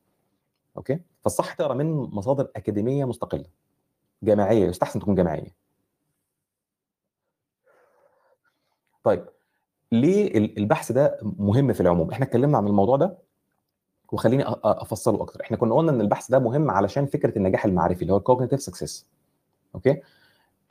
okay؟ 0.78 1.00
فالصح 1.22 1.54
تقرأ 1.54 1.74
من 1.74 1.92
مصادر 1.94 2.48
أكاديمية 2.56 3.06
مستقلة. 3.06 3.46
جامعية 4.24 4.66
يستحسن 4.68 5.00
تكون 5.00 5.16
جامعية. 5.16 5.67
طيب 9.08 9.26
ليه 9.92 10.38
ال- 10.38 10.58
البحث 10.58 10.92
ده 10.92 11.20
مهم 11.22 11.74
في 11.74 11.82
العموم؟ 11.82 12.12
إحنا 12.12 12.26
اتكلمنا 12.26 12.58
عن 12.58 12.68
الموضوع 12.68 12.98
ده 12.98 13.18
وخليني 14.12 14.44
أفصله 14.64 15.22
أكتر. 15.22 15.42
إحنا 15.42 15.58
كنا 15.58 15.76
قلنا 15.76 15.92
إن 15.92 16.02
البحث 16.02 16.32
ده 16.32 16.40
مهم 16.40 16.72
علشان 16.72 17.06
فكرة 17.06 17.38
النجاح 17.38 17.66
المعرفي 17.66 18.02
اللي 18.02 18.14
هو 18.14 18.18
ال 18.18 18.22
cognitive 18.22 18.62
success 18.62 19.06
okay؟ 19.76 20.02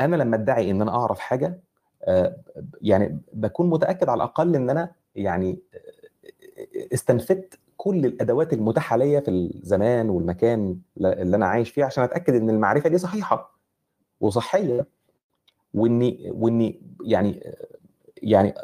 أنا 0.00 0.16
لما 0.16 0.36
ادعي 0.36 0.70
إن 0.70 0.82
أنا 0.82 0.90
أعرف 0.96 1.18
حاجة 1.18 1.60
آه، 2.04 2.36
يعني 2.82 3.20
بكون 3.32 3.70
متأكد 3.70 4.08
على 4.08 4.16
الأقل 4.16 4.56
إن 4.56 4.70
أنا 4.70 4.92
يعني 5.14 5.58
آه، 5.74 6.94
استنفدت 6.94 7.58
كل 7.76 8.06
الأدوات 8.06 8.52
المتاحة 8.52 8.96
ليا 8.96 9.20
في 9.20 9.30
الزمان 9.30 10.10
والمكان 10.10 10.78
اللي 10.96 11.36
أنا 11.36 11.46
عايش 11.46 11.70
فيه 11.70 11.84
عشان 11.84 12.04
أتأكد 12.04 12.34
إن 12.34 12.50
المعرفة 12.50 12.88
دي 12.88 12.98
صحيحة 12.98 13.58
وصحية 14.20 14.86
وإني 15.74 16.30
وإني 16.34 16.80
يعني 17.04 17.54
يعني 18.22 18.54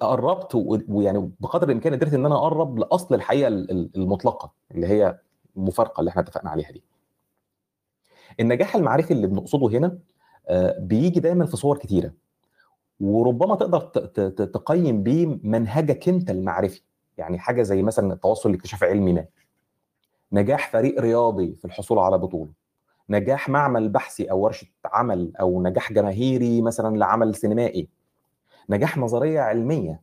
قربت 0.00 0.54
ويعني 0.88 1.30
بقدر 1.40 1.68
الإمكان 1.68 1.94
قدرت 1.94 2.14
إن 2.14 2.26
أنا 2.26 2.36
أقرب 2.36 2.78
لأصل 2.78 3.14
الحقيقة 3.14 3.48
المطلقة 3.96 4.52
اللي 4.70 4.86
هي 4.86 5.18
المفارقة 5.56 6.00
اللي 6.00 6.08
إحنا 6.08 6.22
اتفقنا 6.22 6.50
عليها 6.50 6.70
دي. 6.70 6.82
النجاح 8.40 8.76
المعرفي 8.76 9.10
اللي 9.12 9.26
بنقصده 9.26 9.66
هنا 9.78 9.98
آه، 10.48 10.78
بيجي 10.78 11.20
دايما 11.20 11.46
في 11.46 11.56
صور 11.56 11.78
كتيرة 11.78 12.12
وربما 13.00 13.54
تقدر 13.56 13.80
تقيم 14.46 15.02
بيه 15.02 15.38
منهجك 15.42 16.08
أنت 16.08 16.30
المعرفي. 16.30 16.82
يعني 17.18 17.38
حاجة 17.38 17.62
زي 17.62 17.82
مثلا 17.82 18.12
التوصل 18.12 18.50
لاكتشاف 18.52 18.84
علمي 18.84 19.12
ما 19.12 19.26
نجاح 20.32 20.70
فريق 20.72 21.00
رياضي 21.00 21.54
في 21.54 21.64
الحصول 21.64 21.98
على 21.98 22.18
بطولة. 22.18 22.50
نجاح 23.10 23.48
معمل 23.48 23.88
بحثي 23.88 24.30
أو 24.30 24.40
ورشة 24.40 24.66
عمل 24.84 25.32
أو 25.40 25.62
نجاح 25.62 25.92
جماهيري 25.92 26.62
مثلا 26.62 26.96
لعمل 26.96 27.34
سينمائي. 27.34 27.88
نجاح 28.70 28.98
نظرية 28.98 29.40
علمية 29.40 30.02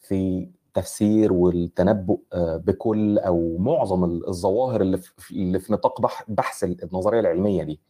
في 0.00 0.48
تفسير 0.74 1.32
والتنبؤ 1.32 2.20
آه، 2.32 2.56
بكل 2.56 3.18
أو 3.18 3.56
معظم 3.58 4.04
الظواهر 4.04 4.80
اللي 4.80 4.96
في 4.98 5.30
اللي 5.30 5.58
في 5.58 5.72
نطاق 5.72 6.00
بحث 6.28 6.64
النظرية 6.64 7.20
العلمية 7.20 7.62
دي. 7.62 7.80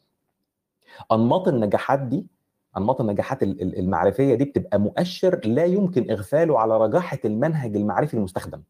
أنماط 1.13 1.49
النجاحات 1.49 2.01
دي 2.01 2.27
أنماط 2.77 3.01
النجاحات 3.01 3.43
المعرفية 3.43 4.35
دي 4.35 4.45
بتبقى 4.45 4.81
مؤشر 4.81 5.41
لا 5.45 5.65
يمكن 5.65 6.11
إغفاله 6.11 6.59
على 6.59 6.79
رجاحة 6.79 7.19
المنهج 7.25 7.77
المعرفي 7.77 8.15
المستخدم. 8.15 8.63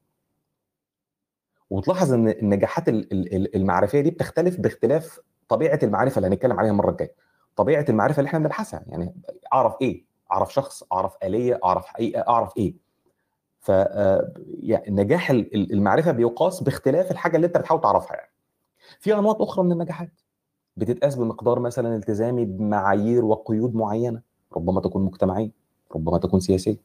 وتلاحظ 1.71 2.13
إن 2.13 2.29
النجاحات 2.29 2.85
المعرفية 2.89 4.01
دي 4.01 4.11
بتختلف 4.11 4.61
باختلاف 4.61 5.21
طبيعة 5.49 5.79
المعرفة 5.83 6.19
اللي 6.19 6.29
هنتكلم 6.29 6.59
عليها 6.59 6.71
المرة 6.71 6.91
الجاية. 6.91 7.15
طبيعة 7.57 7.85
المعرفة 7.89 8.19
اللي 8.21 8.29
إحنا 8.29 8.39
بنبحثها 8.39 8.85
يعني 8.87 9.15
أعرف 9.53 9.75
إيه؟ 9.83 10.08
أعرف 10.33 10.53
شخص 10.55 10.83
أعرف 10.93 11.16
آلية 11.22 11.61
أعرف 11.64 11.87
حقيقه 11.87 12.24
أعرف 12.29 12.57
إيه. 12.57 12.74
ف 13.61 13.70
آه، 13.70 14.33
يعني 14.61 14.91
نجاح 14.91 15.31
المعرفة 15.31 16.12
بيقاس 16.12 16.62
باختلاف 16.62 17.11
الحاجة 17.11 17.37
اللي 17.37 17.47
أنت 17.47 17.57
بتحاول 17.59 17.81
تعرفها 17.81 18.16
يعني. 18.16 18.31
في 19.01 19.14
أنماط 19.14 19.43
أخرى 19.43 19.64
من 19.64 19.72
النجاحات. 19.72 20.20
بتتقاس 20.76 21.14
بمقدار 21.14 21.59
مثلا 21.59 21.97
التزامي 21.97 22.45
بمعايير 22.45 23.24
وقيود 23.24 23.74
معينة. 23.74 24.22
ربما 24.57 24.81
تكون 24.81 25.03
مجتمعية 25.05 25.51
ربما 25.95 26.18
تكون 26.18 26.41
سياسية. 26.41 26.76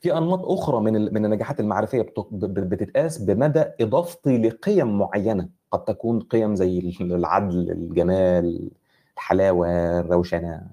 في 0.00 0.18
أنماط 0.18 0.44
أخرى 0.44 0.80
من 0.80 1.14
من 1.14 1.24
النجاحات 1.24 1.60
المعرفية 1.60 2.12
بتتقاس 2.32 3.18
بمدى 3.18 3.64
اضافتي 3.80 4.38
لقيم 4.38 4.98
معينة. 4.98 5.48
قد 5.70 5.84
تكون 5.84 6.20
قيم 6.20 6.54
زي 6.54 6.96
العدل 7.00 7.70
الجمال 7.70 8.70
الحلاوة 9.16 9.68
الروشنة. 10.00 10.66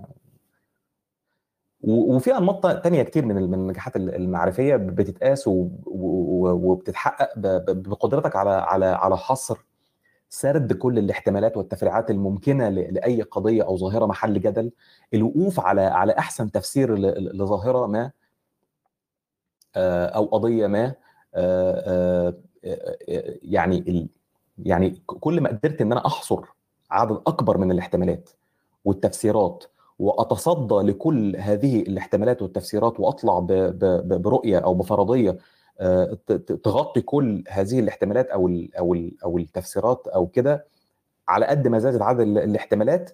وفي 1.84 2.38
أنماط 2.38 2.84
تانية 2.84 3.04
كتير 3.04 3.26
من 3.26 3.38
النجاحات 3.54 3.96
المعرفية 3.96 4.76
بتتقاس 4.76 5.44
وبتتحقق 5.48 7.30
بقدرتك 7.72 8.36
على 8.36 8.50
على 8.50 8.86
على 8.86 9.18
حصر 9.18 9.66
سرد 10.30 10.74
كل 10.74 10.98
الاحتمالات 10.98 11.58
والتفريعات 11.58 12.12
الممكنة 12.12 12.70
لأي 12.70 13.22
قضية 13.22 13.64
أو 13.64 13.78
ظاهرة 13.78 14.06
محل 14.06 14.42
جدل. 14.42 14.72
الوقوف 15.14 15.60
على 15.60 15.82
على 15.82 16.14
أحسن 16.18 16.52
تفسير 16.52 16.96
لظاهرة 17.36 17.88
ما 17.88 18.12
آه، 19.76 20.06
أو 20.06 20.26
قضية 20.26 20.68
ما 20.68 20.94
آه، 21.36 22.36
آه، 22.66 22.80
يعني 23.44 24.10
يعني 24.58 25.04
كل 25.06 25.42
ما 25.42 25.50
قدرت 25.50 25.82
إن 25.82 25.92
أنا 25.92 26.06
أحصر 26.06 26.46
عدد 26.92 27.22
أكبر 27.28 27.58
من 27.58 27.72
الاحتمالات 27.72 28.30
والتفسيرات 28.86 29.64
وأتصدى 30.02 30.76
لكل 30.76 31.36
هذه 31.38 31.82
الاحتمالات 31.82 32.42
والتفسيرات 32.42 33.00
وأطلع 33.00 33.40
برؤية 34.04 34.58
أو 34.58 34.74
بفرضية 34.74 35.38
آه، 35.80 36.18
تغطي 36.64 37.02
كل 37.02 37.44
هذه 37.50 37.80
الاحتمالات 37.80 38.30
أو 38.30 38.48
أو 38.80 38.96
أو 39.24 39.38
التفسيرات 39.38 40.08
أو 40.08 40.28
كده 40.28 40.66
على 41.28 41.46
قد 41.46 41.68
ما 41.68 41.80
زادت 41.80 42.02
عدد 42.02 42.20
الاحتمالات 42.20 43.12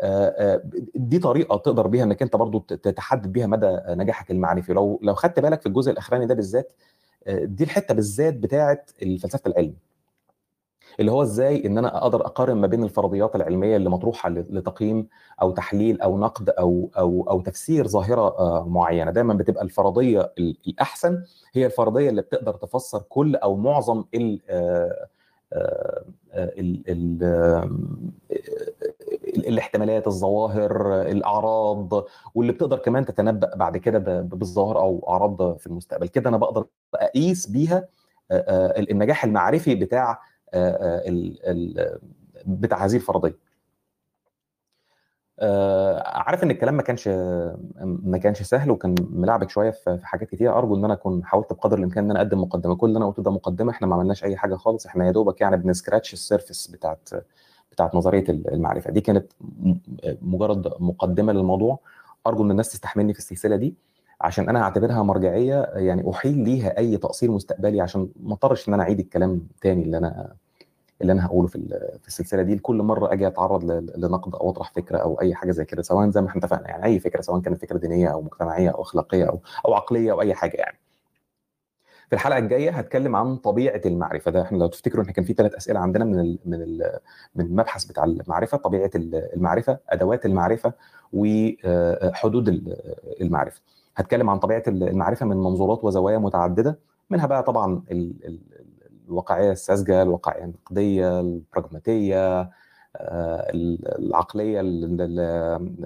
آه، 0.00 0.28
آه، 0.28 0.62
دي 0.94 1.18
طريقة 1.18 1.56
تقدر 1.56 1.86
بيها 1.86 2.04
إنك 2.04 2.22
أنت 2.22 2.36
برضو 2.36 2.58
تحدد 2.96 3.32
بيها 3.32 3.46
مدى 3.46 3.78
نجاحك 3.88 4.30
المعرفي 4.30 4.72
لو 4.72 5.00
لو 5.02 5.14
خدت 5.14 5.40
بالك 5.40 5.60
في 5.60 5.66
الجزء 5.66 5.92
الأخراني 5.92 6.26
ده 6.26 6.34
بالذات 6.34 6.72
دي 7.28 7.64
الحتة 7.64 7.94
بالذات 7.94 8.34
بتاعه 8.34 8.84
فلسفه 8.98 9.40
العلم 9.46 9.74
اللي 11.00 11.12
هو 11.12 11.22
إزاي 11.22 11.66
إن 11.66 11.78
أنا 11.78 11.96
أقدر 11.98 12.26
أقارن 12.26 12.56
ما 12.56 12.66
بين 12.66 12.84
الفرضيات 12.84 13.36
العلمية 13.36 13.76
اللي 13.76 13.90
مطروحة 13.90 14.28
لتقييم 14.30 15.08
أو 15.42 15.50
تحليل 15.50 16.00
أو 16.00 16.18
نقد 16.18 16.50
أو 16.50 16.90
أو 16.98 17.26
أو 17.30 17.40
تفسير 17.40 17.86
ظاهرة 17.88 18.20
آه، 18.38 18.64
معينة. 18.68 19.10
دايما 19.10 19.34
بتبقى 19.34 19.64
الفرضية 19.64 20.32
الأحسن 20.38 21.22
هي 21.54 21.66
الفرضية 21.66 22.10
اللي 22.10 22.22
بتقدر 22.22 22.54
تفسر 22.54 23.02
كل 23.08 23.36
أو 23.36 23.56
معظم 23.56 24.04
ال 24.14 24.40
آه، 24.50 25.06
آه، 25.52 25.96
ال 26.34 26.82
ال 26.88 27.22
الاحتمالات 29.48 30.06
الظواهر 30.06 31.02
الأعراض 31.02 32.04
واللي 32.34 32.52
بتقدر 32.52 32.78
كمان 32.78 33.04
تتنبأ 33.04 33.54
بعد 33.56 33.76
كده 33.76 33.98
بالظواهر 34.20 34.78
أو 34.78 35.04
أعراض 35.08 35.56
في 35.58 35.66
المستقبل. 35.66 36.08
كده 36.08 36.28
أنا 36.30 36.36
بقدر 36.36 36.66
أقيس 36.94 37.46
بيها 37.46 37.88
النجاح 38.32 39.24
المعرفي 39.24 39.74
بتاع 39.74 40.20
بتاع 42.46 42.84
هذه 42.84 42.96
الفرضية. 42.96 43.36
آه، 45.40 46.02
عارف 46.08 46.42
إن 46.42 46.50
الكلام 46.50 46.74
ما 46.76 46.82
كانش 46.82 47.08
ما 47.82 48.18
كانش 48.18 48.42
سهل 48.42 48.70
وكان 48.70 48.94
ملعبك 49.10 49.50
شوية 49.50 49.70
في 49.70 50.00
حاجات 50.02 50.28
كتير. 50.28 50.58
أرجو 50.58 50.76
إن 50.76 50.84
أنا 50.84 50.94
أكون 50.94 51.24
حاولت 51.24 51.52
بقدر 51.52 51.78
الإمكان 51.78 52.04
إن 52.04 52.10
أنا 52.10 52.20
أقدم 52.20 52.40
مقدمة. 52.40 52.76
كل 52.76 52.88
اللي 52.88 52.96
أنا 52.96 53.06
قلته 53.06 53.22
ده 53.22 53.30
مقدمة. 53.30 53.70
إحنا 53.72 53.86
ما 53.86 53.94
عملناش 53.94 54.24
أي 54.24 54.36
حاجة 54.36 54.54
خالص. 54.54 54.86
إحنا 54.86 55.06
يا 55.06 55.10
دوبك 55.10 55.40
يعني 55.40 55.56
بنسكراتش 55.56 56.12
السيرفيس 56.12 56.66
بتاعت 56.66 57.08
بتاعت 57.72 57.94
نظرية 57.94 58.24
المعرفة. 58.28 58.90
دي 58.90 59.00
كانت 59.00 59.32
مجرد 60.22 60.72
مقدمة 60.80 61.32
للموضوع. 61.32 61.78
أرجو 62.26 62.44
إن 62.44 62.50
الناس 62.50 62.72
تستحملني 62.72 63.12
في 63.12 63.18
السلسلة 63.18 63.56
دي 63.56 63.74
عشان 64.20 64.48
أنا 64.48 64.62
أعتبرها 64.62 65.02
مرجعية 65.02 65.62
يعني 65.74 66.10
أحيل 66.10 66.38
ليها 66.38 66.78
أي 66.78 66.96
تقصير 66.96 67.30
مستقبلي 67.30 67.80
عشان 67.80 68.08
ما 68.20 68.32
أضطرش 68.32 68.68
إن 68.68 68.74
أنا 68.74 68.82
أعيد 68.82 69.00
الكلام 69.00 69.48
تاني 69.60 69.82
اللي 69.82 69.98
أنا 69.98 70.34
اللي 71.02 71.12
أنا 71.12 71.26
هقوله 71.26 71.48
في 71.48 71.58
في 72.02 72.08
السلسلة 72.08 72.42
دي 72.42 72.54
لكل 72.54 72.76
مرة 72.82 73.12
أجي 73.12 73.26
أتعرض 73.26 73.64
لنقد 73.96 74.34
أو 74.34 74.50
أطرح 74.50 74.72
فكرة 74.72 74.98
أو 74.98 75.20
أي 75.20 75.34
حاجة 75.34 75.50
زي 75.50 75.64
كده 75.64 75.82
سواء 75.82 76.10
زي 76.10 76.20
ما 76.20 76.28
إحنا 76.28 76.40
اتفقنا 76.44 76.68
يعني 76.68 76.84
أي 76.84 76.98
فكرة 77.00 77.20
سواء 77.20 77.40
كانت 77.40 77.60
فكرة 77.60 77.78
دينية 77.78 78.08
أو 78.08 78.22
مجتمعية 78.22 78.70
أو 78.70 78.82
أخلاقية 78.82 79.24
أو 79.28 79.40
أو 79.66 79.74
عقلية 79.74 80.12
أو 80.12 80.20
أي 80.20 80.34
حاجة 80.34 80.56
يعني. 80.56 80.78
في 82.08 82.12
الحلقة 82.12 82.38
الجاية 82.38 82.70
هتكلم 82.70 83.16
عن 83.16 83.36
طبيعة 83.36 83.80
المعرفة 83.86 84.30
ده 84.30 84.42
إحنا 84.42 84.58
لو 84.58 84.66
تفتكروا 84.66 85.02
إحنا 85.02 85.12
كان 85.12 85.24
في 85.24 85.32
ثلاث 85.32 85.54
أسئلة 85.54 85.80
عندنا 85.80 86.04
من 86.04 86.20
ال 86.20 86.38
من 86.44 86.62
ال 86.62 86.98
من 87.34 87.44
المبحث 87.44 87.84
بتاع 87.84 88.04
المعرفة 88.04 88.56
طبيعة 88.58 88.90
المعرفة 88.94 89.78
أدوات 89.88 90.26
المعرفة 90.26 90.72
وحدود 91.12 92.48
المعرفة 93.20 93.60
هتكلم 93.96 94.30
عن 94.30 94.38
طبيعة 94.38 94.62
المعرفة 94.68 95.26
من 95.26 95.36
منظورات 95.36 95.84
وزوايا 95.84 96.18
متعددة 96.18 96.78
منها 97.10 97.26
بقى 97.26 97.42
طبعا 97.42 97.82
الواقعية 99.06 99.52
الساذجة 99.52 100.02
الواقعية 100.02 100.44
النقدية 100.44 101.20
البراغماتية 101.20 102.50
آه، 102.96 103.50
العقلية 103.98 104.60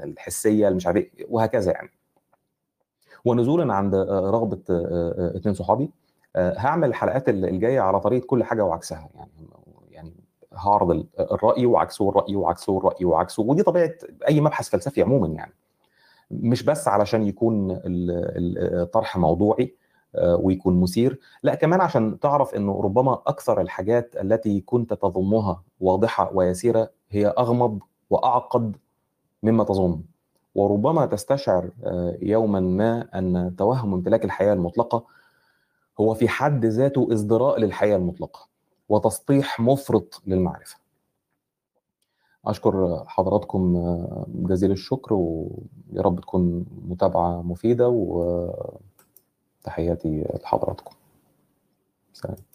الحسية 0.04 0.68
مش 0.68 0.86
عارف 0.86 0.96
إيه، 0.96 1.26
وهكذا 1.30 1.72
يعني. 1.72 1.90
ونزولا 3.24 3.74
عند 3.74 3.94
آه، 3.94 4.30
رغبة 4.30 4.62
آه، 4.70 5.36
اثنين 5.36 5.54
صحابي 5.54 5.90
هعمل 6.36 6.88
الحلقات 6.88 7.28
الجاية 7.28 7.80
على 7.80 8.00
طريقة 8.00 8.26
كل 8.26 8.44
حاجة 8.44 8.64
وعكسها 8.64 9.08
يعني 9.14 9.30
يعني 9.90 10.14
هعرض 10.52 11.06
الرأي 11.20 11.66
وعكسه 11.66 12.04
والرأي 12.04 12.36
وعكسه 12.36 12.72
والرأي 12.72 13.04
وعكسه. 13.04 13.42
ودي 13.42 13.62
طبيعة 13.62 13.92
أي 14.28 14.40
مبحث 14.40 14.68
فلسفي 14.68 15.02
عموما 15.02 15.28
يعني. 15.28 15.52
مش 16.30 16.62
بس 16.62 16.88
علشان 16.88 17.22
يكون 17.22 17.80
الطرح 17.84 19.16
موضوعي 19.16 19.64
آه، 19.64 19.79
ويكون 20.14 20.80
مثير. 20.80 21.20
لا 21.42 21.54
كمان 21.54 21.80
عشان 21.80 22.20
تعرف 22.20 22.54
إنه 22.54 22.80
ربما 22.82 23.22
أكثر 23.26 23.60
الحاجات 23.60 24.16
التي 24.16 24.60
كنت 24.60 24.94
تظنها 24.94 25.62
واضحة 25.80 26.30
ويسيرة 26.34 26.90
هي 27.10 27.26
أغمض 27.26 27.78
وأعقد 28.10 28.76
مما 29.42 29.64
تظن. 29.64 30.02
وربما 30.54 31.06
تستشعر 31.06 31.70
آه، 31.84 32.18
يوما 32.22 32.60
ما 32.60 33.08
أن 33.18 33.56
توهم 33.56 33.94
امتلاك 33.94 34.24
الحياة 34.24 34.52
المطلقة 34.52 35.04
هو 36.00 36.14
في 36.14 36.28
حد 36.28 36.64
ذاته 36.64 37.08
ازدراء 37.12 37.58
للحياة 37.60 37.96
المطلقة 37.96 38.48
وتسطيح 38.88 39.60
مفرط 39.60 40.22
للمعرفة. 40.26 40.76
أشكر 42.46 43.04
حضراتكم 43.06 43.76
آه، 43.76 44.26
جزيل 44.28 44.70
الشكر 44.70 45.14
ويا 45.14 46.02
رب 46.02 46.20
تكون 46.20 46.66
متابعة 46.88 47.42
مفيدة 47.42 47.88
و 47.88 48.50
تحياتي 49.64 50.24
لحضراتكم. 50.42 50.94
سلام. 52.12 52.49